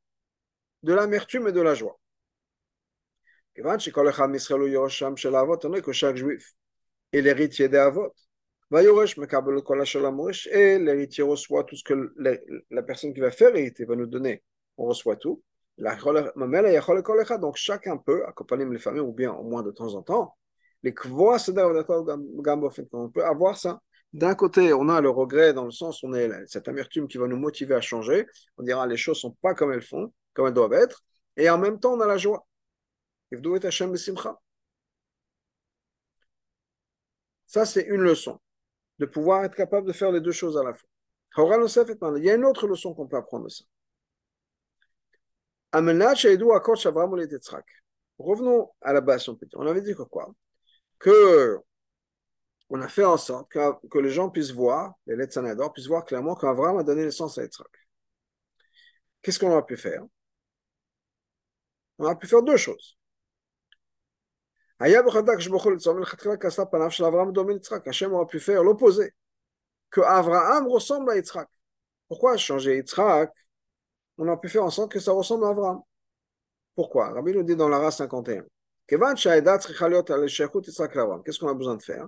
de 0.83 0.93
l'amertume 0.93 1.47
et 1.47 1.51
de 1.51 1.61
la 1.61 1.73
joie. 1.73 1.99
que 5.81 5.91
chaque 5.91 6.17
juif 6.17 6.53
est 7.11 7.21
l'héritier 7.21 7.69
des 7.69 7.77
Avot. 7.77 8.13
Et 8.71 8.87
l'héritier 10.79 11.23
reçoit 11.23 11.63
tout 11.63 11.75
ce 11.75 11.83
que 11.83 12.13
la 12.69 12.83
personne 12.83 13.13
qui 13.13 13.21
va 13.21 13.31
faire 13.31 13.55
hériter 13.55 13.85
va 13.85 13.95
nous 13.95 14.05
donner 14.05 14.43
on 14.77 14.85
reçoit 14.85 15.15
tout. 15.15 15.41
Donc 17.39 17.55
chacun 17.55 17.97
peut, 17.97 18.25
accompagner 18.25 18.65
les 18.65 18.79
familles, 18.79 19.01
ou 19.01 19.11
bien 19.11 19.33
au 19.33 19.43
moins 19.43 19.63
de 19.63 19.71
temps 19.71 19.93
en 19.95 20.01
temps, 20.01 20.35
les 20.83 20.93
on 22.93 23.09
peut 23.09 23.25
avoir 23.25 23.57
ça. 23.57 23.81
D'un 24.13 24.35
côté, 24.35 24.73
on 24.73 24.89
a 24.89 25.01
le 25.01 25.09
regret 25.09 25.53
dans 25.53 25.65
le 25.65 25.71
sens 25.71 26.01
où 26.01 26.07
on 26.07 26.13
est 26.13 26.29
cette 26.47 26.67
amertume 26.67 27.07
qui 27.07 27.17
va 27.17 27.27
nous 27.27 27.37
motiver 27.37 27.75
à 27.75 27.81
changer. 27.81 28.25
On 28.57 28.63
dira 28.63 28.87
les 28.87 28.97
choses 28.97 29.19
sont 29.19 29.31
pas 29.41 29.53
comme 29.53 29.71
elles 29.73 29.81
font, 29.81 30.13
comme 30.33 30.47
elles 30.47 30.53
doivent 30.53 30.73
être. 30.73 31.03
Et 31.35 31.49
en 31.49 31.57
même 31.57 31.79
temps, 31.79 31.93
on 31.93 31.99
a 32.01 32.07
la 32.07 32.17
joie. 32.17 32.45
Ça, 37.45 37.65
c'est 37.65 37.83
une 37.83 38.01
leçon, 38.01 38.39
de 38.99 39.05
pouvoir 39.05 39.43
être 39.43 39.55
capable 39.55 39.87
de 39.87 39.93
faire 39.93 40.11
les 40.11 40.21
deux 40.21 40.31
choses 40.31 40.57
à 40.57 40.63
la 40.63 40.73
fois. 40.73 40.87
Il 41.37 42.23
y 42.23 42.29
a 42.29 42.35
une 42.35 42.45
autre 42.45 42.67
leçon 42.67 42.93
qu'on 42.93 43.07
peut 43.07 43.17
apprendre 43.17 43.45
de 43.45 43.49
ça. 43.49 43.63
Revenons 48.19 48.69
à 48.81 48.93
la 48.93 49.01
base, 49.01 49.29
on 49.55 49.67
avait 49.67 49.81
dit 49.81 49.93
quoi? 49.93 50.33
Que 50.99 51.59
on 52.69 52.81
a 52.81 52.87
fait 52.87 53.05
en 53.05 53.17
sorte 53.17 53.49
que, 53.51 53.97
les 53.99 54.09
gens 54.09 54.29
puissent 54.29 54.51
voir, 54.51 54.93
les 55.05 55.15
Letsanador 55.15 55.71
puissent 55.73 55.87
voir 55.87 56.05
clairement 56.05 56.35
qu'Abraham 56.35 56.77
a 56.77 56.83
donné 56.83 57.05
naissance 57.05 57.37
à 57.37 57.43
Yitzhak. 57.43 57.67
Qu'est-ce 59.21 59.39
qu'on 59.39 59.55
a 59.55 59.61
pu 59.61 59.77
faire? 59.77 60.03
On 61.99 62.05
a 62.05 62.15
pu 62.15 62.27
faire 62.27 62.43
deux 62.43 62.57
choses. 62.57 62.97
Hachem 67.87 68.13
aurait 68.13 68.27
pu 68.27 68.39
faire 68.39 68.63
l'opposé, 68.63 69.13
que 69.89 70.01
Abraham 70.01 70.67
ressemble 70.67 71.11
à 71.11 71.15
Yitzhak. 71.15 71.49
Pourquoi 72.07 72.37
changer 72.37 72.75
Yitzhak? 72.77 73.31
On 74.17 74.27
a 74.27 74.37
pu 74.37 74.49
faire 74.49 74.63
en 74.63 74.69
sorte 74.69 74.91
que 74.91 74.99
ça 74.99 75.11
ressemble 75.13 75.45
à 75.45 75.49
Abraham. 75.49 75.81
Pourquoi? 76.75 77.09
Rabbi 77.09 77.33
nous 77.33 77.43
dit 77.43 77.55
dans 77.55 77.69
la 77.69 77.79
race 77.79 77.97
51. 77.97 78.43
Qu'est-ce 78.87 78.99
qu'on 81.39 81.47
a 81.47 81.53
besoin 81.53 81.75
de 81.75 81.83
faire? 81.83 82.07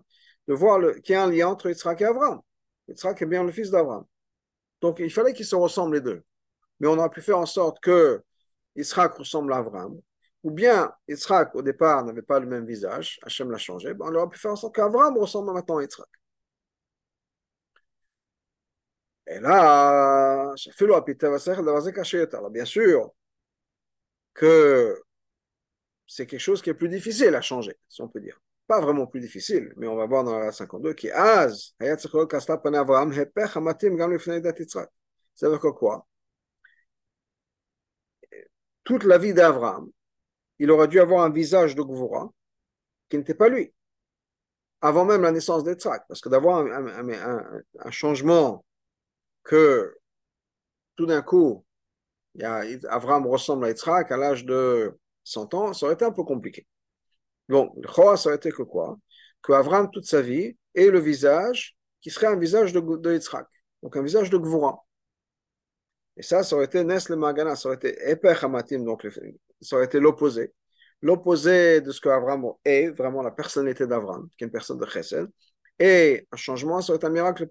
De 0.50 0.56
voir 0.56 0.82
qu'il 1.04 1.14
y 1.14 1.16
a 1.16 1.24
un 1.24 1.32
lien 1.32 1.47
entre 1.47 1.70
Yitzhak 1.70 2.02
et 2.02 2.06
Abraham. 2.06 2.41
Yitzhak 2.88 3.22
est 3.22 3.26
bien 3.28 3.43
le 3.43 3.52
fils 3.52 3.70
d'Abraham. 3.70 4.04
Donc 4.82 5.00
il 5.00 5.12
fallait 5.12 5.34
qu'ils 5.34 5.45
se 5.45 5.56
ressemblent 5.56 5.93
les 5.93 6.02
deux. 6.02 6.24
Mais 6.80 6.88
on 6.88 7.00
a 7.00 7.08
pu 7.08 7.22
faire 7.22 7.38
en 7.38 7.45
sorte 7.45 7.80
que 7.80 8.24
Yitzhak 8.76 9.14
ressemble 9.14 9.54
à 9.54 9.58
Abraham. 9.58 10.02
Ou 10.43 10.52
bien 10.52 10.91
Yitzhak 11.08 11.54
au 11.54 11.62
départ 11.62 12.04
n'avait 12.04 12.24
pas 12.24 12.39
le 12.39 12.47
même 12.47 12.66
visage, 12.66 13.20
Hachem 13.24 13.52
l'a 13.52 13.60
changé. 13.60 13.93
on 14.00 14.16
aurait 14.16 14.30
pu 14.30 14.39
faire 14.39 14.52
en 14.52 14.56
sorte 14.56 14.76
qu'Abraham 14.76 15.18
ressemble 15.20 15.54
maintenant 15.54 15.78
à 15.78 15.84
Yitzhak. 15.84 16.08
Et 19.28 19.39
là, 19.39 20.56
bien 22.50 22.66
sûr, 22.66 23.14
que 24.34 25.04
c'est 26.08 26.26
quelque 26.26 26.39
chose 26.39 26.62
qui 26.64 26.72
est 26.72 26.74
plus 26.74 26.89
difficile 26.89 27.36
à 27.36 27.41
changer, 27.41 27.78
si 27.88 28.02
on 28.02 28.08
peut 28.08 28.20
dire. 28.20 28.39
Pas 28.70 28.82
vraiment 28.82 29.08
plus 29.08 29.20
difficile, 29.20 29.74
mais 29.78 29.88
on 29.88 29.96
va 29.96 30.06
voir 30.06 30.24
dans 30.24 30.38
la 30.38 30.52
52 30.52 30.94
qui 30.94 31.10
Az, 31.10 31.74
ça 31.80 31.88
veut 35.50 35.58
dire 35.58 35.74
quoi? 35.74 36.08
Toute 38.84 39.06
la 39.06 39.18
vie 39.18 39.34
d'Abraham, 39.34 39.90
il 40.60 40.70
aurait 40.70 40.88
dû 40.88 41.00
avoir 41.00 41.24
un 41.24 41.32
visage 41.32 41.74
de 41.74 41.82
Gvura 41.82 42.32
qui 43.10 43.18
n'était 43.18 43.34
pas 43.34 43.50
lui, 43.50 43.74
avant 44.82 45.04
même 45.04 45.24
la 45.24 45.32
naissance 45.32 45.64
d'Etzrak, 45.64 46.04
parce 46.08 46.22
que 46.22 46.30
d'avoir 46.30 46.60
un, 46.60 47.92
changement 47.92 48.64
que 49.44 49.98
tout 50.96 51.08
d'un 51.08 51.24
coup 51.24 51.66
Avram 52.40 53.26
ressemble 53.26 53.66
à 53.66 53.70
Yitzhak 53.70 54.12
à 54.12 54.18
l'âge 54.18 54.46
de 54.46 54.96
100 55.24 55.56
ans, 55.56 55.74
ça 55.74 55.88
aurait 55.88 55.96
été 55.96 56.06
un 56.06 56.12
peu 56.12 56.24
compliqué. 56.24 56.68
Bon, 57.50 57.72
le 57.82 57.88
Choa, 57.88 58.16
ça 58.18 58.30
aurait 58.30 58.38
été 58.38 58.52
que 58.52 58.64
quoi? 58.64 58.97
Que 59.41 59.54
Avram, 59.54 59.89
toute 59.91 60.06
sa 60.06 60.22
vie, 60.22 60.58
ait 60.76 60.89
le 60.89 61.00
visage 61.00 61.76
qui 62.02 62.10
serait 62.12 62.28
un 62.28 62.38
visage 62.38 62.72
de, 62.74 62.80
de 62.80 63.14
Yitzhak, 63.14 63.47
donc 63.84 63.97
un 63.97 64.04
visage 64.04 64.30
de 64.30 64.38
Gvura. 64.38 64.86
Et 66.16 66.24
ça, 66.24 66.43
ça 66.43 66.56
aurait 66.56 66.66
été 66.66 66.84
Nes 66.84 67.10
le 67.10 67.16
Magana, 67.16 67.56
ça 67.56 67.70
aurait 67.70 67.78
été 67.78 67.97
Eper 68.10 68.43
Hamatim, 68.43 68.84
donc 68.84 69.08
ça 69.62 69.76
aurait 69.76 69.86
été 69.86 70.00
l'opposé. 70.00 70.54
L'opposé 71.02 71.82
de 71.82 71.91
ce 71.91 72.02
qu'Avram 72.02 72.54
est, 72.66 72.89
vraiment 72.89 73.24
la 73.24 73.32
personnalité 73.32 73.88
d'Avram, 73.88 74.28
qui 74.38 74.43
est 74.43 74.47
une 74.47 74.52
personne 74.52 74.78
de 74.78 74.86
Chesed. 74.86 75.28
Et 75.80 76.28
un 76.32 76.38
changement, 76.38 76.82
ça 76.82 76.91
aurait 76.91 76.97
été 76.97 77.08
un 77.08 77.12
miracle 77.12 77.47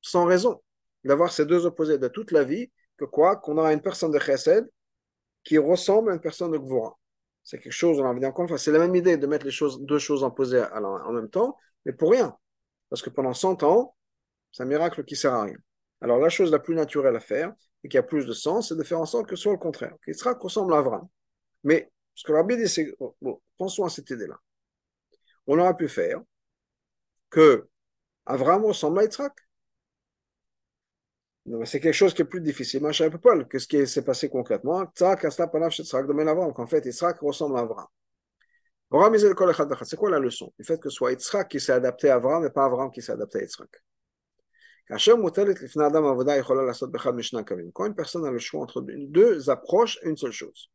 sans 0.00 0.24
raison 0.24 0.62
d'avoir 1.04 1.30
ces 1.32 1.44
deux 1.46 1.66
opposés 1.66 1.98
de 1.98 2.08
toute 2.08 2.32
la 2.32 2.44
vie 2.44 2.70
que 2.96 3.04
quoi? 3.04 3.36
Qu'on 3.36 3.58
a 3.58 3.72
une 3.72 3.82
personne 3.82 4.10
de 4.10 4.18
chesed 4.18 4.66
qui 5.44 5.58
ressemble 5.58 6.10
à 6.10 6.14
une 6.14 6.20
personne 6.20 6.52
de 6.52 6.58
gvura. 6.58 6.98
C'est 7.46 7.60
quelque 7.60 7.72
chose, 7.72 8.00
on 8.00 8.04
a 8.04 8.08
envie 8.08 8.26
encore 8.26 8.58
c'est 8.58 8.72
la 8.72 8.80
même 8.80 8.96
idée 8.96 9.16
de 9.16 9.26
mettre 9.28 9.44
les 9.44 9.52
choses, 9.52 9.80
deux 9.80 10.00
choses 10.00 10.24
opposées 10.24 10.64
en 10.74 11.12
même 11.12 11.30
temps, 11.30 11.56
mais 11.84 11.92
pour 11.92 12.10
rien. 12.10 12.36
Parce 12.90 13.02
que 13.02 13.08
pendant 13.08 13.34
100 13.34 13.62
ans, 13.62 13.94
c'est 14.50 14.64
un 14.64 14.66
miracle 14.66 15.04
qui 15.04 15.14
sert 15.14 15.32
à 15.32 15.44
rien. 15.44 15.56
Alors 16.00 16.18
la 16.18 16.28
chose 16.28 16.50
la 16.50 16.58
plus 16.58 16.74
naturelle 16.74 17.14
à 17.14 17.20
faire, 17.20 17.52
et 17.84 17.88
qui 17.88 17.98
a 17.98 18.02
plus 18.02 18.26
de 18.26 18.32
sens, 18.32 18.70
c'est 18.70 18.76
de 18.76 18.82
faire 18.82 18.98
en 18.98 19.06
sorte 19.06 19.28
que 19.28 19.36
ce 19.36 19.44
soit 19.44 19.52
le 19.52 19.58
contraire, 19.58 19.94
qu'il 20.04 20.16
sera 20.16 20.32
ressemble 20.34 20.74
à 20.74 20.78
Avram. 20.78 21.06
Mais 21.62 21.88
ce 22.14 22.24
que 22.24 22.32
Rabbi 22.32 22.56
dit, 22.56 22.68
c'est, 22.68 22.92
bon, 23.20 23.40
pensons 23.58 23.84
à 23.84 23.90
cette 23.90 24.10
idée-là. 24.10 24.40
On 25.46 25.56
aurait 25.60 25.76
pu 25.76 25.86
faire 25.86 26.20
que 27.30 27.68
Avram 28.24 28.64
ressemble 28.64 28.98
à 28.98 29.02
Yitzhak. 29.04 29.32
C'est 31.64 31.80
quelque 31.80 31.94
chose 31.94 32.12
qui 32.12 32.22
est 32.22 32.26
plus 32.26 32.40
difficile. 32.40 32.82
Moi, 32.82 32.90
je 32.92 33.06
pas 33.08 33.30
ce 33.56 33.68
qui 33.68 33.86
s'est 33.86 34.04
passé 34.04 34.28
concrètement. 34.28 34.80
Donc, 34.80 36.58
en 36.58 36.66
fait, 36.66 36.84
Yitzhak 36.84 37.20
ressemble 37.20 37.56
à 37.56 37.60
Avram. 37.60 37.86
C'est 39.14 39.96
quoi 39.96 40.10
la 40.10 40.18
leçon? 40.18 40.52
Le 40.58 40.64
fait 40.64 40.80
que 40.80 40.88
ce 40.88 40.96
soit 40.96 41.12
Yitzhak 41.12 41.48
qui 41.48 41.60
s'est 41.60 41.72
adapté 41.72 42.10
à 42.10 42.16
Avram 42.16 42.44
et 42.44 42.50
pas 42.50 42.64
Avram 42.64 42.90
qui 42.90 43.00
s'est 43.00 43.12
adapté 43.12 43.38
à 43.38 43.42
Yitzhak. 43.42 43.70
Quand 44.88 44.98
une 47.86 47.94
personne 47.94 48.24
a 48.24 48.30
le 48.30 48.38
choix 48.38 48.62
entre 48.62 48.80
deux 48.82 49.50
approches, 49.50 49.98
une 50.02 50.16
seule 50.16 50.32
chose. 50.32 50.70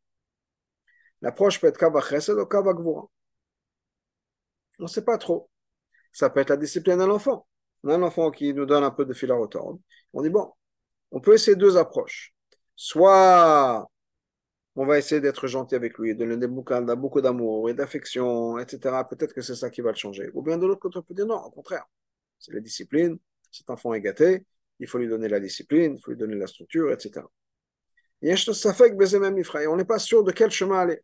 L'approche 1.22 1.60
peut 1.60 1.68
être 1.68 1.78
Kava 1.78 2.00
Chesed 2.00 2.36
ou 2.36 2.46
Gvura. 2.46 3.08
On 4.78 4.82
ne 4.82 4.88
sait 4.88 5.04
pas 5.04 5.18
trop. 5.18 5.50
Ça 6.12 6.28
peut 6.28 6.40
être 6.40 6.50
la 6.50 6.56
discipline 6.56 6.98
de 6.98 7.04
l'enfant. 7.04 7.46
On 7.84 7.90
a 7.90 7.94
un 7.94 8.02
enfant 8.02 8.30
qui 8.30 8.52
nous 8.52 8.66
donne 8.66 8.84
un 8.84 8.90
peu 8.90 9.04
de 9.04 9.14
fil 9.14 9.30
à 9.30 9.34
retordre. 9.34 9.78
On 10.12 10.22
dit, 10.22 10.30
bon, 10.30 10.52
on 11.12 11.20
peut 11.20 11.34
essayer 11.34 11.56
deux 11.56 11.76
approches. 11.76 12.34
Soit 12.74 13.88
on 14.74 14.86
va 14.86 14.98
essayer 14.98 15.20
d'être 15.20 15.46
gentil 15.46 15.74
avec 15.74 15.98
lui, 15.98 16.14
de 16.14 16.24
lui 16.24 16.36
donner 16.38 16.46
beaucoup 16.96 17.20
d'amour 17.20 17.68
et 17.68 17.74
d'affection, 17.74 18.58
etc. 18.58 19.04
Peut-être 19.08 19.34
que 19.34 19.42
c'est 19.42 19.54
ça 19.54 19.70
qui 19.70 19.82
va 19.82 19.90
le 19.90 19.96
changer. 19.96 20.30
Ou 20.34 20.42
bien 20.42 20.56
de 20.56 20.66
l'autre 20.66 20.80
côté, 20.80 20.98
on 20.98 21.02
peut 21.02 21.14
dire 21.14 21.26
non, 21.26 21.36
au 21.36 21.50
contraire. 21.50 21.84
C'est 22.38 22.52
la 22.54 22.60
discipline. 22.60 23.18
Cet 23.50 23.68
enfant 23.70 23.92
est 23.94 24.00
gâté. 24.00 24.44
Il 24.80 24.88
faut 24.88 24.98
lui 24.98 25.08
donner 25.08 25.28
la 25.28 25.38
discipline, 25.38 25.94
il 25.96 26.00
faut 26.02 26.10
lui 26.10 26.18
donner 26.18 26.34
la 26.34 26.46
structure, 26.46 26.90
etc. 26.90 27.26
Ça 28.54 28.74
fait 28.74 28.96
que 28.96 29.68
on 29.68 29.76
n'est 29.76 29.84
pas 29.84 29.98
sûr 29.98 30.24
de 30.24 30.32
quel 30.32 30.50
chemin 30.50 30.80
aller. 30.80 31.00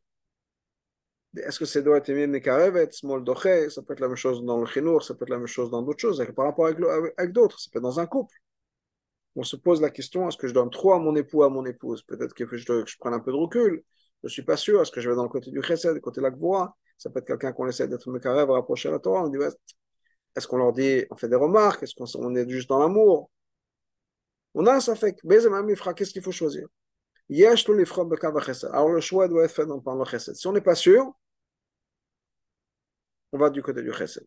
Est-ce 1.36 1.58
que 1.58 1.66
c'est 1.66 1.82
doit 1.82 1.98
être 1.98 2.10
Mekarevet, 2.10 2.88
Doché, 3.22 3.68
ça 3.70 3.82
peut 3.82 3.92
être 3.92 4.00
la 4.00 4.08
même 4.08 4.16
chose 4.16 4.42
dans 4.42 4.58
le 4.58 4.66
Chinour, 4.66 5.04
ça 5.04 5.14
peut 5.14 5.24
être 5.24 5.30
la 5.30 5.38
même 5.38 5.46
chose 5.46 5.70
dans 5.70 5.82
d'autres 5.82 6.00
choses, 6.00 6.24
par 6.34 6.46
rapport 6.46 6.66
avec 6.66 7.32
d'autres, 7.32 7.60
ça 7.60 7.68
peut 7.70 7.78
être 7.78 7.82
dans 7.82 8.00
un 8.00 8.06
couple 8.06 8.34
on 9.38 9.44
se 9.44 9.56
pose 9.56 9.80
la 9.80 9.90
question 9.90 10.28
est-ce 10.28 10.36
que 10.36 10.48
je 10.48 10.52
donne 10.52 10.68
trop 10.68 10.92
à 10.94 10.98
mon 10.98 11.14
époux, 11.14 11.44
à 11.44 11.48
mon 11.48 11.64
épouse? 11.64 12.02
Peut-être 12.02 12.34
que 12.34 12.44
je, 12.56 12.84
je 12.84 12.98
prenne 12.98 13.14
un 13.14 13.20
peu 13.20 13.30
de 13.30 13.36
recul. 13.36 13.84
Je 14.22 14.26
ne 14.26 14.28
suis 14.28 14.42
pas 14.42 14.56
sûr. 14.56 14.82
Est-ce 14.82 14.90
que 14.90 15.00
je 15.00 15.08
vais 15.08 15.14
dans 15.14 15.22
le 15.22 15.28
côté 15.28 15.52
du 15.52 15.62
chesed, 15.62 15.94
du 15.94 16.00
côté 16.00 16.20
de 16.20 16.26
la 16.26 16.32
gvoa? 16.32 16.76
Ça 16.98 17.08
peut 17.08 17.20
être 17.20 17.26
quelqu'un 17.28 17.52
qu'on 17.52 17.68
essaie 17.68 17.86
d'être 17.86 18.10
va 18.10 18.44
rapprocher 18.46 18.88
à 18.88 18.92
la 18.92 18.98
Torah. 18.98 19.22
On 19.24 19.28
dit 19.28 19.38
est-ce 20.34 20.48
qu'on 20.48 20.56
leur 20.56 20.72
dit, 20.72 21.04
on 21.10 21.16
fait 21.16 21.28
des 21.28 21.36
remarques? 21.36 21.84
Est-ce 21.84 21.94
qu'on 21.94 22.34
est 22.34 22.48
juste 22.48 22.68
dans 22.68 22.80
l'amour? 22.80 23.30
On 24.54 24.66
a 24.66 24.80
ça 24.80 24.96
fait. 24.96 25.14
Qu'est-ce 25.14 26.10
qu'il 26.10 26.22
faut 26.22 26.32
choisir? 26.32 26.66
Alors 27.30 28.88
le 28.88 29.00
choix 29.00 29.28
doit 29.28 29.44
être 29.44 29.54
fait 29.54 29.66
dans 29.66 29.94
le 29.94 30.04
chesed. 30.04 30.34
Si 30.34 30.48
on 30.48 30.52
n'est 30.52 30.60
pas 30.60 30.74
sûr, 30.74 31.12
on 33.30 33.38
va 33.38 33.50
du 33.50 33.62
côté 33.62 33.82
du 33.82 33.92
chesed. 33.92 34.26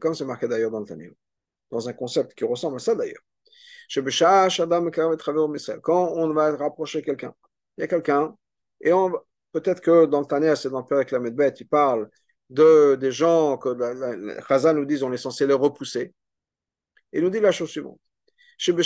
Comme 0.00 0.14
c'est 0.14 0.24
marqué 0.24 0.48
d'ailleurs 0.48 0.70
dans 0.70 0.80
le 0.80 0.86
Tania 0.86 1.10
dans 1.72 1.88
un 1.88 1.92
concept 1.92 2.34
qui 2.34 2.44
ressemble 2.44 2.76
à 2.76 2.78
ça 2.78 2.94
d'ailleurs. 2.94 3.22
Quand 5.82 6.12
on 6.14 6.32
va 6.32 6.56
rapprocher 6.56 7.02
quelqu'un, 7.02 7.34
il 7.76 7.80
y 7.80 7.84
a 7.84 7.88
quelqu'un, 7.88 8.36
et 8.80 8.92
on 8.92 9.12
peut-être 9.52 9.80
que 9.80 10.06
dans 10.06 10.20
le 10.20 10.26
Tania, 10.26 10.54
c'est 10.54 10.70
dans 10.70 10.80
le 10.80 10.86
Père 10.86 11.04
la 11.10 11.30
bête, 11.30 11.60
il 11.60 11.66
parle 11.66 12.08
de, 12.48 12.94
des 12.96 13.10
gens 13.10 13.56
que 13.58 13.76
Chazal 14.48 14.76
nous 14.76 14.84
dit 14.84 15.02
on 15.02 15.12
est 15.12 15.16
censé 15.16 15.46
les 15.46 15.54
repousser. 15.54 16.14
Il 17.12 17.22
nous 17.22 17.30
dit 17.30 17.40
la 17.40 17.52
chose 17.52 17.70
suivante. 17.70 17.98
Quand 18.58 18.78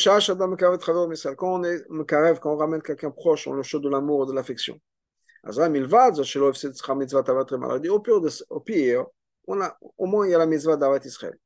on 1.43 1.65
est 1.65 1.85
quand 2.41 2.53
on 2.53 2.57
ramène 2.57 2.83
quelqu'un 2.83 3.11
proche, 3.11 3.47
on 3.47 3.53
le 3.53 3.63
chaud 3.63 3.81
de 3.81 3.89
l'amour 3.89 4.25
et 4.25 4.27
de 4.29 4.33
l'affection. 4.33 4.81
Au 8.51 8.61
pire, 8.61 9.07
on 9.47 9.61
a, 9.61 9.79
au 9.99 10.07
moins 10.07 10.27
il 10.27 10.31
y 10.31 10.35
a 10.35 10.39
la 10.39 10.47
mitzvah 10.47 10.77
d'Avat 10.77 11.05
Israël. 11.05 11.39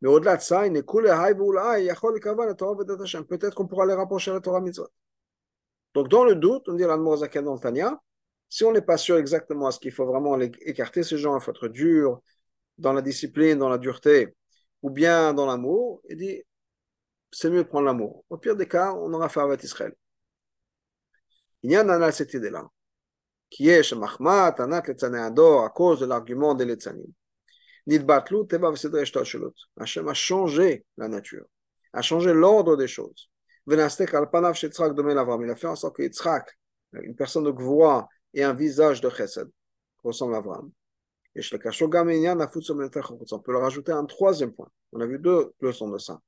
Mais 0.00 0.08
au-delà 0.08 0.36
de 0.36 0.42
ça, 0.42 0.66
il 0.66 0.72
Peut-être 0.72 0.86
qu'on 3.54 3.66
pourra 3.66 3.86
les 3.86 3.94
rapprocher 3.94 4.30
à 4.30 4.34
la 4.34 4.40
Torah 4.40 4.60
mitzvot. 4.60 4.88
Donc, 5.94 6.08
dans 6.08 6.24
le 6.24 6.34
doute, 6.34 6.68
on 6.68 6.74
dit 6.74 6.82
l'Anmorazaken 6.82 7.44
dans 7.44 7.54
le 7.54 7.60
Tanya, 7.60 8.00
si 8.48 8.64
on 8.64 8.72
n'est 8.72 8.82
pas 8.82 8.98
sûr 8.98 9.16
exactement 9.16 9.66
à 9.66 9.72
ce 9.72 9.80
qu'il 9.80 9.92
faut 9.92 10.06
vraiment 10.06 10.38
écarter 10.40 11.02
ces 11.02 11.18
gens, 11.18 11.36
il 11.36 11.42
faut 11.42 11.52
être 11.52 11.68
dur 11.68 12.20
dans 12.78 12.92
la 12.92 13.02
discipline, 13.02 13.58
dans 13.58 13.68
la 13.68 13.78
dureté, 13.78 14.34
ou 14.82 14.90
bien 14.90 15.32
dans 15.32 15.46
l'amour, 15.46 16.02
il 16.08 16.16
dit 16.18 16.42
c'est 17.30 17.50
mieux 17.50 17.64
prendre 17.64 17.86
l'amour. 17.86 18.24
Au 18.30 18.38
pire 18.38 18.56
des 18.56 18.68
cas, 18.68 18.92
on 18.94 19.12
aura 19.12 19.28
fait 19.28 19.40
avec 19.40 19.62
Israël. 19.62 19.94
Il 21.62 21.70
y 21.70 21.76
a 21.76 22.12
cette 22.12 22.34
idée-là, 22.34 22.68
qui 23.50 23.68
est 23.68 23.82
chez 23.82 23.96
Mahmat, 23.96 24.54
Anat 24.58 24.82
Ador, 25.26 25.64
à 25.64 25.70
cause 25.70 26.00
de 26.00 26.06
l'argument 26.06 26.54
des 26.54 26.64
Letzanim. 26.64 27.12
Hachem 29.78 30.08
a 30.08 30.14
changé 30.14 30.84
la 30.96 31.08
nature, 31.08 31.46
a 31.92 32.02
changé 32.02 32.32
l'ordre 32.32 32.76
des 32.76 32.88
choses. 32.88 33.30
Il 33.68 33.80
a 33.80 33.88
fait 33.88 35.66
en 35.66 35.76
sorte 35.76 35.96
que 35.96 36.02
Yitzhak, 36.02 36.58
une 36.92 37.14
personne 37.14 37.44
de 37.44 37.50
voix 37.50 38.08
et 38.32 38.42
un 38.44 38.54
visage 38.54 39.00
de 39.00 39.10
chesed, 39.10 39.48
ressemble 40.02 40.34
à 40.34 40.38
Avram. 40.38 40.70
Et 41.34 41.40
on 41.42 43.38
peut 43.40 43.52
le 43.52 43.58
rajouter 43.58 43.92
un 43.92 44.04
troisième 44.06 44.52
point. 44.52 44.70
On 44.92 45.00
a 45.00 45.06
vu 45.06 45.18
deux 45.18 45.52
leçons 45.60 45.90
de 45.90 45.98
ça. 45.98 46.20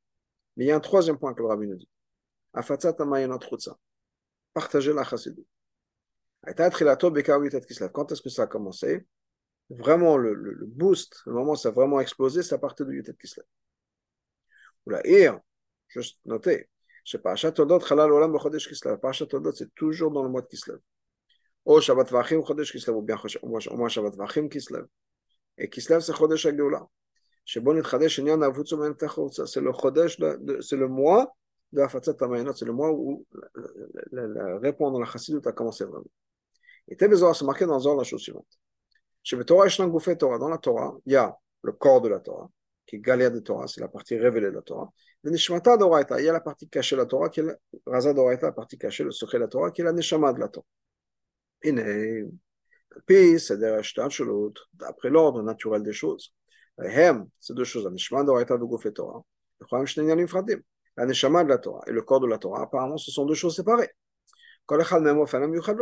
Mais 0.57 0.65
il 0.65 0.69
y 0.69 0.71
a 0.71 0.77
un 0.77 0.81
troisième 0.81 1.19
point 1.19 1.33
que 1.33 1.41
le 1.41 1.49
rabbi 1.49 1.67
nous 1.67 1.77
dit. 1.77 1.89
Partager 4.53 4.93
la 4.93 5.05
chassidut. 5.05 5.47
Quand 6.45 8.13
est-ce 8.13 8.23
que 8.23 8.29
ça 8.29 8.43
a 8.43 8.47
commencé? 8.47 9.07
Vraiment, 9.71 10.17
le, 10.17 10.33
le, 10.35 10.67
boost, 10.67 11.23
le 11.27 11.33
moment 11.33 11.53
où 11.53 11.57
ça 11.57 11.69
a 11.69 11.73
vraiment 11.73 12.01
explosé, 12.01 12.43
c'est 12.43 12.55
à 12.55 12.59
partir 12.59 12.87
de 12.87 12.93
Yutet 12.93 13.15
Kislev. 13.21 13.45
Ou 14.87 14.91
la 14.91 15.07
Ir, 15.07 15.39
juste 15.89 16.19
noter, 16.25 16.71
c'est 17.05 17.23
Parashat 17.23 17.53
Todot, 17.53 17.81
Chalal 17.81 18.13
Olam 18.13 18.39
Chodesh 18.39 18.69
Kislev. 18.69 18.99
Parashat 18.99 19.27
Todot, 19.27 19.53
c'est 19.53 19.75
toujours 19.75 20.11
dans 20.11 20.23
le 20.23 20.31
mois 20.31 20.43
de 20.43 20.47
Kislev. 20.47 20.79
Ou 21.67 21.81
Shabbat 21.81 22.11
Vachim 22.11 22.43
Chodesh 22.47 22.73
Kislev, 22.73 22.97
ou 22.97 23.03
bien 23.03 23.17
au 23.43 23.89
Shabbat 23.89 24.17
Vachim 24.17 24.49
Kislev. 24.49 24.87
Et 25.59 25.69
Kislev, 25.69 26.01
c'est 26.01 26.15
Chodesh 26.15 26.47
Agdoula. 26.47 26.87
C'est 27.45 27.61
le 27.61 27.83
Chodesh, 27.83 28.17
c'est 30.61 30.77
le 30.77 30.89
mois 30.89 31.35
de 31.73 31.81
la 31.81 31.89
Fatzat 31.89 32.15
Tamayinot, 32.15 32.55
c'est 32.55 32.67
le 32.67 32.73
mois 32.73 32.91
où 32.93 33.27
la 34.13 34.59
réponse 34.59 34.97
à 34.97 35.01
la 35.01 35.07
Chassidut 35.07 35.47
a 35.47 35.53
commencé 35.53 35.85
vraiment. 35.85 36.05
Et 36.89 36.97
Tebezor, 36.97 37.35
c'est 37.35 37.45
marqué 37.47 37.65
dans 37.65 37.79
Zor 37.79 37.97
la 37.97 38.05
chose 38.05 38.21
suivante. 38.21 38.47
Dans 39.31 40.49
la 40.49 40.59
Torah, 40.59 40.97
il 41.05 41.13
y 41.13 41.17
a 41.17 41.37
le 41.63 41.73
corps 41.73 42.01
de 42.01 42.09
la 42.09 42.21
Torah, 42.21 42.51
qui 42.87 42.97
est 42.97 42.99
Galia 43.01 43.31
de 43.31 43.41
Torah, 43.41 43.69
c'est 43.69 43.81
la 43.81 43.89
partie 43.89 44.17
révélée 44.17 44.51
de 44.51 44.57
la 44.57 44.63
Torah. 44.63 44.91
Il 45.25 45.35
y 45.35 46.29
a 46.29 46.33
la 46.33 46.41
partie 46.41 46.69
cachée 46.69 46.95
de 46.95 47.01
la 47.01 47.07
Torah, 47.07 47.29
qui 47.29 47.41
est 47.41 47.43
le 47.43 47.59
Raza 47.87 48.15
d'Oraita, 48.15 48.47
la 48.47 48.53
partie 48.53 48.79
cachée, 48.79 49.05
le 49.05 49.11
secret 49.11 49.39
de 49.39 49.43
la 49.43 49.49
Torah, 49.49 49.71
qui 49.71 49.81
est 49.81 49.85
la 49.85 49.93
Neshama 49.93 50.33
de 50.33 50.41
la 50.41 50.49
Torah. 50.49 50.67
Et 51.63 51.73
puis, 53.05 53.39
c'est 53.41 53.59
des 53.59 53.81
l'autre, 54.21 54.69
d'après 54.73 55.11
l'ordre 55.11 55.43
naturel 55.43 55.83
des 55.83 55.93
choses. 55.93 56.33
Hem, 56.79 57.27
ces 57.41 57.53
deux 57.53 57.65
choses, 57.65 57.85
la 57.85 57.91
Neshama 57.91 58.25
d'Oraita 58.25 58.57
de 58.57 58.91
Torah, 58.91 59.25
la 60.97 61.07
Neshama 61.07 61.45
de 61.45 61.49
la 61.49 61.59
Torah 61.59 61.83
et 61.87 61.93
le 61.93 62.03
corps 62.03 62.21
de 62.21 62.29
la 62.29 62.39
Torah, 62.39 62.63
apparemment, 62.63 62.97
ce 62.97 63.11
sont 63.11 63.27
deux 63.27 63.35
choses 63.35 63.57
séparées. 63.57 63.91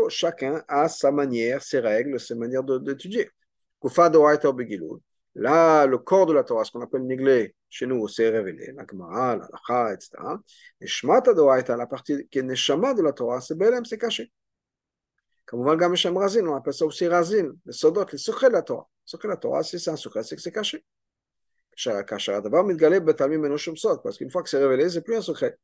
Chacun 0.09 0.65
a 0.69 0.89
sa 0.89 1.11
manière, 1.11 1.63
ses 1.63 1.81
règles, 1.81 2.21
ses 2.21 2.35
manières 2.35 2.63
d'étudier. 2.63 3.31
Là, 5.39 5.87
le 5.87 5.99
corps 5.99 6.25
de 6.25 6.33
la 6.33 6.45
Torah, 6.45 6.65
ce 6.65 6.73
qu'on 6.73 6.81
appelle 6.81 7.03
Niglé, 7.03 7.55
chez 7.69 7.87
nous, 7.87 8.09
c'est 8.09 8.31
révélé, 8.31 8.73
la 8.73 8.87
Gemara, 8.91 9.37
la 9.37 9.47
Lacha, 9.53 9.93
etc. 9.93 10.11
Et 10.81 10.87
Shmata 10.87 11.35
Doraita, 11.35 11.77
la 11.77 11.87
partie 11.87 12.27
qui 12.31 12.39
est 12.39 12.43
Neshama 12.43 12.95
de 12.95 13.03
la 13.03 13.13
Torah, 13.13 13.43
c'est 13.43 13.55
Belem, 13.55 13.85
c'est 13.85 13.99
caché. 13.99 14.33
Comme 15.45 15.61
on 15.61 15.65
va 15.65 15.89
le 15.89 15.95
Shem 15.95 16.17
Razin, 16.17 16.47
on 16.47 16.57
appelle 16.57 16.73
ça 16.73 16.87
aussi 16.87 17.07
Razin, 17.07 17.53
les 17.67 17.73
Sodot, 17.73 18.07
les 18.11 18.19
secrets 18.19 18.49
de 18.49 18.55
la 18.55 18.63
Torah. 18.63 18.89
Le 19.05 19.11
secret 19.11 19.29
de 19.29 19.33
la 19.33 19.37
Torah, 19.37 19.63
c'est 19.63 19.89
un 19.89 19.97
secret, 19.97 20.23
c'est 20.25 20.37
que 20.37 20.43
c'est 20.43 20.53
caché. 20.53 20.85
Parce 24.03 24.17
qu'une 24.17 24.31
fois 24.31 24.43
que 24.43 24.49
c'est 24.49 24.59
révélé, 24.59 24.89
c'est 24.89 25.03
plus 25.03 25.17
un 25.17 25.21
secret. 25.21 25.59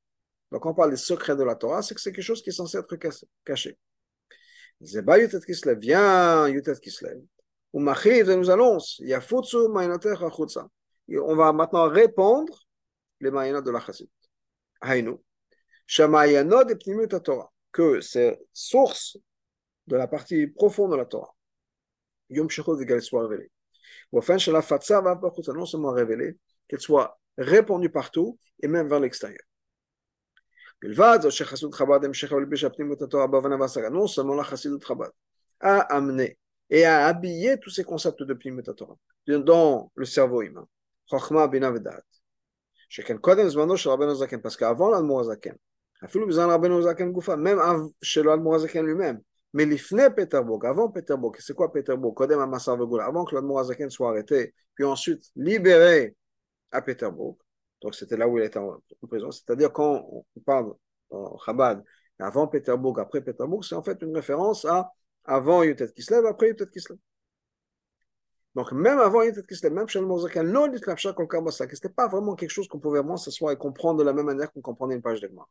Donc, 0.52 0.66
on 0.66 0.74
parle 0.74 0.90
des 0.90 0.96
secrets 0.98 1.34
de 1.34 1.42
la 1.42 1.56
Torah, 1.56 1.80
c'est 1.80 1.94
que 1.94 2.00
c'est 2.00 2.12
quelque 2.12 2.24
chose 2.24 2.42
qui 2.42 2.50
est 2.50 2.52
censé 2.52 2.76
être 2.76 2.96
caché. 3.44 3.78
Kislev, 4.78 5.78
viens 5.78 6.46
Yutet 6.48 6.76
Kislev. 6.80 7.22
Ou 7.73 7.79
Machiv, 7.79 8.29
nous 8.31 8.49
annonce, 8.49 8.99
Yafutsu 8.99 9.67
Maïnater 9.69 10.15
Achutsa. 10.23 10.67
On 11.09 11.35
va 11.35 11.53
maintenant 11.53 11.87
répondre 11.89 12.67
les 13.19 13.31
Maïnot 13.31 13.61
de 13.61 13.71
la 13.71 13.79
Chassid. 13.79 14.09
Haïnu. 14.81 15.15
Shamayanot 15.85 16.69
et 16.69 16.75
Pnimut 16.75 17.23
Torah. 17.23 17.51
Que 17.71 18.01
c'est 18.01 18.39
source 18.53 19.17
de 19.87 19.95
la 19.95 20.07
partie 20.07 20.47
profonde 20.47 20.91
de 20.91 20.97
la 20.97 21.05
Torah. 21.05 21.33
Yom 22.29 22.49
Shechot 22.49 22.79
et 22.79 22.85
qu'elle 22.85 23.01
soit 23.01 23.27
révélée. 23.27 23.51
Ou 24.11 24.19
enfin, 24.19 24.37
Shala 24.37 24.61
Fatsa 24.61 25.01
va 25.01 25.19
non 25.53 25.65
seulement 25.65 25.91
révélée, 25.91 26.37
qu'elle 26.67 26.79
soit 26.79 27.19
répandue 27.37 27.89
partout 27.89 28.37
et 28.61 28.67
même 28.67 28.87
vers 28.87 28.99
l'extérieur. 28.99 29.43
בלבד 30.81 31.19
זאת 31.21 31.31
שחסידות 31.31 31.73
חב"ד 31.73 32.05
המשיכה 32.05 32.35
ולבישה 32.35 32.69
פנימות 32.69 33.01
התורה 33.01 33.27
בהבנה 33.27 33.55
והשגה. 33.61 33.87
Non 33.89 34.07
seulement 34.07 34.35
la 34.35 34.43
חסידות 34.43 34.83
חב"ד 34.83 35.09
a 35.63 35.97
amené 35.97 36.35
et 36.71 36.85
a 36.85 37.07
habillé 37.07 37.57
tous 37.59 37.69
ces 37.69 37.83
concepts 37.83 38.23
de 38.23 38.33
פנימות 38.33 38.67
התורה 38.67 38.95
dans 39.27 39.91
le 39.95 40.05
cerveau 40.05 40.41
humain. 40.41 40.65
חוכמה, 41.09 41.47
בינה 41.47 41.69
ודעת. 41.75 42.17
שכן 42.89 43.17
קודם 43.17 43.49
זמנו 43.49 43.77
של 43.77 43.89
רבנו 43.89 44.15
זקן, 44.15 44.37
parce 44.37 44.55
qu'avant 44.55 44.89
l'amour 44.91 45.19
הזקן, 45.19 45.53
אפילו 46.05 46.27
בזמן 46.27 46.49
רבנו 46.49 46.81
זקן 46.81 47.11
גופה, 47.11 47.35
même 47.35 47.59
של 48.01 48.29
האדמו"ר 48.29 48.55
הזקן 48.55 48.85
lui-même, 48.85 49.17
mais 49.57 49.65
לפני 49.65 50.03
פטרבורג, 50.15 50.65
avant 50.65 50.91
פטרבורג, 50.93 51.35
c'est 51.35 51.53
quoi 51.53 51.67
פטרבורג? 51.73 52.17
קודם 52.17 52.39
המסר 52.39 52.73
וגולה, 52.81 53.07
avant 53.07 53.25
que 53.25 53.35
l'amour 53.35 53.59
הזקן 53.59 53.89
soit 53.89 54.09
arrêté, 54.09 54.53
puis 54.75 54.85
ensuite 54.85 55.23
libéré 55.35 56.15
à 56.71 56.81
Pétersbourg, 56.81 57.37
donc 57.81 57.95
c'était 57.95 58.17
là 58.17 58.27
où 58.27 58.37
il 58.37 58.43
était 58.43 58.59
en, 58.59 58.77
prison. 59.09 59.31
C'est-à-dire 59.31 59.71
quand 59.71 60.05
on 60.11 60.39
parle 60.45 60.73
en 61.09 61.37
Chabad, 61.39 61.83
avant 62.19 62.47
Péterbourg, 62.47 62.99
après 62.99 63.21
Péterbourg, 63.21 63.63
c'est 63.63 63.75
en 63.75 63.83
fait 63.83 64.01
une 64.01 64.15
référence 64.15 64.65
à 64.65 64.91
avant 65.24 65.62
Yutet 65.62 65.92
Kislev, 65.92 66.26
après 66.26 66.48
Yutet 66.48 66.66
Kislev. 66.66 66.98
Donc 68.54 68.72
même 68.72 68.98
avant 68.98 69.22
Yutet 69.22 69.42
Kislev, 69.48 69.72
même 69.72 69.86
le 69.92 70.00
Mozakan, 70.02 70.44
non 70.44 70.68
dit 70.68 70.80
que 70.80 70.96
c'était 71.74 71.88
pas 71.88 72.08
vraiment 72.08 72.34
quelque 72.34 72.50
chose 72.50 72.68
qu'on 72.68 72.78
pouvait 72.78 72.98
vraiment 72.98 73.16
s'asseoir 73.16 73.52
et 73.52 73.56
comprendre 73.56 74.00
de 74.00 74.04
la 74.04 74.12
même 74.12 74.26
manière 74.26 74.52
qu'on 74.52 74.60
comprenait 74.60 74.94
une 74.94 75.02
page 75.02 75.20
d'Egmar. 75.20 75.48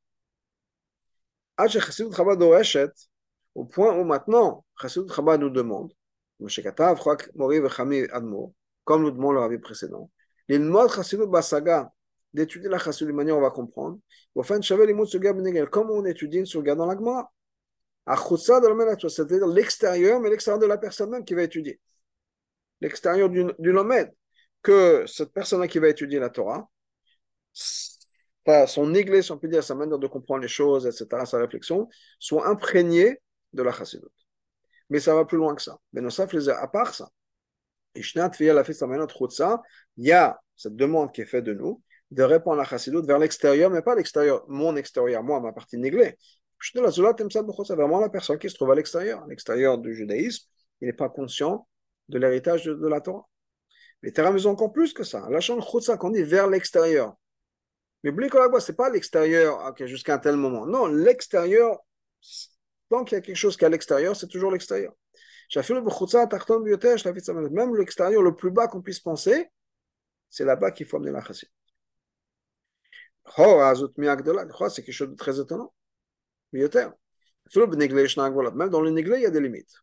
Au 3.53 3.65
point 3.65 3.97
où 3.97 4.03
maintenant, 4.03 4.65
Chassidut 4.81 5.13
Chabad 5.13 5.41
nous 5.41 5.49
demande, 5.49 5.93
comme 8.83 9.03
nous 9.03 9.11
demande 9.11 9.33
le 9.33 9.39
rabbi 9.39 9.57
précédent, 9.57 10.09
l'ilmod 10.47 10.89
Chassidut 10.89 11.27
Basaga, 11.27 11.91
d'étudier 12.33 12.69
la 12.69 12.77
chassidut 12.77 13.11
de 13.11 13.15
manière 13.15 13.37
on 13.37 13.41
va 13.41 13.51
comprendre. 13.51 13.99
Comme 15.69 15.91
on 15.91 16.05
étudie 16.05 16.37
une 16.37 16.45
suga 16.45 16.75
dans 16.75 16.85
la 16.85 16.95
Gemara. 16.95 17.31
C'est-à-dire 18.07 19.47
l'extérieur, 19.47 20.19
mais 20.19 20.29
l'extérieur 20.29 20.59
de 20.59 20.65
la 20.65 20.77
personne 20.77 21.09
même 21.09 21.23
qui 21.23 21.33
va 21.33 21.43
étudier. 21.43 21.79
L'extérieur 22.81 23.29
du, 23.29 23.45
du 23.59 23.71
lomède. 23.71 24.11
Que 24.63 25.05
cette 25.07 25.33
personne 25.33 25.67
qui 25.67 25.79
va 25.79 25.89
étudier 25.89 26.19
la 26.19 26.29
Torah, 26.29 26.69
son 28.67 28.93
église, 28.93 29.31
on 29.31 29.37
peut 29.37 29.61
sa 29.61 29.75
manière 29.75 29.99
de 29.99 30.07
comprendre 30.07 30.41
les 30.41 30.47
choses, 30.47 30.85
etc., 30.85 31.25
sa 31.25 31.37
réflexion, 31.37 31.87
soit 32.19 32.47
imprégné 32.47 33.21
de 33.53 33.63
la 33.63 33.71
chassidut. 33.71 34.05
Mais 34.89 34.99
ça 34.99 35.15
va 35.15 35.25
plus 35.25 35.37
loin 35.37 35.55
que 35.55 35.61
ça. 35.61 35.77
Mais 35.93 36.01
à 36.01 36.67
part 36.67 36.93
ça, 36.93 37.09
il 37.95 38.03
y 39.97 40.11
a 40.11 40.39
cette 40.55 40.75
demande 40.75 41.11
qui 41.11 41.21
est 41.21 41.25
faite 41.25 41.43
de 41.43 41.53
nous, 41.53 41.81
de 42.11 42.23
répondre 42.23 42.59
à 42.59 42.63
la 42.63 42.69
chassidoute 42.69 43.05
vers 43.05 43.19
l'extérieur, 43.19 43.69
mais 43.69 43.81
pas 43.81 43.95
l'extérieur, 43.95 44.43
mon 44.47 44.75
extérieur, 44.75 45.23
moi, 45.23 45.39
ma 45.39 45.53
partie 45.53 45.77
néglée. 45.77 46.17
C'est 46.61 47.75
vraiment 47.75 47.99
la 47.99 48.09
personne 48.09 48.37
qui 48.37 48.49
se 48.49 48.55
trouve 48.55 48.71
à 48.71 48.75
l'extérieur, 48.75 49.23
à 49.23 49.27
l'extérieur 49.27 49.77
du 49.79 49.95
judaïsme, 49.95 50.45
il 50.79 50.87
n'est 50.87 50.93
pas 50.93 51.09
conscient 51.09 51.67
de 52.09 52.19
l'héritage 52.19 52.65
de, 52.65 52.87
la 52.87 53.01
Torah. 53.01 53.27
Les 54.03 54.11
terrains 54.11 54.35
encore 54.45 54.71
plus 54.71 54.93
que 54.93 55.03
ça. 55.03 55.27
La 55.29 55.39
chambre 55.39 55.81
ça 55.81 55.97
qu'on 55.97 56.09
dit 56.09 56.23
vers 56.23 56.47
l'extérieur. 56.47 57.15
Mais 58.03 58.11
ce 58.11 58.59
c'est 58.59 58.75
pas 58.75 58.89
l'extérieur 58.89 59.73
jusqu'à 59.79 60.15
un 60.15 60.17
tel 60.17 60.35
moment. 60.35 60.65
Non, 60.65 60.87
l'extérieur, 60.87 61.79
tant 62.89 63.03
qu'il 63.03 63.15
y 63.15 63.19
a 63.19 63.21
quelque 63.21 63.35
chose 63.35 63.55
qui 63.57 63.63
est 63.63 63.67
à 63.67 63.69
l'extérieur, 63.69 64.15
c'est 64.15 64.27
toujours 64.27 64.51
l'extérieur. 64.51 64.93
Même 67.51 67.75
l'extérieur 67.75 68.21
le 68.21 68.35
plus 68.35 68.51
bas 68.51 68.67
qu'on 68.67 68.81
puisse 68.81 68.99
penser, 68.99 69.51
c'est 70.29 70.45
là-bas 70.45 70.71
qu'il 70.71 70.87
faut 70.87 70.97
amener 70.97 71.11
la 71.11 71.21
chassidut. 71.21 71.51
C'est 73.37 74.83
quelque 74.83 74.91
chose 74.91 75.09
de 75.09 75.15
très 75.15 75.39
étonnant. 75.39 75.71
Même 76.53 76.93
dans 78.69 78.81
le 78.81 78.89
néglé, 78.89 79.17
il 79.17 79.23
y 79.23 79.25
a 79.25 79.29
des 79.29 79.41
limites. 79.41 79.73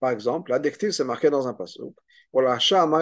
Par 0.00 0.10
exemple, 0.10 0.50
l'adjectif, 0.50 0.90
c'est 0.90 1.04
marqué 1.04 1.30
dans 1.30 1.48
un 1.48 1.54
passage. 1.54 1.84
Hashem 2.34 2.92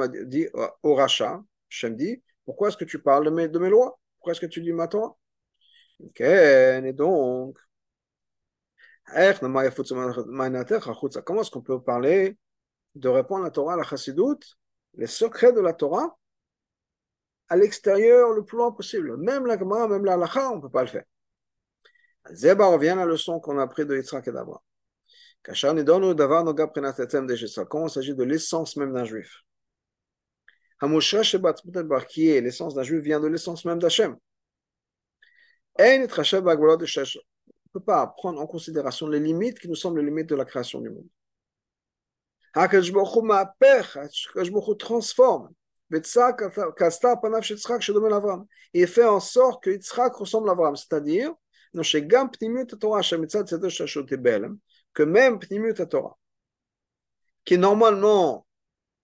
a 0.00 0.08
dit 0.08 0.48
au 0.82 0.94
rachat, 0.94 1.42
dit, 1.90 2.22
pourquoi 2.44 2.68
est-ce 2.68 2.76
que 2.76 2.84
tu 2.84 3.00
parles 3.00 3.24
de 3.24 3.30
mes, 3.30 3.70
lois? 3.70 3.98
Pourquoi 4.18 4.32
est-ce 4.32 4.40
que 4.40 4.46
tu 4.46 4.60
dis 4.60 4.72
ma 4.72 4.88
Torah? 4.88 5.16
Ok, 6.00 6.20
et 6.20 6.92
donc, 6.92 7.56
comment 9.12 9.62
est-ce 11.42 11.50
qu'on 11.50 11.62
peut 11.62 11.82
parler 11.82 12.36
de 12.94 13.08
répondre 13.08 13.42
à 13.42 13.46
la 13.46 13.50
Torah, 13.50 13.74
à 13.74 13.76
la 13.76 13.82
Chassidut, 13.82 14.56
les 14.94 15.06
secrets 15.06 15.52
de 15.52 15.60
la 15.60 15.72
Torah, 15.72 16.18
à 17.50 17.56
l'extérieur 17.56 18.32
le 18.32 18.44
plus 18.44 18.56
loin 18.56 18.72
possible. 18.72 19.16
Même 19.18 19.44
la 19.44 19.58
Gemara, 19.58 19.88
même 19.88 20.04
la 20.04 20.16
Lacha, 20.16 20.50
on 20.50 20.56
ne 20.56 20.62
peut 20.62 20.70
pas 20.70 20.82
le 20.82 20.88
faire. 20.88 21.04
Zeba 22.32 22.66
revient 22.66 22.90
à 22.90 22.96
la 22.96 23.06
leçon 23.06 23.40
qu'on 23.40 23.58
a 23.58 23.62
appris 23.62 23.84
de 23.84 23.96
Yitzhak 23.96 24.28
et 24.28 24.32
d'Abraham. 24.32 24.60
Quand 25.42 25.54
il 25.54 25.58
s'agit 27.90 28.14
de 28.14 28.22
l'essence 28.22 28.76
même 28.76 28.92
d'un 28.92 29.04
juif? 29.04 29.42
Qui 32.08 32.30
est 32.30 32.40
l'essence 32.40 32.74
d'un 32.74 32.82
juif 32.82 33.02
vient 33.02 33.20
de 33.20 33.26
l'essence 33.26 33.64
même 33.64 33.78
d'Hachem. 33.78 34.16
On 35.78 35.82
ne 35.82 37.72
peut 37.72 37.80
pas 37.80 38.06
prendre 38.06 38.40
en 38.40 38.46
considération 38.46 39.08
les 39.08 39.20
limites 39.20 39.58
qui 39.58 39.68
nous 39.68 39.74
semblent 39.74 40.00
les 40.00 40.06
limites 40.06 40.28
de 40.28 40.36
la 40.36 40.44
création 40.44 40.80
du 40.80 40.90
monde. 40.90 41.08
Hakadosh 42.54 42.92
transforme. 44.78 45.50
Il 48.72 48.86
fait 48.86 49.04
en 49.04 49.20
sorte 49.20 49.64
que 49.64 49.70
Yitzhak 49.70 50.14
ressemble 50.14 50.48
à 50.48 50.52
Avram, 50.52 50.76
c'est-à-dire 50.76 51.34
que 54.94 55.02
même 55.02 55.38
Pnimut 55.38 55.88
Torah, 55.88 56.18
qui 57.44 57.58
normalement 57.58 58.46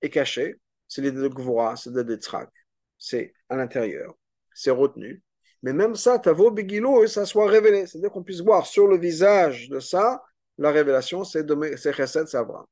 est 0.00 0.10
caché, 0.10 0.60
c'est 0.88 1.02
l'idée 1.02 1.20
de 1.20 1.28
Gvora, 1.28 1.76
c'est 1.76 1.90
l'idée 1.90 2.04
de 2.04 2.14
Yitzhak, 2.14 2.50
c'est 2.98 3.34
à 3.48 3.56
l'intérieur, 3.56 4.14
c'est 4.54 4.70
retenu, 4.70 5.22
mais 5.62 5.72
même 5.72 5.96
ça, 5.96 6.18
Tavo 6.18 6.50
Begilo, 6.50 7.06
ça 7.08 7.26
soit 7.26 7.48
révélé, 7.48 7.86
c'est-à-dire 7.86 8.10
qu'on 8.10 8.22
puisse 8.22 8.40
voir 8.40 8.66
sur 8.66 8.86
le 8.86 8.96
visage 8.98 9.68
de 9.68 9.80
ça, 9.80 10.22
la 10.58 10.70
révélation, 10.70 11.24
c'est 11.24 11.44
Chesed, 11.92 12.26
c'est 12.28 12.36
Avram. 12.36 12.64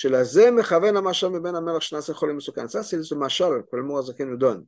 Ben 0.00 0.24
ça, 2.68 2.84
c'est 2.84 3.02
ce 3.02 3.14
machal 3.14 3.66
que 3.66 3.76
le 3.76 3.82
Mourazaken 3.82 4.30
nous 4.30 4.36
donne 4.36 4.64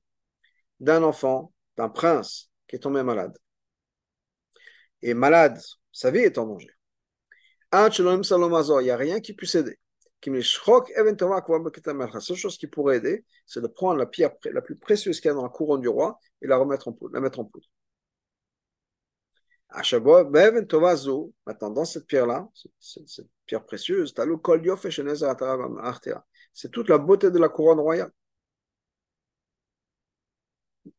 d'un 0.81 1.05
enfant, 1.05 1.53
d'un 1.77 1.89
prince 1.89 2.51
qui 2.67 2.75
est 2.77 2.81
tombé 2.81 3.03
malade. 3.03 3.37
Et 5.03 5.15
malade, 5.15 5.61
sa 5.93 6.11
vie 6.11 6.21
est 6.21 6.39
en 6.39 6.47
danger. 6.47 6.71
Il 7.73 8.83
n'y 8.83 8.91
a 8.91 8.97
rien 8.97 9.21
qui 9.21 9.35
puisse 9.35 9.55
aider. 9.55 9.79
La 10.23 10.33
seule 12.21 12.37
chose 12.37 12.59
qui 12.59 12.67
pourrait 12.67 12.97
aider, 12.97 13.25
c'est 13.47 13.61
de 13.61 13.69
prendre 13.69 13.99
la 13.99 14.07
pierre 14.07 14.33
la 14.53 14.61
plus 14.61 14.77
précieuse 14.77 15.21
qu'il 15.21 15.29
y 15.29 15.33
a 15.33 15.35
dans 15.35 15.45
la 15.45 15.49
couronne 15.49 15.81
du 15.81 15.89
roi 15.89 16.19
et 16.43 16.49
la 16.49 16.57
remettre 16.57 16.89
en 16.89 16.93
poudre, 16.93 17.15
la 17.15 17.21
mettre 17.21 17.39
en 17.39 17.45
poudre. 17.45 17.67
Maintenant, 21.47 21.71
dans 21.71 21.85
cette 21.85 22.07
pierre-là, 22.07 22.49
précieuse, 23.59 24.15
c'est 26.53 26.71
toute 26.71 26.89
la 26.89 26.99
beauté 26.99 27.31
de 27.31 27.39
la 27.39 27.49
couronne 27.49 27.81
royale. 27.81 28.13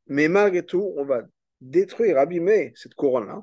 Mais 0.08 0.28
malgré 0.28 0.66
tout, 0.66 0.94
on 0.98 1.06
va 1.06 1.22
détruire, 1.62 2.18
abîmer 2.18 2.74
cette 2.76 2.96
couronne-là, 2.96 3.42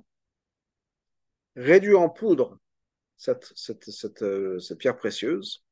réduire 1.57 2.01
en 2.01 2.11
poudre 2.11 2.59
cette, 3.17 3.53
cette, 3.57 3.91
cette, 3.91 4.23
euh, 4.23 4.59
cette 4.59 4.79
pierre 4.79 4.97
précieuse. 4.97 5.65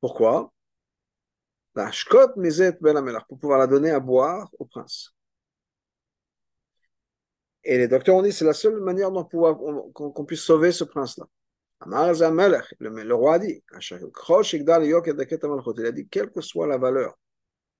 Pourquoi? 0.00 0.52
Pour 3.28 3.38
pouvoir 3.38 3.58
la 3.58 3.66
donner 3.66 3.90
à 3.90 4.00
boire 4.00 4.48
au 4.58 4.64
prince. 4.64 5.14
Et 7.64 7.78
les 7.78 7.88
docteurs 7.88 8.16
ont 8.16 8.22
dit 8.22 8.32
c'est 8.32 8.44
la 8.44 8.52
seule 8.52 8.80
manière 8.80 9.10
dont 9.10 9.24
qu'on 9.24 10.24
puisse 10.24 10.42
sauver 10.42 10.70
ce 10.70 10.84
prince-là. 10.84 11.26
Le, 11.86 13.14
roi 13.14 13.34
a 13.34 13.38
dit, 13.38 13.62
il 13.72 15.86
a 15.86 15.92
dit, 15.92 16.08
quelle 16.08 16.30
que 16.30 16.40
soit 16.40 16.66
la 16.66 16.78
valeur 16.78 17.18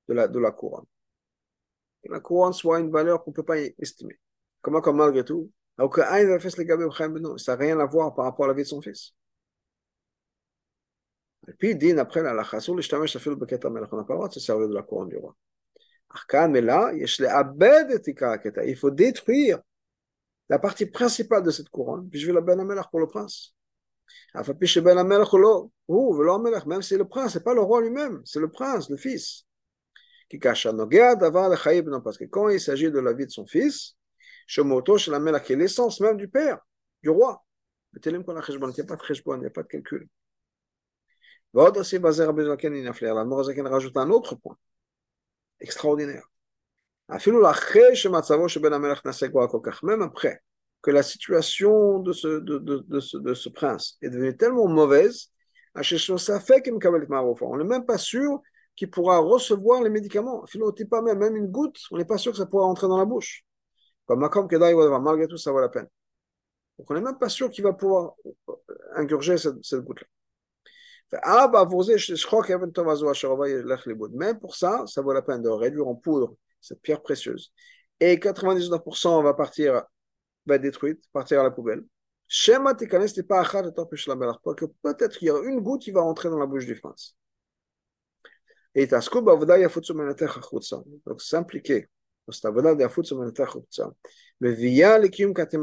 de 0.09 0.15
la, 0.15 0.29
de 0.29 0.39
la 0.39 0.51
couronne, 0.51 0.85
que 2.03 2.11
la 2.11 2.21
couronne 2.21 2.53
soit 2.53 2.81
une 2.81 2.91
valeur 2.91 3.25
qu'on 3.25 3.31
ne 3.31 3.37
peut 3.37 3.43
pas 3.43 3.59
estimer. 3.59 4.19
Comment, 4.61 4.81
comme 4.81 4.97
malgré 4.97 5.25
tout, 5.25 5.51
ça 5.79 5.87
n'a 5.87 7.57
rien 7.57 7.81
à 7.81 7.87
voir 7.87 8.15
par 8.15 8.27
rapport 8.27 8.45
à 8.45 8.49
la 8.49 8.55
vie 8.55 8.63
de 8.63 8.69
son 8.69 8.81
fils. 8.81 9.13
Et 11.49 11.53
puis, 11.53 11.77
dit 11.77 11.93
après 11.93 12.23
la 12.23 12.33
lacha, 12.33 12.59
on 12.69 12.75
n'a 12.75 14.05
pas 14.05 14.15
la 14.75 14.83
couronne 14.83 15.11
il 18.67 18.77
faut 18.77 18.91
détruire 18.91 19.61
la 20.49 20.59
partie 20.59 20.87
principale 20.87 21.43
de 21.43 21.51
cette 21.51 21.69
couronne, 21.69 22.09
puis 22.09 22.21
je 22.21 22.27
vais 22.27 22.33
la 22.33 22.41
ben 22.41 22.83
pour 22.91 23.01
le 23.01 23.07
prince. 23.07 23.55
Ben 24.35 24.43
même 26.67 26.83
si 26.83 26.97
le 26.97 27.05
prince, 27.07 27.33
ce 27.33 27.39
n'est 27.39 27.45
pas 27.45 27.55
le 27.55 27.61
roi 27.61 27.81
lui-même, 27.81 28.21
c'est 28.25 28.41
le 28.41 28.51
prince, 28.51 28.91
le 28.91 28.97
fils. 28.97 29.47
Parce 30.31 32.19
que 32.19 32.25
quand 32.25 32.49
il 32.49 32.61
s'agit 32.61 32.91
de 32.91 32.99
la 32.99 33.13
vie 33.13 33.27
de 33.27 33.31
son 33.31 33.47
fils, 33.47 33.97
qui 34.47 34.61
est 34.61 35.57
l'essence 35.57 36.01
même 36.01 36.17
du 36.17 36.29
père, 36.29 36.59
du 37.03 37.11
roi. 37.11 37.45
Il 37.95 38.11
n'y 38.11 38.17
a 38.17 38.23
pas 38.23 38.35
de 38.35 39.03
cheshbon, 39.03 39.37
il 39.37 39.41
n'y 39.41 39.47
a 39.47 39.51
pas 39.51 39.63
de 39.63 39.69
calcul. 39.69 40.09
La 41.55 41.71
rajoute 43.71 43.97
un 43.97 44.11
autre 44.11 44.35
point 44.35 44.59
extraordinaire. 45.61 46.29
Même 47.09 47.19
après 50.03 50.41
que 50.83 50.91
la 50.91 51.03
situation 51.03 51.99
de 51.99 52.13
ce, 52.13 52.29
de, 52.41 52.59
de, 52.59 53.35
ce, 53.35 53.49
prince 53.49 53.99
est 54.01 54.11
devenue 54.11 54.37
tellement 54.37 54.69
mauvaise, 54.69 55.31
on 55.75 55.81
n'est 57.57 57.65
même 57.65 57.85
pas 57.85 57.99
sûr 57.99 58.41
qu'il 58.77 58.91
pourra 58.91 59.19
recevoir 59.19 59.83
les 59.83 59.91
médicaments. 59.91 60.45
Pas 60.91 61.03
même, 61.03 61.37
une 61.37 61.47
goutte, 61.49 61.79
on 61.91 61.99
n'est 61.99 62.05
pas 62.05 62.19
sûr 62.19 62.33
que 62.33 62.39
ça 62.39 62.47
pourra 62.47 62.65
entrer 62.65 62.89
dans 62.89 62.99
la 62.99 63.05
bouche. 63.05 63.45
Comme 64.07 64.21
malgré 64.21 65.29
tout, 65.29 65.37
ça 65.37 65.53
vaut 65.53 65.61
la 65.61 65.69
peine. 65.69 65.89
Donc 66.79 66.91
on 66.91 66.95
n'est 66.95 67.01
même 67.01 67.19
pas 67.19 67.29
sûr 67.29 67.51
qu'il 67.51 67.65
va 67.65 67.73
pouvoir 67.73 68.15
ingurger 68.95 69.37
cette, 69.37 69.63
cette 69.63 69.81
goutte-là. 69.81 70.07
Même 74.13 74.41
pour 74.41 74.57
ça, 74.57 74.85
ça 74.87 75.03
vaut 75.03 75.13
la 75.13 75.23
peine 75.23 75.43
de 75.43 75.49
réduire 75.49 75.87
en 75.87 75.95
poudre 75.95 76.37
cette 76.65 76.81
pierre 76.81 77.03
précieuse. 77.03 77.53
Et 78.01 78.17
99% 78.17 79.23
va 79.23 79.35
partir, 79.35 79.85
va 80.47 80.55
être 80.57 80.63
détruite, 80.63 81.03
partir 81.13 81.41
à 81.41 81.43
la 81.43 81.51
poubelle. 81.51 81.85
Shema 82.27 82.75
Tikanes 82.75 83.09
n'est 83.17 83.23
pas 83.23 83.41
Achad 83.41 83.73
que 83.75 84.65
peut-être 84.83 85.19
qu'il 85.19 85.29
y 85.29 85.31
a 85.31 85.39
une 85.45 85.61
goutte 85.61 85.83
qui 85.83 85.91
va 85.91 86.03
entrer 86.03 86.31
dans 86.31 86.39
la 86.39 86.47
bouche 86.47 86.67
du 86.67 86.79
prince. 86.81 87.17
Et 88.75 88.93
Achutsa. 88.93 90.83
Donc 91.07 91.23
s'impliquer. 91.23 91.89
Mais 94.41 94.53
via 94.53 95.01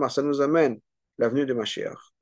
ça 0.09 0.21
nous 0.21 0.41
amène 0.41 0.79
l'avenue 1.17 1.45
de 1.45 1.53
Mashiach. 1.53 2.13